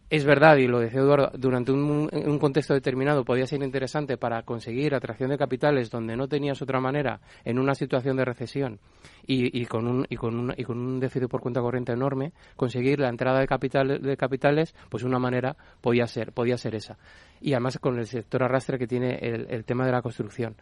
Es 0.09 0.25
verdad, 0.25 0.57
y 0.57 0.67
lo 0.67 0.79
decía 0.79 0.99
Eduardo, 0.99 1.31
durante 1.35 1.71
un, 1.71 2.07
un, 2.11 2.37
contexto 2.37 2.75
determinado 2.75 3.25
podía 3.25 3.47
ser 3.47 3.63
interesante 3.63 4.15
para 4.15 4.43
conseguir 4.43 4.93
atracción 4.93 5.31
de 5.31 5.39
capitales 5.39 5.89
donde 5.89 6.15
no 6.15 6.27
tenías 6.27 6.61
otra 6.61 6.79
manera 6.79 7.19
en 7.43 7.57
una 7.57 7.73
situación 7.73 8.17
de 8.17 8.25
recesión 8.25 8.79
y, 9.25 9.59
y 9.59 9.65
con, 9.65 9.87
un, 9.87 10.05
y, 10.07 10.15
con 10.15 10.37
un, 10.37 10.53
y 10.55 10.63
con 10.65 10.77
un 10.77 10.99
déficit 10.99 11.29
por 11.29 11.41
cuenta 11.41 11.61
corriente 11.61 11.93
enorme, 11.93 12.33
conseguir 12.55 12.99
la 12.99 13.09
entrada 13.09 13.39
de, 13.39 13.47
capital, 13.47 14.01
de 14.03 14.17
capitales, 14.17 14.75
pues 14.89 15.03
una 15.03 15.17
manera 15.17 15.55
podía 15.81 16.05
ser, 16.05 16.31
podía 16.31 16.57
ser 16.57 16.75
esa. 16.75 16.99
Y 17.41 17.53
además 17.53 17.79
con 17.79 17.97
el 17.97 18.05
sector 18.05 18.43
arrastre 18.43 18.77
que 18.77 18.85
tiene 18.85 19.17
el, 19.19 19.47
el 19.49 19.65
tema 19.65 19.83
de 19.85 19.93
la 19.93 20.03
construcción 20.03 20.57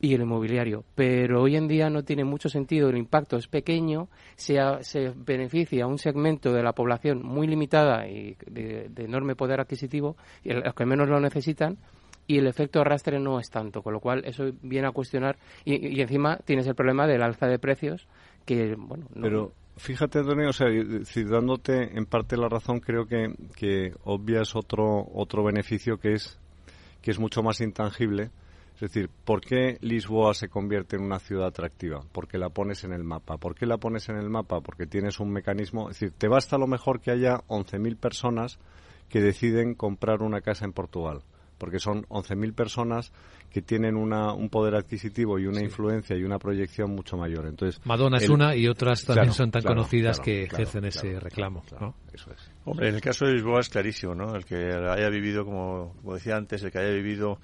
y 0.00 0.14
el 0.14 0.22
inmobiliario. 0.22 0.84
Pero 0.94 1.42
hoy 1.42 1.56
en 1.56 1.68
día 1.68 1.90
no 1.90 2.02
tiene 2.02 2.24
mucho 2.24 2.48
sentido, 2.48 2.88
el 2.88 2.96
impacto 2.96 3.36
es 3.36 3.46
pequeño, 3.46 4.08
se, 4.34 4.58
beneficia 5.14 5.84
a 5.84 5.86
un 5.86 5.98
segmento 5.98 6.52
de 6.52 6.62
la 6.62 6.72
población 6.72 7.22
muy 7.22 7.46
limitada 7.46 8.08
y 8.08 8.36
de, 8.46 8.90
enorme 8.96 9.36
poder 9.36 9.60
adquisitivo, 9.60 10.16
y 10.42 10.52
los 10.52 10.74
que 10.74 10.86
menos 10.86 11.08
lo 11.08 11.20
necesitan, 11.20 11.76
y 12.26 12.38
el 12.38 12.46
efecto 12.46 12.80
arrastre 12.80 13.18
no 13.18 13.38
es 13.38 13.50
tanto, 13.50 13.82
con 13.82 13.92
lo 13.92 14.00
cual 14.00 14.22
eso 14.24 14.50
viene 14.62 14.88
a 14.88 14.92
cuestionar, 14.92 15.36
y, 15.64 16.00
encima 16.00 16.38
tienes 16.38 16.66
el 16.66 16.74
problema 16.74 17.06
del 17.06 17.22
alza 17.22 17.46
de 17.46 17.58
precios, 17.58 18.08
que, 18.46 18.74
bueno... 18.76 19.06
Pero 19.20 19.52
fíjate, 19.76 20.20
Antonio, 20.20 20.48
o 20.48 20.52
sea, 20.52 20.68
dándote 21.26 21.98
en 21.98 22.06
parte 22.06 22.38
la 22.38 22.48
razón, 22.48 22.80
creo 22.80 23.06
que, 23.06 23.34
que 23.54 23.92
obvias 24.04 24.56
otro, 24.56 25.06
otro 25.12 25.44
beneficio 25.44 25.98
que 25.98 26.14
es, 26.14 26.38
que 27.02 27.10
es 27.10 27.18
mucho 27.18 27.42
más 27.42 27.60
intangible, 27.60 28.30
es 28.80 28.92
decir, 28.92 29.10
¿por 29.26 29.42
qué 29.42 29.76
Lisboa 29.82 30.32
se 30.32 30.48
convierte 30.48 30.96
en 30.96 31.02
una 31.02 31.18
ciudad 31.18 31.48
atractiva? 31.48 32.00
Porque 32.12 32.38
la 32.38 32.48
pones 32.48 32.82
en 32.84 32.94
el 32.94 33.04
mapa. 33.04 33.36
¿Por 33.36 33.54
qué 33.54 33.66
la 33.66 33.76
pones 33.76 34.08
en 34.08 34.16
el 34.16 34.30
mapa? 34.30 34.62
Porque 34.62 34.86
tienes 34.86 35.20
un 35.20 35.30
mecanismo. 35.30 35.90
Es 35.90 36.00
decir, 36.00 36.14
te 36.16 36.28
basta 36.28 36.56
a 36.56 36.58
lo 36.58 36.66
mejor 36.66 37.00
que 37.00 37.10
haya 37.10 37.42
11.000 37.48 37.98
personas 37.98 38.58
que 39.10 39.20
deciden 39.20 39.74
comprar 39.74 40.22
una 40.22 40.40
casa 40.40 40.64
en 40.64 40.72
Portugal. 40.72 41.20
Porque 41.58 41.78
son 41.78 42.04
11.000 42.04 42.54
personas 42.54 43.12
que 43.50 43.60
tienen 43.60 43.96
una, 43.96 44.32
un 44.32 44.48
poder 44.48 44.74
adquisitivo 44.76 45.38
y 45.38 45.44
una 45.44 45.60
influencia 45.60 46.16
y 46.16 46.22
una 46.22 46.38
proyección 46.38 46.94
mucho 46.94 47.18
mayor. 47.18 47.46
Entonces, 47.46 47.84
Madonna 47.84 48.16
es 48.16 48.30
una 48.30 48.56
y 48.56 48.66
otras 48.66 49.04
también 49.04 49.34
son 49.34 49.50
tan 49.50 49.62
conocidas 49.62 50.20
que 50.20 50.44
ejercen 50.44 50.86
ese 50.86 51.20
reclamo. 51.20 51.62
Eso 52.14 52.30
es. 52.30 52.50
Hombre, 52.64 52.88
en 52.88 52.94
el 52.94 53.00
caso 53.02 53.26
de 53.26 53.34
Lisboa 53.34 53.60
es 53.60 53.68
clarísimo, 53.68 54.14
¿no? 54.14 54.34
El 54.34 54.46
que 54.46 54.56
haya 54.56 55.10
vivido, 55.10 55.44
como, 55.44 55.92
como 56.00 56.14
decía 56.14 56.36
antes, 56.36 56.62
el 56.62 56.70
que 56.70 56.78
haya 56.78 56.92
vivido 56.92 57.40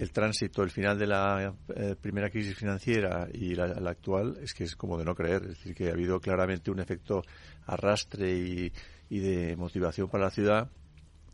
el 0.00 0.12
tránsito, 0.12 0.62
el 0.62 0.70
final 0.70 0.98
de 0.98 1.06
la 1.06 1.54
eh, 1.76 1.94
primera 2.00 2.30
crisis 2.30 2.56
financiera 2.56 3.28
y 3.34 3.54
la, 3.54 3.66
actual 3.90 4.38
es 4.42 4.54
que 4.54 4.64
es 4.64 4.74
como 4.74 4.96
de 4.96 5.04
no 5.04 5.14
creer. 5.14 5.42
Es 5.42 5.48
decir, 5.48 5.74
que 5.74 5.90
ha 5.90 5.92
habido 5.92 6.18
claramente 6.20 6.70
un 6.70 6.80
efecto 6.80 7.22
arrastre 7.66 8.32
y, 8.32 8.72
de 9.10 9.56
motivación 9.56 10.08
para 10.08 10.24
la 10.24 10.30
ciudad 10.30 10.70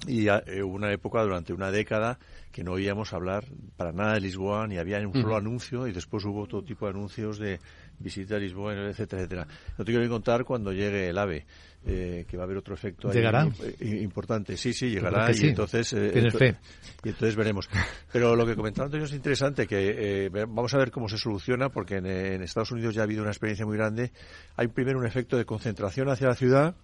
y 0.07 0.29
eh, 0.29 0.63
hubo 0.63 0.75
una 0.75 0.91
época 0.93 1.23
durante 1.23 1.53
una 1.53 1.71
década 1.71 2.19
que 2.51 2.65
no 2.65 2.73
oíamos 2.73 3.13
hablar 3.13 3.45
para 3.77 3.93
nada 3.93 4.15
de 4.15 4.21
Lisboa 4.21 4.67
ni 4.67 4.79
había 4.79 4.99
un 5.07 5.13
solo 5.13 5.37
anuncio 5.37 5.87
y 5.87 5.93
después 5.93 6.25
hubo 6.25 6.47
todo 6.47 6.65
tipo 6.65 6.87
de 6.87 6.93
anuncios 6.93 7.39
de 7.39 7.61
visita 7.99 8.37
a 8.37 8.39
Lisboa, 8.39 8.73
etcétera, 8.75 9.23
etcétera. 9.23 9.47
No 9.79 9.85
te 9.85 9.93
quiero 9.93 10.09
contar 10.09 10.45
cuando 10.45 10.73
llegue 10.73 11.11
el 11.11 11.19
AVE. 11.19 11.47
Eh, 11.89 12.25
que 12.29 12.37
va 12.37 12.43
a 12.43 12.47
haber 12.47 12.57
otro 12.57 12.75
efecto 12.75 13.13
¿Llegará? 13.13 13.49
importante. 13.81 14.57
Sí, 14.57 14.73
sí, 14.73 14.91
llegará 14.91 15.31
y 15.33 15.47
entonces 15.47 15.93
eh, 15.93 16.31
fe? 16.33 16.57
y 17.05 17.11
entonces 17.11 17.37
veremos. 17.37 17.69
Pero 18.13 18.35
lo 18.35 18.45
que 18.45 18.57
comentaba 18.57 18.87
antes 18.87 19.05
es 19.05 19.13
interesante 19.13 19.69
que 19.69 20.25
eh, 20.27 20.29
vamos 20.29 20.75
a 20.75 20.79
ver 20.79 20.91
cómo 20.91 21.09
se 21.09 21.17
soluciona 21.17 21.69
porque 21.69 21.99
en, 21.99 22.43
Estados 22.43 22.73
Unidos 22.73 22.93
ya 22.93 23.03
ha 23.03 23.05
habido 23.05 23.23
una 23.23 23.31
experiencia 23.31 23.65
muy 23.65 23.77
grande. 23.77 24.11
Hay 24.57 24.67
primero 24.67 24.99
un 24.99 25.07
efecto 25.07 25.37
de 25.37 25.45
concentración 25.45 26.09
hacia 26.09 26.27
la 26.27 26.35
ciudad 26.35 26.75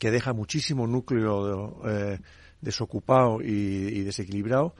que 0.00 0.10
deja 0.10 0.32
muchísimo 0.32 0.88
núcleo 0.88 1.80
desocupado 2.60 3.40
y, 3.40 4.00
desequilibrado. 4.02 4.74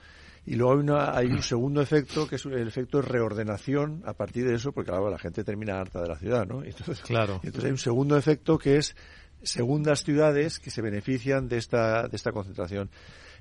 Y 0.49 0.55
luego 0.55 0.73
hay, 0.73 0.79
una, 0.79 1.15
hay 1.15 1.27
un 1.27 1.43
segundo 1.43 1.79
efecto, 1.79 2.27
que 2.27 2.37
es 2.37 2.45
el 2.47 2.67
efecto 2.67 2.97
de 2.97 3.07
reordenación 3.07 4.01
a 4.03 4.13
partir 4.13 4.47
de 4.47 4.55
eso, 4.55 4.71
porque 4.71 4.89
claro, 4.89 5.07
la 5.07 5.19
gente 5.19 5.43
termina 5.43 5.79
harta 5.79 6.01
de 6.01 6.07
la 6.07 6.15
ciudad, 6.15 6.47
¿no? 6.47 6.63
Entonces, 6.63 7.01
claro. 7.01 7.39
entonces 7.43 7.65
hay 7.65 7.71
un 7.71 7.77
segundo 7.77 8.17
efecto 8.17 8.57
que 8.57 8.77
es 8.77 8.95
segundas 9.43 10.03
ciudades 10.03 10.57
que 10.57 10.71
se 10.71 10.81
benefician 10.81 11.47
de 11.49 11.57
esta, 11.57 12.07
de 12.07 12.15
esta 12.15 12.31
concentración. 12.31 12.89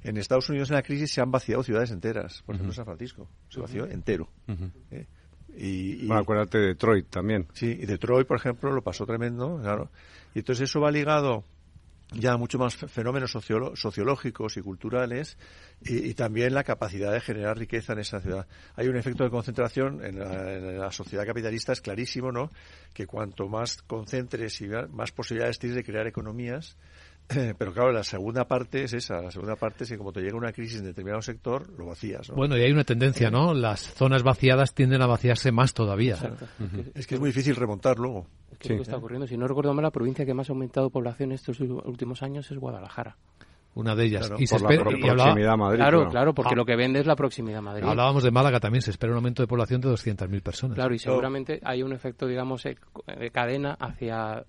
En 0.04 0.18
Estados 0.18 0.50
Unidos 0.50 0.68
en 0.68 0.76
la 0.76 0.82
crisis 0.82 1.11
se 1.11 1.22
han 1.22 1.30
vaciado 1.30 1.62
ciudades 1.62 1.92
enteras, 1.92 2.42
por 2.44 2.56
ejemplo 2.56 2.74
San 2.74 2.84
Francisco, 2.84 3.26
se 3.48 3.59
vació 3.59 3.86
entero. 3.86 4.28
¿eh? 4.90 5.06
y, 5.56 6.06
bueno, 6.06 6.20
acuérdate 6.20 6.59
de 6.59 6.66
Detroit 6.66 7.09
también. 7.09 7.46
Sí, 7.54 7.68
y 7.68 7.86
Detroit, 7.86 8.26
por 8.28 8.36
ejemplo, 8.36 8.70
lo 8.70 8.82
pasó 8.82 9.06
tremendo, 9.06 9.59
claro. 9.62 9.90
Y 10.34 10.40
entonces 10.40 10.68
eso 10.68 10.78
va 10.78 10.90
ligado 10.90 11.42
ya 12.12 12.36
mucho 12.36 12.59
más 12.59 12.76
fenómenos 12.76 13.32
sociológicos 13.32 14.56
y 14.56 14.62
culturales 14.62 15.36
y, 15.82 16.14
también 16.14 16.54
la 16.54 16.64
capacidad 16.64 17.12
de 17.12 17.20
generar 17.20 17.59
riqueza 17.59 17.92
en 17.92 17.98
esa 18.00 18.20
ciudad. 18.20 18.46
Hay 18.76 18.88
un 18.88 18.96
efecto 18.96 19.24
de 19.24 19.30
concentración 19.30 20.04
en 20.04 20.18
la, 20.18 20.90
sociedad 20.90 21.26
capitalista, 21.26 21.72
es 21.72 21.80
clarísimo, 21.80 22.32
¿no? 22.32 22.50
Que 22.94 23.06
cuanto 23.06 23.48
más 23.48 23.82
concentres 23.82 24.61
y 24.62 24.68
más 24.90 25.12
posibilidades 25.12 25.59
tienes 25.59 25.76
de 25.76 25.84
crear 25.84 26.06
economías, 26.06 26.76
pero 27.58 27.72
claro, 27.72 27.92
la 27.92 28.02
segunda 28.02 28.46
parte 28.46 28.84
es 28.84 28.94
esa. 28.94 29.20
La 29.20 29.30
segunda 29.30 29.56
parte 29.56 29.84
es 29.84 29.90
que 29.90 29.98
como 29.98 30.12
te 30.12 30.20
llega 30.20 30.36
una 30.36 30.52
crisis 30.52 30.78
en 30.78 30.86
determinado 30.86 31.20
sector, 31.20 31.68
lo 31.78 31.86
vacías. 31.86 32.28
¿no? 32.30 32.36
Bueno, 32.36 32.56
y 32.56 32.62
hay 32.62 32.72
una 32.72 32.84
tendencia, 32.84 33.30
¿no? 33.30 33.52
Las 33.52 33.80
zonas 33.80 34.22
vaciadas 34.22 34.74
tienden 34.74 35.02
a 35.02 35.06
vaciarse 35.06 35.52
más 35.52 35.74
todavía. 35.74 36.16
Es 36.94 37.06
que 37.06 37.16
es 37.16 37.20
muy 37.20 37.30
difícil 37.30 37.54
remontar 37.54 37.98
luego. 37.98 38.26
Es 38.52 38.58
que 38.58 38.70
lo 38.70 38.76
que 38.76 38.82
está 38.82 38.96
ocurriendo. 38.96 39.26
Si 39.26 39.36
no 39.36 39.46
recuerdo 39.46 39.74
mal, 39.74 39.82
la 39.82 39.90
provincia 39.90 40.24
que 40.24 40.34
más 40.34 40.48
ha 40.48 40.52
aumentado 40.52 40.90
población 40.90 41.32
estos 41.32 41.60
últimos 41.60 42.22
años 42.22 42.50
es 42.50 42.58
Guadalajara. 42.58 43.16
Una 43.74 43.94
de 43.94 44.06
ellas. 44.06 44.32
y 44.38 44.46
se 44.46 44.56
espera, 44.56 44.82
proximidad 44.82 45.52
a 45.52 45.56
Madrid. 45.56 45.78
Claro, 45.78 46.08
claro, 46.08 46.34
porque 46.34 46.54
ah. 46.54 46.56
lo 46.56 46.64
que 46.64 46.74
vende 46.74 46.98
es 46.98 47.06
la 47.06 47.14
proximidad 47.14 47.58
a 47.58 47.62
Madrid. 47.62 47.84
Hablábamos 47.86 48.24
de 48.24 48.30
Málaga 48.30 48.58
también, 48.58 48.82
se 48.82 48.90
espera 48.90 49.12
un 49.12 49.18
aumento 49.18 49.42
de 49.42 49.46
población 49.46 49.80
de 49.80 49.88
200.000 49.90 50.42
personas. 50.42 50.74
Claro, 50.74 50.94
y 50.94 50.98
seguramente 50.98 51.60
hay 51.62 51.82
un 51.82 51.92
efecto, 51.92 52.26
digamos, 52.26 52.64
de 52.64 53.30
cadena 53.30 53.76
hacia 53.78 54.44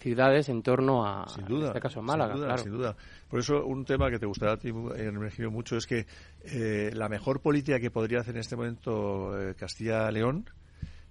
ciudades 0.00 0.48
en 0.48 0.62
torno 0.62 1.06
a, 1.06 1.28
sin 1.28 1.44
duda, 1.44 1.68
este 1.68 1.80
caso 1.80 2.02
Málaga. 2.02 2.34
Sin 2.34 2.42
duda, 2.42 2.58
sin 2.58 2.72
duda. 2.72 2.96
Por 3.28 3.40
eso 3.40 3.64
un 3.64 3.84
tema 3.84 4.10
que 4.10 4.18
te 4.18 4.26
gustará 4.26 4.52
a 4.52 4.56
ti, 4.56 4.72
mucho, 4.72 5.76
es 5.76 5.86
que 5.86 6.06
eh, 6.44 6.90
la 6.94 7.08
mejor 7.08 7.40
política 7.40 7.78
que 7.78 7.90
podría 7.90 8.20
hacer 8.20 8.34
en 8.34 8.40
este 8.40 8.56
momento 8.56 9.38
eh, 9.38 9.54
Castilla-León 9.54 10.50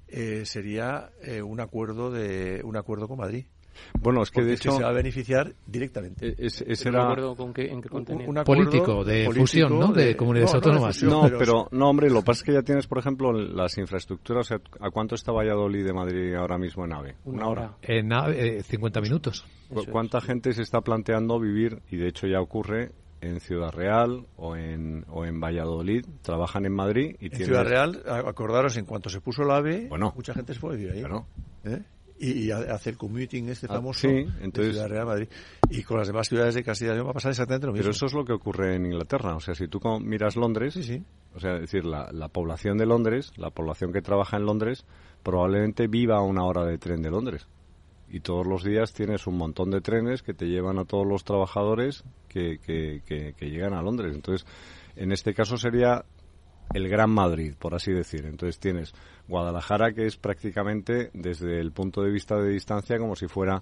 eh, 0.08 0.44
sería 0.46 1.12
un 1.44 1.60
acuerdo 1.60 2.12
de 2.12 2.62
un 2.64 2.76
acuerdo 2.76 3.08
con 3.08 3.20
Madrid. 3.20 3.46
Bueno, 4.00 4.22
es 4.22 4.32
que 4.32 4.44
de 4.44 4.54
hecho 4.54 4.72
se 4.72 4.84
va 4.84 4.90
a 4.90 4.94
beneficiar 4.94 5.54
directamente. 5.66 6.36
Es, 6.38 6.62
era 6.62 7.16
con 7.36 7.54
qué, 7.54 7.72
en 7.72 7.82
qué 7.82 7.90
un, 7.92 8.44
político 8.46 9.04
de 9.04 9.30
fusión, 9.32 9.80
¿no? 9.80 9.92
De, 9.92 10.16
comunidades 10.16 10.54
autónomas. 10.56 11.02
No, 11.04 11.24
pero, 11.38 11.68
no, 11.72 11.90
hombre, 11.90 12.10
lo 12.10 12.20
que 12.20 12.26
pasa 12.26 12.40
es 12.40 12.44
que 12.44 12.54
ya 12.54 12.62
tienes, 12.62 12.88
por 12.88 13.00
ejemplo, 13.00 13.32
las 13.32 13.78
infraestructuras. 13.78 14.52
¿A 14.52 14.92
cuánto 14.92 15.16
está 15.16 15.32
Valladolid 15.32 15.86
de 15.86 15.94
Madrid 15.94 16.36
ahora 16.36 16.58
mismo 16.58 16.86
en 16.86 16.94
AVE? 16.94 17.16
Una, 17.26 17.48
hora. 17.48 17.78
En 17.82 18.12
AVE, 18.14 18.64
50 18.64 19.02
minutos. 19.02 19.46
¿Cuánta 19.92 20.22
gente 20.22 20.54
se 20.54 20.62
está 20.62 20.82
planteando 20.82 21.40
vivir, 21.40 21.82
y 21.92 21.98
de 21.98 22.08
hecho 22.08 22.28
ya 22.28 22.42
ocurre, 22.42 22.92
en 23.22 23.40
Ciudad 23.40 23.72
Real 23.72 24.26
o 24.38 24.56
en, 24.56 25.06
o 25.10 25.26
en 25.26 25.40
Valladolid, 25.40 26.06
trabajan 26.22 26.66
en 26.66 26.74
Madrid 26.74 27.16
y 27.20 27.26
en 27.28 27.46
Ciudad 27.46 27.66
Real, 27.66 28.02
acordaros, 28.08 28.78
en 28.78 28.86
cuanto 28.86 29.10
se 29.10 29.22
puso 29.22 29.44
el 29.44 29.52
AVE, 29.52 29.88
bueno, 29.90 30.14
mucha 30.16 30.34
gente 30.34 30.54
se 30.54 30.60
fue 30.60 30.74
a 30.74 30.78
vivir 30.78 30.94
ahí. 30.94 31.00
Claro. 31.00 31.26
¿Eh? 31.64 31.82
Y, 32.20 32.52
hacer 32.52 32.98
commuting 32.98 33.50
este 33.50 33.68
ah, 33.70 33.76
famoso 33.76 34.02
sí, 34.02 34.26
entonces, 34.42 34.74
Ciudad 34.74 34.90
Real 34.90 35.06
Madrid. 35.06 35.30
Y 35.70 35.84
con 35.84 35.98
las 35.98 36.08
demás 36.08 36.28
ciudades 36.28 36.56
de 36.56 36.64
Castilla 36.64 36.92
y 36.92 36.96
León 36.96 37.08
va 37.08 37.12
a 37.12 37.14
pasar 37.14 37.32
exactamente 37.32 37.68
lo 37.68 37.74
mismo. 37.74 37.84
Pero 37.84 37.92
eso 37.92 38.06
es 38.08 38.14
lo 38.14 38.26
que 38.26 38.34
ocurre 38.34 38.76
en 38.76 38.86
Inglaterra. 38.86 39.36
O 39.36 39.40
sea, 39.40 39.56
si 39.56 39.68
tú 39.68 39.80
miras 40.02 40.36
Londres, 40.36 40.74
sí, 40.74 40.84
sí. 40.84 41.04
o 41.34 41.40
sea, 41.40 41.56
es 41.56 41.62
decir, 41.62 41.86
la, 41.86 42.12
la 42.12 42.28
población 42.28 42.78
de 42.78 42.86
Londres, 42.86 43.32
la 43.38 43.52
población 43.52 43.94
que 43.94 44.02
trabaja 44.02 44.38
en 44.38 44.46
Londres, 44.46 44.86
probablemente 45.24 45.88
viva 45.88 46.18
a 46.18 46.22
una 46.22 46.44
hora 46.44 46.66
de 46.66 46.78
tren 46.78 47.02
de 47.02 47.10
Londres. 47.10 47.48
Y 48.10 48.22
todos 48.22 48.46
los 48.46 48.64
días 48.64 48.94
tienes 48.94 49.28
un 49.28 49.38
montón 49.38 49.70
de 49.70 49.82
trenes 49.82 50.24
que 50.24 50.34
te 50.34 50.48
llevan 50.48 50.80
a 50.80 50.86
todos 50.86 51.08
los 51.08 51.24
trabajadores 51.24 52.04
que, 52.28 52.58
que, 52.58 53.02
que, 53.06 53.34
que 53.38 53.50
llegan 53.50 53.74
a 53.74 53.82
Londres. 53.82 54.14
Entonces, 54.16 54.48
en 54.96 55.12
este 55.12 55.34
caso 55.34 55.58
sería 55.58 56.04
el 56.74 56.88
Gran 56.88 57.10
Madrid, 57.10 57.54
por 57.58 57.76
así 57.76 57.92
decir. 57.92 58.26
Entonces 58.26 58.60
tienes 58.60 58.94
Guadalajara, 59.28 59.94
que 59.94 60.06
es 60.06 60.18
prácticamente, 60.18 61.10
desde 61.14 61.60
el 61.60 61.72
punto 61.72 62.02
de 62.02 62.12
vista 62.12 62.36
de 62.38 62.50
distancia, 62.50 62.98
como 62.98 63.16
si 63.16 63.28
fuera 63.28 63.62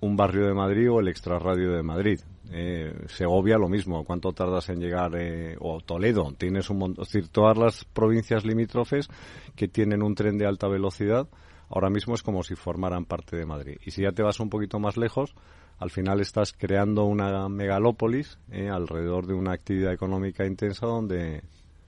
un 0.00 0.16
barrio 0.16 0.46
de 0.46 0.54
Madrid 0.54 0.90
o 0.90 1.00
el 1.00 1.08
extrarradio 1.08 1.72
de 1.72 1.82
Madrid. 1.82 2.20
Eh, 2.50 2.94
Segovia 3.08 3.58
lo 3.58 3.68
mismo, 3.68 4.04
¿cuánto 4.04 4.32
tardas 4.32 4.68
en 4.68 4.80
llegar? 4.80 5.12
Eh, 5.16 5.56
o 5.58 5.80
Toledo, 5.80 6.32
tienes 6.38 6.70
un 6.70 6.78
montón, 6.78 7.02
es 7.02 7.12
decir, 7.12 7.28
todas 7.30 7.58
las 7.58 7.84
provincias 7.84 8.44
limítrofes 8.44 9.08
que 9.56 9.68
tienen 9.68 10.02
un 10.02 10.14
tren 10.14 10.38
de 10.38 10.46
alta 10.46 10.68
velocidad, 10.68 11.28
ahora 11.68 11.90
mismo 11.90 12.14
es 12.14 12.22
como 12.22 12.42
si 12.42 12.54
formaran 12.54 13.04
parte 13.04 13.36
de 13.36 13.44
Madrid. 13.44 13.78
Y 13.84 13.90
si 13.90 14.02
ya 14.02 14.12
te 14.12 14.22
vas 14.22 14.38
un 14.40 14.50
poquito 14.50 14.78
más 14.78 14.96
lejos, 14.96 15.34
al 15.78 15.90
final 15.90 16.20
estás 16.20 16.52
creando 16.52 17.04
una 17.04 17.48
megalópolis 17.48 18.38
eh, 18.50 18.68
alrededor 18.68 19.26
de 19.26 19.34
una 19.34 19.52
actividad 19.52 19.92
económica 19.92 20.46
intensa 20.46 20.86
donde 20.86 21.42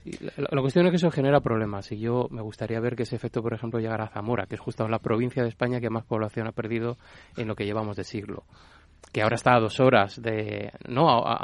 la, 0.05 0.61
cuestión 0.61 0.87
es 0.87 0.91
que 0.91 0.97
eso 0.97 1.11
genera 1.11 1.41
problemas 1.41 1.93
y 1.93 1.99
yo 1.99 2.27
me 2.31 2.41
gustaría 2.43 2.81
ver 2.81 2.97
que 2.97 3.03
ese 3.03 3.17
efecto, 3.17 3.43
por 3.43 3.53
ejemplo, 3.53 3.81
llegara 3.81 4.05
a 4.05 4.09
Zamora, 4.09 4.47
que 4.47 4.55
es 4.55 4.61
justo 4.61 4.89
la 4.89 4.99
provincia 4.99 5.43
de 5.43 5.49
España 5.49 5.81
que 5.81 5.91
más 5.91 6.05
población 6.05 6.47
ha 6.47 6.53
perdido 6.53 6.97
en 7.37 7.49
lo 7.49 7.55
que 7.55 7.67
llevamos 7.67 7.97
de 7.97 8.05
siglo. 8.05 8.45
Que 9.13 9.23
ahora 9.23 9.37
está 9.37 9.55
a 9.55 9.61
dos 9.61 9.81
horas 9.81 10.21
de 10.23 10.71
no 10.89 11.09
a, 11.09 11.37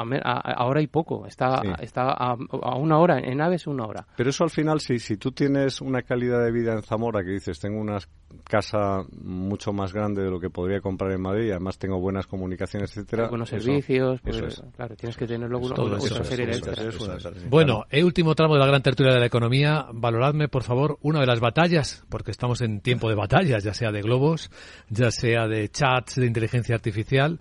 ahora 0.55 0.81
y 0.81 0.87
poco 0.87 1.25
está 1.25 1.61
está 1.81 2.11
a, 2.11 2.35
una 2.77 2.97
hora 2.99 3.19
en 3.19 3.41
aves 3.41 3.67
una 3.67 3.85
hora. 3.85 4.07
Pero 4.15 4.29
eso 4.29 4.43
al 4.43 4.49
final 4.49 4.79
si 4.79 4.99
si 4.99 5.17
tú 5.17 5.31
tienes 5.31 5.81
una 5.81 6.01
calidad 6.01 6.43
de 6.43 6.51
vida 6.51 6.73
en 6.73 6.81
Zamora 6.81 7.23
que 7.23 7.31
dices 7.31 7.59
tengo 7.59 7.79
una 7.79 7.99
casa 8.43 9.03
mucho 9.21 9.73
más 9.73 9.93
grande 9.93 10.23
de 10.23 10.29
lo 10.29 10.39
que 10.39 10.49
podría 10.49 10.79
comprar 10.81 11.11
en 11.11 11.21
Madrid 11.21 11.51
además 11.51 11.77
tengo 11.77 11.99
buenas 11.99 12.27
comunicaciones 12.27 12.91
etcétera 12.91 13.29
buenos 13.29 13.49
servicios 13.49 14.21
pues, 14.21 14.61
claro 14.75 14.95
tienes 14.95 15.17
que 15.17 15.27
tener 15.27 15.49
luego 15.49 15.67
una, 15.67 15.99
serie 15.99 16.45
de 16.45 17.47
bueno 17.49 17.85
el 17.89 18.03
último 18.03 18.35
tramo 18.35 18.55
de 18.55 18.59
la 18.59 18.67
gran 18.67 18.81
tertulia 18.81 19.13
de 19.13 19.19
la 19.19 19.25
economía 19.25 19.87
valoradme 19.93 20.49
por 20.49 20.63
favor 20.63 20.97
una 21.01 21.21
de 21.21 21.25
las 21.25 21.39
batallas 21.39 22.05
porque 22.09 22.31
estamos 22.31 22.61
en 22.61 22.81
tiempo 22.81 23.09
de 23.09 23.15
batallas 23.15 23.63
ya 23.63 23.73
sea 23.73 23.91
de 23.91 24.01
globos 24.01 24.51
ya 24.89 25.11
sea 25.11 25.47
de 25.47 25.69
chats 25.69 26.15
de 26.15 26.25
inteligencia 26.25 26.75
artificial 26.75 27.39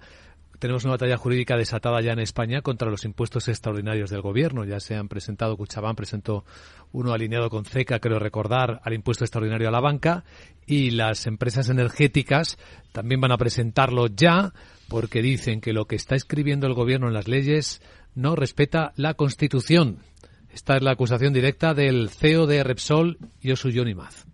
tenemos 0.59 0.85
una 0.85 0.95
batalla 0.95 1.17
jurídica 1.17 1.57
desatada 1.57 2.01
ya 2.01 2.13
en 2.13 2.19
España 2.19 2.63
contra 2.63 2.91
los 2.91 3.05
impuestos 3.05 3.49
extraordinarios 3.49 4.11
del 4.11 4.21
gobierno. 4.21 4.65
Ya 4.65 4.81
se 4.81 4.95
han 4.95 5.09
presentado, 5.09 5.57
Cuchabán 5.57 5.97
presentó 5.97 6.45
uno 6.93 7.13
alineado 7.13 7.51
con 7.51 7.65
CECA, 7.65 8.01
creo 8.01 8.19
recordar, 8.19 8.81
al 8.85 8.95
impuesto 8.95 9.25
extraordinario 9.25 9.69
a 9.69 9.73
la 9.73 9.81
banca 9.81 10.25
y 10.67 10.91
las 10.91 11.27
empresas 11.27 11.69
energéticas 11.69 12.59
también 12.93 13.21
van 13.21 13.33
a 13.33 13.39
presentarlo 13.39 14.07
ya 14.07 14.53
porque 14.89 15.23
dicen 15.23 15.61
que 15.61 15.73
lo 15.73 15.87
que 15.87 15.97
está 15.97 16.15
escribiendo 16.15 16.67
el 16.67 16.75
gobierno 16.75 17.09
en 17.09 17.15
las 17.15 17.29
leyes 17.29 17.83
no 18.15 18.37
respeta 18.37 18.93
la 18.97 19.15
Constitución. 19.15 19.99
Esta 20.53 20.77
es 20.77 20.83
la 20.83 20.93
acusación 20.93 21.33
directa 21.35 21.75
del 21.75 22.09
CEO 22.09 22.47
de 22.47 22.65
Repsol, 22.65 23.19
Josu 23.45 23.71
Yonimaz 23.71 24.27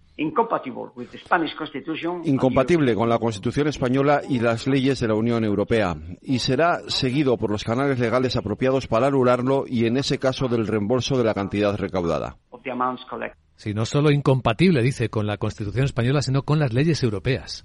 incompatible 2.25 2.95
con 2.95 3.09
la 3.09 3.19
Constitución 3.19 3.69
española 3.69 4.21
y 4.29 4.41
las 4.41 4.67
leyes 4.67 5.01
de 5.01 5.09
la 5.09 5.15
Unión 5.15 5.45
Europea 5.45 5.97
y 6.21 6.39
será 6.39 6.81
seguido 6.89 7.37
por 7.39 7.51
los 7.51 7.65
canales 7.65 7.99
legales 7.99 8.37
apropiados 8.37 8.87
para 8.87 9.07
anularlo 9.07 9.65
y 9.67 9.87
en 9.87 9.97
ese 9.97 10.19
caso 10.19 10.49
del 10.49 10.67
reembolso 10.67 11.17
de 11.17 11.25
la 11.25 11.35
cantidad 11.35 11.77
recaudada. 11.77 12.37
Sí, 13.57 13.75
no 13.75 13.87
solo 13.87 14.11
incompatible, 14.11 14.83
dice, 14.83 15.09
con 15.09 15.27
la 15.27 15.39
Constitución 15.39 15.85
española, 15.85 16.21
sino 16.21 16.43
con 16.43 16.59
las 16.59 16.73
leyes 16.73 17.03
europeas. 17.03 17.65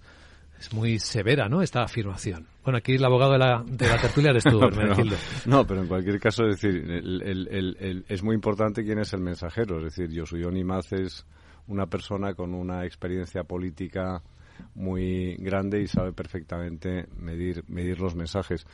Es 0.60 0.74
muy 0.74 0.98
severa, 1.00 1.50
¿no?, 1.50 1.62
esta 1.62 1.84
afirmación. 1.84 2.48
Bueno, 2.64 2.78
aquí 2.78 2.94
el 2.94 3.06
abogado 3.06 3.34
de 3.34 3.40
la, 3.40 3.64
de 3.64 3.88
la 3.88 3.98
tertulia 3.98 4.32
eres 4.32 4.44
tú, 4.44 4.60
no, 4.60 4.70
pero, 4.70 4.96
no, 5.46 5.68
pero 5.68 5.82
en 5.82 5.88
cualquier 5.88 6.20
caso, 6.20 6.46
es 6.46 6.60
decir, 6.60 6.84
es 8.10 8.24
muy 8.24 8.36
importante 8.36 8.84
quién 8.84 9.00
es 9.00 9.14
el 9.14 9.22
mensajero. 9.22 9.78
Es 9.78 9.96
decir, 9.96 10.10
yo 10.10 10.26
soy 10.26 10.44
Onimaz 10.44 10.92
es 10.94 11.26
una 11.68 11.86
persona 11.88 12.34
con 12.34 12.54
una 12.54 12.86
experiencia 12.86 13.44
política 13.44 14.22
muy 14.76 15.36
grande 15.38 15.82
y 15.82 15.88
sabe 15.88 16.14
perfectamente 16.14 17.08
medir, 17.18 17.64
medir 17.68 18.00
los 18.00 18.16
mensajes. 18.16 18.66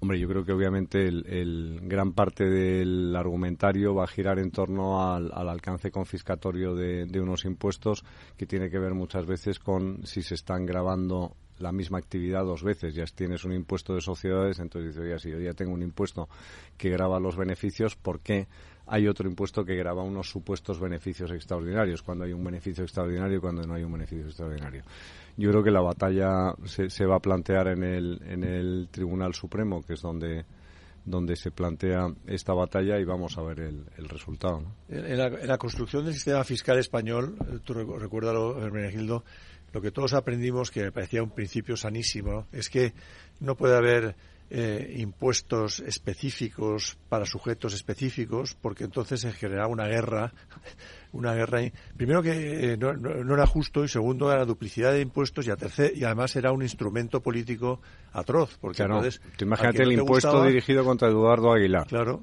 Hombre, 0.00 0.18
yo 0.18 0.28
creo 0.28 0.44
que 0.44 0.52
obviamente 0.52 1.06
el, 1.06 1.80
gran 1.84 2.12
parte 2.12 2.44
del 2.44 3.14
argumentario 3.16 3.94
va 3.94 4.04
a 4.04 4.08
girar 4.08 4.38
en 4.38 4.50
torno 4.50 5.12
al, 5.12 5.32
alcance 5.48 5.90
confiscatorio 5.90 6.74
de, 6.74 7.20
unos 7.20 7.44
impuestos 7.44 8.04
que 8.36 8.44
tiene 8.44 8.68
que 8.68 8.78
ver 8.78 8.92
muchas 8.92 9.24
veces 9.24 9.58
con 9.58 10.06
si 10.06 10.22
se 10.22 10.34
están 10.34 10.66
grabando 10.66 11.34
la 11.58 11.72
misma 11.72 11.98
actividad 11.98 12.44
dos 12.44 12.62
veces. 12.62 12.94
Ya 12.94 13.04
tienes 13.06 13.44
un 13.44 13.52
impuesto 13.52 13.94
de 13.94 14.00
sociedades, 14.00 14.58
entonces 14.58 14.94
dices, 14.94 15.02
oye, 15.04 15.18
si 15.20 15.30
yo 15.30 15.38
ya 15.38 15.54
tengo 15.54 15.72
un 15.72 15.82
impuesto 15.82 16.28
que 16.76 16.90
graba 16.90 17.18
los 17.20 17.36
beneficios, 17.36 17.96
¿por 17.96 18.20
qué 18.20 18.46
hay 18.86 19.08
otro 19.08 19.28
impuesto 19.28 19.64
que 19.64 19.74
graba 19.74 20.02
unos 20.02 20.28
supuestos 20.28 20.78
beneficios 20.78 21.30
extraordinarios, 21.30 22.02
cuando 22.02 22.24
hay 22.24 22.32
un 22.32 22.44
beneficio 22.44 22.84
extraordinario 22.84 23.38
y 23.38 23.40
cuando 23.40 23.62
no 23.66 23.74
hay 23.74 23.84
un 23.84 23.92
beneficio 23.92 24.26
extraordinario. 24.26 24.82
Yo 25.36 25.50
creo 25.50 25.64
que 25.64 25.70
la 25.70 25.80
batalla 25.80 26.54
se, 26.64 27.06
va 27.06 27.16
a 27.16 27.20
plantear 27.20 27.68
en 27.68 27.82
el, 27.82 28.20
en 28.26 28.44
el 28.44 28.88
Tribunal 28.90 29.34
Supremo, 29.34 29.82
que 29.82 29.94
es 29.94 30.02
donde 30.02 31.36
se 31.36 31.50
plantea 31.50 32.08
esta 32.26 32.52
batalla 32.52 32.98
y 32.98 33.04
vamos 33.04 33.36
a 33.38 33.42
ver 33.42 33.60
el, 33.60 34.08
resultado. 34.08 34.62
En, 34.88 35.18
la, 35.18 35.58
construcción 35.58 36.04
del 36.04 36.14
sistema 36.14 36.44
fiscal 36.44 36.78
español, 36.78 37.36
eh, 37.40 37.58
tú 37.64 37.74
recuérdalo, 37.74 38.64
Hermenegildo, 38.64 39.24
lo 39.72 39.80
que 39.80 39.90
todos 39.90 40.14
aprendimos, 40.14 40.70
que 40.70 40.84
me 40.84 40.92
parecía 40.92 41.22
un 41.22 41.30
principio 41.30 41.76
sanísimo, 41.76 42.46
es 42.52 42.68
que 42.68 42.92
no 43.40 43.56
puede 43.56 43.76
haber 43.76 44.14
eh, 44.56 44.94
impuestos 44.98 45.80
específicos 45.80 46.96
para 47.08 47.26
sujetos 47.26 47.74
específicos, 47.74 48.54
porque 48.54 48.84
entonces 48.84 49.20
se 49.20 49.32
generaba 49.32 49.66
una 49.66 49.88
guerra, 49.88 50.32
una 51.12 51.34
guerra, 51.34 51.62
primero 51.96 52.22
que 52.22 52.74
eh, 52.74 52.76
no, 52.76 53.34
era 53.34 53.46
justo 53.48 53.82
y 53.82 53.88
segundo 53.88 54.30
era 54.30 54.44
duplicidad 54.44 54.92
de 54.92 55.00
impuestos 55.00 55.48
y, 55.48 55.50
a 55.50 55.56
tercer, 55.56 55.92
y 55.96 56.04
además 56.04 56.36
era 56.36 56.52
un 56.52 56.62
instrumento 56.62 57.20
político 57.20 57.80
atroz, 58.12 58.56
porque 58.60 58.84
entonces, 58.84 59.20
imagínate 59.40 59.82
el 59.82 59.92
impuesto 59.92 60.44
dirigido 60.44 60.84
contra 60.84 61.08
Eduardo 61.08 61.52
Aguilar. 61.52 61.88
Claro. 61.88 62.22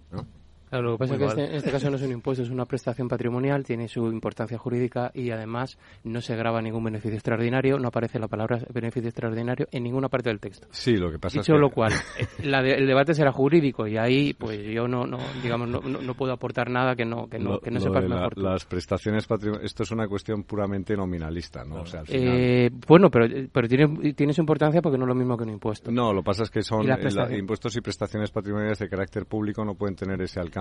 Claro, 0.71 0.91
lo 0.91 0.97
que 0.97 0.99
pasa 0.99 1.15
es 1.15 1.19
que 1.19 1.25
este, 1.25 1.43
en 1.43 1.55
este 1.55 1.69
caso 1.69 1.89
no 1.89 1.97
es 1.97 2.01
un 2.01 2.13
impuesto, 2.13 2.43
es 2.43 2.49
una 2.49 2.65
prestación 2.65 3.09
patrimonial, 3.09 3.65
tiene 3.65 3.89
su 3.89 4.07
importancia 4.07 4.57
jurídica 4.57 5.11
y 5.13 5.29
además 5.29 5.77
no 6.05 6.21
se 6.21 6.33
graba 6.37 6.61
ningún 6.61 6.85
beneficio 6.85 7.15
extraordinario, 7.15 7.77
no 7.77 7.89
aparece 7.89 8.19
la 8.19 8.29
palabra 8.29 8.57
beneficio 8.73 9.09
extraordinario 9.09 9.67
en 9.69 9.83
ninguna 9.83 10.07
parte 10.07 10.29
del 10.29 10.39
texto. 10.39 10.67
Sí, 10.71 10.95
lo 10.95 11.11
que 11.11 11.19
pasa 11.19 11.41
es 11.41 11.45
que... 11.45 11.51
lo 11.51 11.71
cual, 11.71 11.91
eh, 11.91 12.75
el 12.77 12.87
debate 12.87 13.13
será 13.13 13.33
jurídico 13.33 13.85
y 13.85 13.97
ahí 13.97 14.33
pues 14.33 14.63
yo 14.63 14.87
no, 14.87 15.05
no 15.05 15.17
digamos, 15.43 15.67
no, 15.67 15.81
no, 15.81 16.13
puedo 16.13 16.31
aportar 16.31 16.69
nada 16.69 16.95
que 16.95 17.03
no, 17.03 17.27
que 17.27 17.37
no, 17.37 17.59
que 17.59 17.69
no 17.69 17.81
sepas 17.81 18.07
mejor 18.07 18.37
Las 18.37 18.63
prestaciones 18.63 19.27
patrimoniales, 19.27 19.69
esto 19.69 19.83
es 19.83 19.91
una 19.91 20.07
cuestión 20.07 20.45
puramente 20.45 20.95
nominalista, 20.95 21.65
¿no? 21.65 21.81
O 21.81 21.85
sea, 21.85 22.03
eh, 22.07 22.69
bueno, 22.87 23.09
pero, 23.11 23.27
pero 23.51 23.67
tiene, 23.67 24.13
tiene 24.13 24.31
su 24.31 24.39
importancia 24.39 24.81
porque 24.81 24.97
no 24.97 25.03
es 25.03 25.09
lo 25.09 25.15
mismo 25.15 25.35
que 25.35 25.43
un 25.43 25.49
impuesto. 25.49 25.91
No, 25.91 26.13
lo 26.13 26.21
que 26.21 26.27
pasa 26.27 26.43
es 26.43 26.49
que 26.49 26.61
son 26.61 26.87
impuestos 27.33 27.75
y 27.75 27.81
prestaciones 27.81 28.31
patrimoniales 28.31 28.79
de 28.79 28.87
carácter 28.87 29.25
público 29.25 29.65
no 29.65 29.75
pueden 29.75 29.97
tener 29.97 30.21
ese 30.21 30.39
alcance 30.39 30.60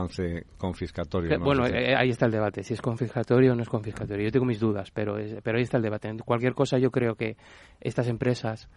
confiscatorio. 0.57 1.39
Bueno, 1.41 1.67
eh, 1.67 1.95
ahí 1.97 2.11
está 2.11 2.27
el 2.27 2.33
debate, 2.33 2.63
si 2.63 2.75
es 2.75 2.83
confiscatorio 2.83 3.53
o 3.53 3.55
no 3.55 3.63
es 3.63 3.69
confiscatorio. 3.69 4.25
Yo 4.25 4.33
tengo 4.33 4.47
mis 4.47 4.61
dudas, 4.61 4.91
pero, 4.91 5.17
pero 5.43 5.59
ahí 5.59 5.65
está 5.65 5.77
el 5.77 5.83
debate. 5.83 6.09
En 6.09 6.19
cualquier 6.19 6.55
cosa 6.55 6.79
yo 6.79 6.91
creo 6.91 7.15
que 7.15 7.37
estas 7.81 8.09
empresas 8.09 8.69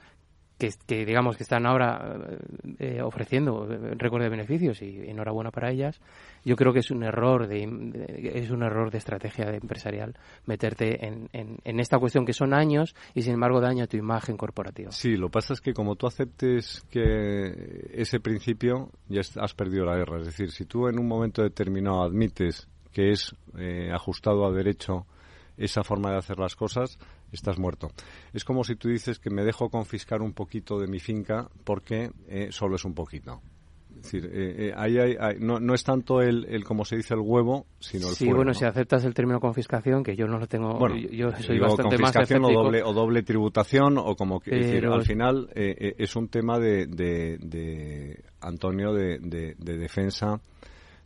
que, 0.85 1.05
digamos 1.05 1.37
que 1.37 1.43
están 1.43 1.65
ahora 1.65 2.19
eh, 2.79 3.01
ofreciendo 3.01 3.67
récord 3.97 4.21
de 4.21 4.29
beneficios 4.29 4.81
y 4.81 5.09
enhorabuena 5.09 5.51
para 5.51 5.71
ellas. 5.71 5.99
Yo 6.45 6.55
creo 6.55 6.73
que 6.73 6.79
es 6.79 6.91
un 6.91 7.03
error 7.03 7.47
de, 7.47 7.63
es 8.33 8.51
un 8.51 8.63
error 8.63 8.91
de 8.91 8.97
estrategia 8.97 9.49
empresarial 9.53 10.15
meterte 10.45 11.05
en, 11.05 11.29
en, 11.33 11.79
esta 11.79 11.99
cuestión 11.99 12.25
que 12.25 12.33
son 12.33 12.53
años 12.53 12.95
y 13.13 13.21
sin 13.21 13.33
embargo 13.33 13.61
daña 13.61 13.87
tu 13.87 13.97
imagen 13.97 14.37
corporativa. 14.37 14.91
Sí, 14.91 15.15
lo 15.15 15.29
pasa 15.29 15.53
es 15.53 15.61
que 15.61 15.73
como 15.73 15.95
tú 15.95 16.07
aceptes 16.07 16.85
que 16.89 17.89
ese 17.93 18.19
principio 18.19 18.89
ya 19.07 19.21
has 19.21 19.53
perdido 19.53 19.85
la 19.85 19.95
guerra. 19.95 20.19
Es 20.19 20.25
decir, 20.25 20.51
si 20.51 20.65
tú 20.65 20.87
en 20.87 20.99
un 20.99 21.07
momento 21.07 21.41
determinado 21.41 22.03
admites 22.03 22.67
que 22.91 23.11
es 23.11 23.35
eh, 23.57 23.91
ajustado 23.91 24.45
a 24.45 24.51
derecho 24.51 25.05
esa 25.57 25.83
forma 25.83 26.11
de 26.11 26.17
hacer 26.17 26.39
las 26.39 26.55
cosas, 26.55 26.97
estás 27.35 27.57
muerto. 27.59 27.91
Es 28.33 28.43
como 28.43 28.63
si 28.63 28.75
tú 28.75 28.89
dices 28.89 29.19
que 29.19 29.29
me 29.29 29.43
dejo 29.43 29.69
confiscar 29.69 30.21
un 30.21 30.33
poquito 30.33 30.79
de 30.79 30.87
mi 30.87 30.99
finca 30.99 31.49
porque 31.63 32.11
eh, 32.27 32.47
solo 32.51 32.75
es 32.75 32.85
un 32.85 32.93
poquito. 32.93 33.41
Es 33.95 34.11
decir, 34.11 34.25
eh, 34.25 34.67
eh, 34.67 34.73
ahí 34.75 34.97
hay, 34.97 35.37
no, 35.39 35.59
no, 35.59 35.73
es 35.73 35.83
tanto 35.83 36.21
el, 36.21 36.45
el, 36.49 36.65
como 36.65 36.83
se 36.83 36.97
dice, 36.97 37.13
el 37.13 37.21
huevo, 37.21 37.67
sino 37.79 38.09
el 38.09 38.15
Sí, 38.15 38.27
bueno, 38.33 38.53
si 38.53 38.65
aceptas 38.65 39.05
el 39.05 39.13
término 39.13 39.39
confiscación, 39.39 40.03
que 40.03 40.15
yo 40.15 40.27
no 40.27 40.39
lo 40.39 40.47
tengo, 40.47 40.77
bueno, 40.77 40.97
yo, 40.97 41.31
soy 41.39 41.59
bastante 41.59 41.95
confiscación 41.95 42.41
más 42.41 42.51
o 42.51 42.63
doble, 42.63 42.83
o 42.83 42.91
doble 42.91 43.23
tributación, 43.23 43.97
o 43.97 44.15
como 44.15 44.41
que, 44.41 44.55
decir, 44.55 44.87
al 44.87 45.05
final 45.05 45.49
es 45.55 46.15
un 46.17 46.27
tema 46.27 46.59
de, 46.59 46.87
de, 46.87 47.37
de 47.37 48.23
Antonio, 48.41 48.93
de, 48.93 49.19
de 49.19 49.77
defensa 49.77 50.41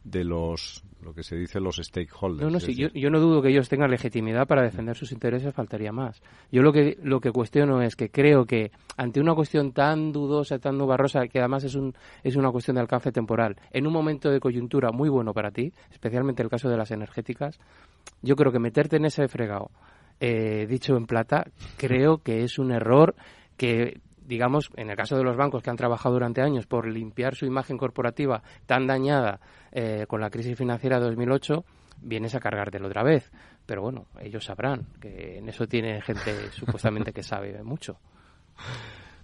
de 0.04 0.24
los 0.24 0.84
lo 1.02 1.14
que 1.14 1.24
se 1.24 1.36
dice 1.36 1.60
los 1.60 1.78
stakeholders. 1.78 2.44
No, 2.44 2.50
no, 2.50 2.60
sí, 2.60 2.76
yo, 2.76 3.10
no 3.10 3.20
dudo 3.20 3.42
que 3.42 3.50
ellos 3.50 3.70
tengan 3.70 3.92
legitimidad 3.92 4.48
para 4.48 4.64
defender 4.64 4.96
sus 4.96 5.12
intereses, 5.12 5.54
faltaría 5.54 5.92
más. 5.92 6.22
Yo 6.52 6.62
lo 6.62 6.74
que 6.74 6.98
lo 7.04 7.20
que 7.20 7.32
cuestiono 7.32 7.82
es 7.82 7.96
que 7.96 8.10
creo 8.10 8.46
que 8.46 8.72
ante 8.98 9.20
una 9.20 9.36
cuestión 9.36 9.72
tan 9.74 10.12
dudosa, 10.12 10.60
tan 10.60 10.78
nubarrosa, 10.78 11.28
que 11.28 11.40
además 11.40 11.64
es 11.64 11.76
un 11.76 11.94
es 12.24 12.36
una 12.36 12.52
cuestión 12.52 12.76
de 12.76 12.82
alcance 12.82 13.12
temporal, 13.12 13.56
en 13.72 13.88
un 13.88 13.94
momento 13.94 14.30
de 14.30 14.40
coyuntura 14.40 14.92
muy 14.92 15.10
bueno 15.10 15.34
para 15.34 15.52
ti, 15.52 15.72
especialmente 15.92 16.42
el 16.44 16.50
caso 16.50 16.70
de 16.70 16.78
las 16.78 16.92
energéticas, 16.92 17.60
yo 18.22 18.36
creo 18.36 18.52
que 18.52 18.60
meterte 18.60 18.98
en 18.98 19.06
ese 19.06 19.28
fregado, 19.28 19.70
eh, 20.20 20.66
dicho 20.68 20.96
en 20.98 21.06
plata, 21.06 21.46
creo 21.78 22.18
que 22.20 22.44
es 22.44 22.58
un 22.58 22.72
error 22.72 23.16
que 23.56 24.00
digamos, 24.28 24.70
en 24.76 24.90
el 24.90 24.98
caso 24.98 25.18
de 25.18 25.24
los 25.24 25.38
bancos 25.38 25.64
que 25.64 25.70
han 25.70 25.78
trabajado 25.78 26.16
durante 26.16 26.42
años 26.42 26.68
por 26.68 26.86
limpiar 26.86 27.36
su 27.36 27.46
imagen 27.46 27.78
corporativa 27.78 28.44
tan 28.66 28.86
dañada 28.86 29.40
eh, 29.72 30.06
con 30.08 30.20
la 30.20 30.30
crisis 30.30 30.58
financiera 30.58 31.00
de 31.00 31.06
2008, 31.06 31.64
vienes 32.02 32.36
a 32.36 32.40
cargártelo 32.40 32.88
otra 32.88 33.04
vez. 33.04 33.32
Pero 33.66 33.82
bueno, 33.82 34.08
ellos 34.20 34.44
sabrán 34.44 34.86
que 35.00 35.38
en 35.38 35.48
eso 35.48 35.66
tiene 35.66 36.02
gente 36.02 36.34
supuestamente 36.52 37.14
que 37.14 37.24
sabe 37.24 37.64
mucho. 37.64 38.00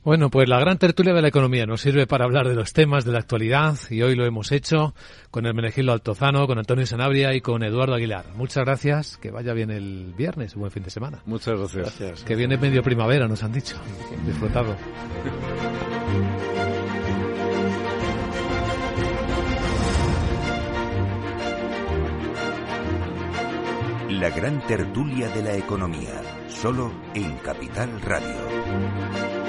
Bueno, 0.03 0.29
pues 0.29 0.49
la 0.49 0.59
gran 0.59 0.77
tertulia 0.77 1.13
de 1.13 1.21
la 1.21 1.29
economía 1.29 1.65
nos 1.65 1.79
sirve 1.79 2.05
para 2.07 2.25
hablar 2.25 2.49
de 2.49 2.55
los 2.55 2.73
temas 2.73 3.05
de 3.05 3.13
la 3.13 3.19
actualidad 3.19 3.77
y 3.89 4.01
hoy 4.01 4.15
lo 4.15 4.25
hemos 4.25 4.51
hecho 4.51 4.93
con 5.31 5.45
el 5.45 5.51
Hermenegildo 5.51 5.93
Altozano, 5.93 6.45
con 6.45 6.59
Antonio 6.59 6.85
Sanabria 6.85 7.33
y 7.33 7.39
con 7.39 7.63
Eduardo 7.63 7.95
Aguilar. 7.95 8.25
Muchas 8.35 8.65
gracias, 8.65 9.15
que 9.17 9.31
vaya 9.31 9.53
bien 9.53 9.71
el 9.71 10.13
viernes, 10.17 10.55
buen 10.55 10.71
fin 10.71 10.83
de 10.83 10.89
semana. 10.89 11.21
Muchas 11.25 11.57
gracias. 11.57 11.97
gracias. 11.99 12.23
Que 12.25 12.35
viene 12.35 12.57
medio 12.57 12.83
primavera, 12.83 13.29
nos 13.29 13.43
han 13.43 13.53
dicho. 13.53 13.77
Disfrutado. 14.25 14.75
La 24.09 24.29
gran 24.31 24.67
tertulia 24.67 25.29
de 25.29 25.43
la 25.43 25.55
economía, 25.55 26.21
solo 26.49 26.91
en 27.13 27.37
Capital 27.37 28.01
Radio. 28.01 29.42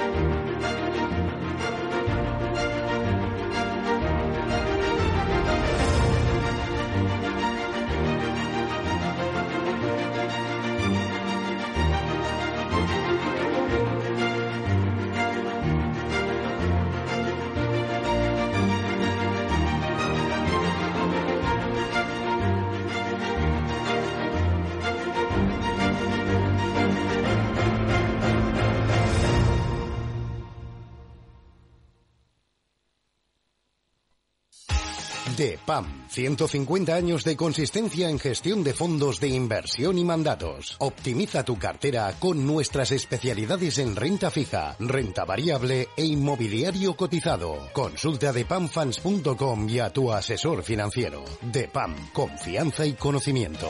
150 36.15 36.95
años 36.95 37.25
de 37.25 37.35
consistencia 37.35 38.09
en 38.09 38.19
gestión 38.19 38.63
de 38.63 38.73
fondos 38.73 39.19
de 39.19 39.27
inversión 39.27 39.97
y 39.97 40.05
mandatos. 40.05 40.77
Optimiza 40.79 41.43
tu 41.43 41.59
cartera 41.59 42.13
con 42.19 42.47
nuestras 42.47 42.91
especialidades 42.91 43.79
en 43.79 43.97
renta 43.97 44.31
fija, 44.31 44.77
renta 44.79 45.25
variable 45.25 45.89
e 45.97 46.05
inmobiliario 46.05 46.95
cotizado. 46.95 47.69
Consulta 47.73 48.31
de 48.31 48.45
pamfans.com 48.45 49.69
y 49.69 49.79
a 49.79 49.89
tu 49.89 50.09
asesor 50.09 50.63
financiero. 50.63 51.25
De 51.41 51.67
PAM, 51.67 51.93
confianza 52.13 52.85
y 52.85 52.93
conocimiento. 52.93 53.69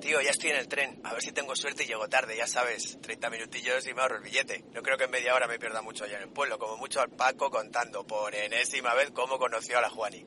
Tío, 0.00 0.22
ya 0.22 0.30
estoy 0.30 0.50
en 0.50 0.56
el 0.56 0.68
tren. 0.68 1.00
A 1.04 1.12
ver 1.12 1.22
si 1.22 1.32
tengo 1.32 1.54
suerte 1.54 1.84
y 1.84 1.86
llego 1.86 2.08
tarde, 2.08 2.34
ya 2.36 2.46
sabes. 2.46 2.98
30 3.02 3.28
minutillos 3.28 3.86
y 3.86 3.92
me 3.92 4.00
ahorro 4.00 4.16
el 4.16 4.22
billete. 4.22 4.64
No 4.72 4.80
creo 4.80 4.96
que 4.96 5.04
en 5.04 5.10
media 5.10 5.34
hora 5.34 5.46
me 5.46 5.58
pierda 5.58 5.82
mucho 5.82 6.04
allá 6.04 6.16
en 6.16 6.22
el 6.22 6.30
pueblo. 6.30 6.58
Como 6.58 6.78
mucho 6.78 7.02
al 7.02 7.10
Paco 7.10 7.50
contando 7.50 8.06
por 8.06 8.34
enésima 8.34 8.94
vez 8.94 9.10
cómo 9.10 9.38
conoció 9.38 9.76
a 9.76 9.82
la 9.82 9.90
Juani. 9.90 10.26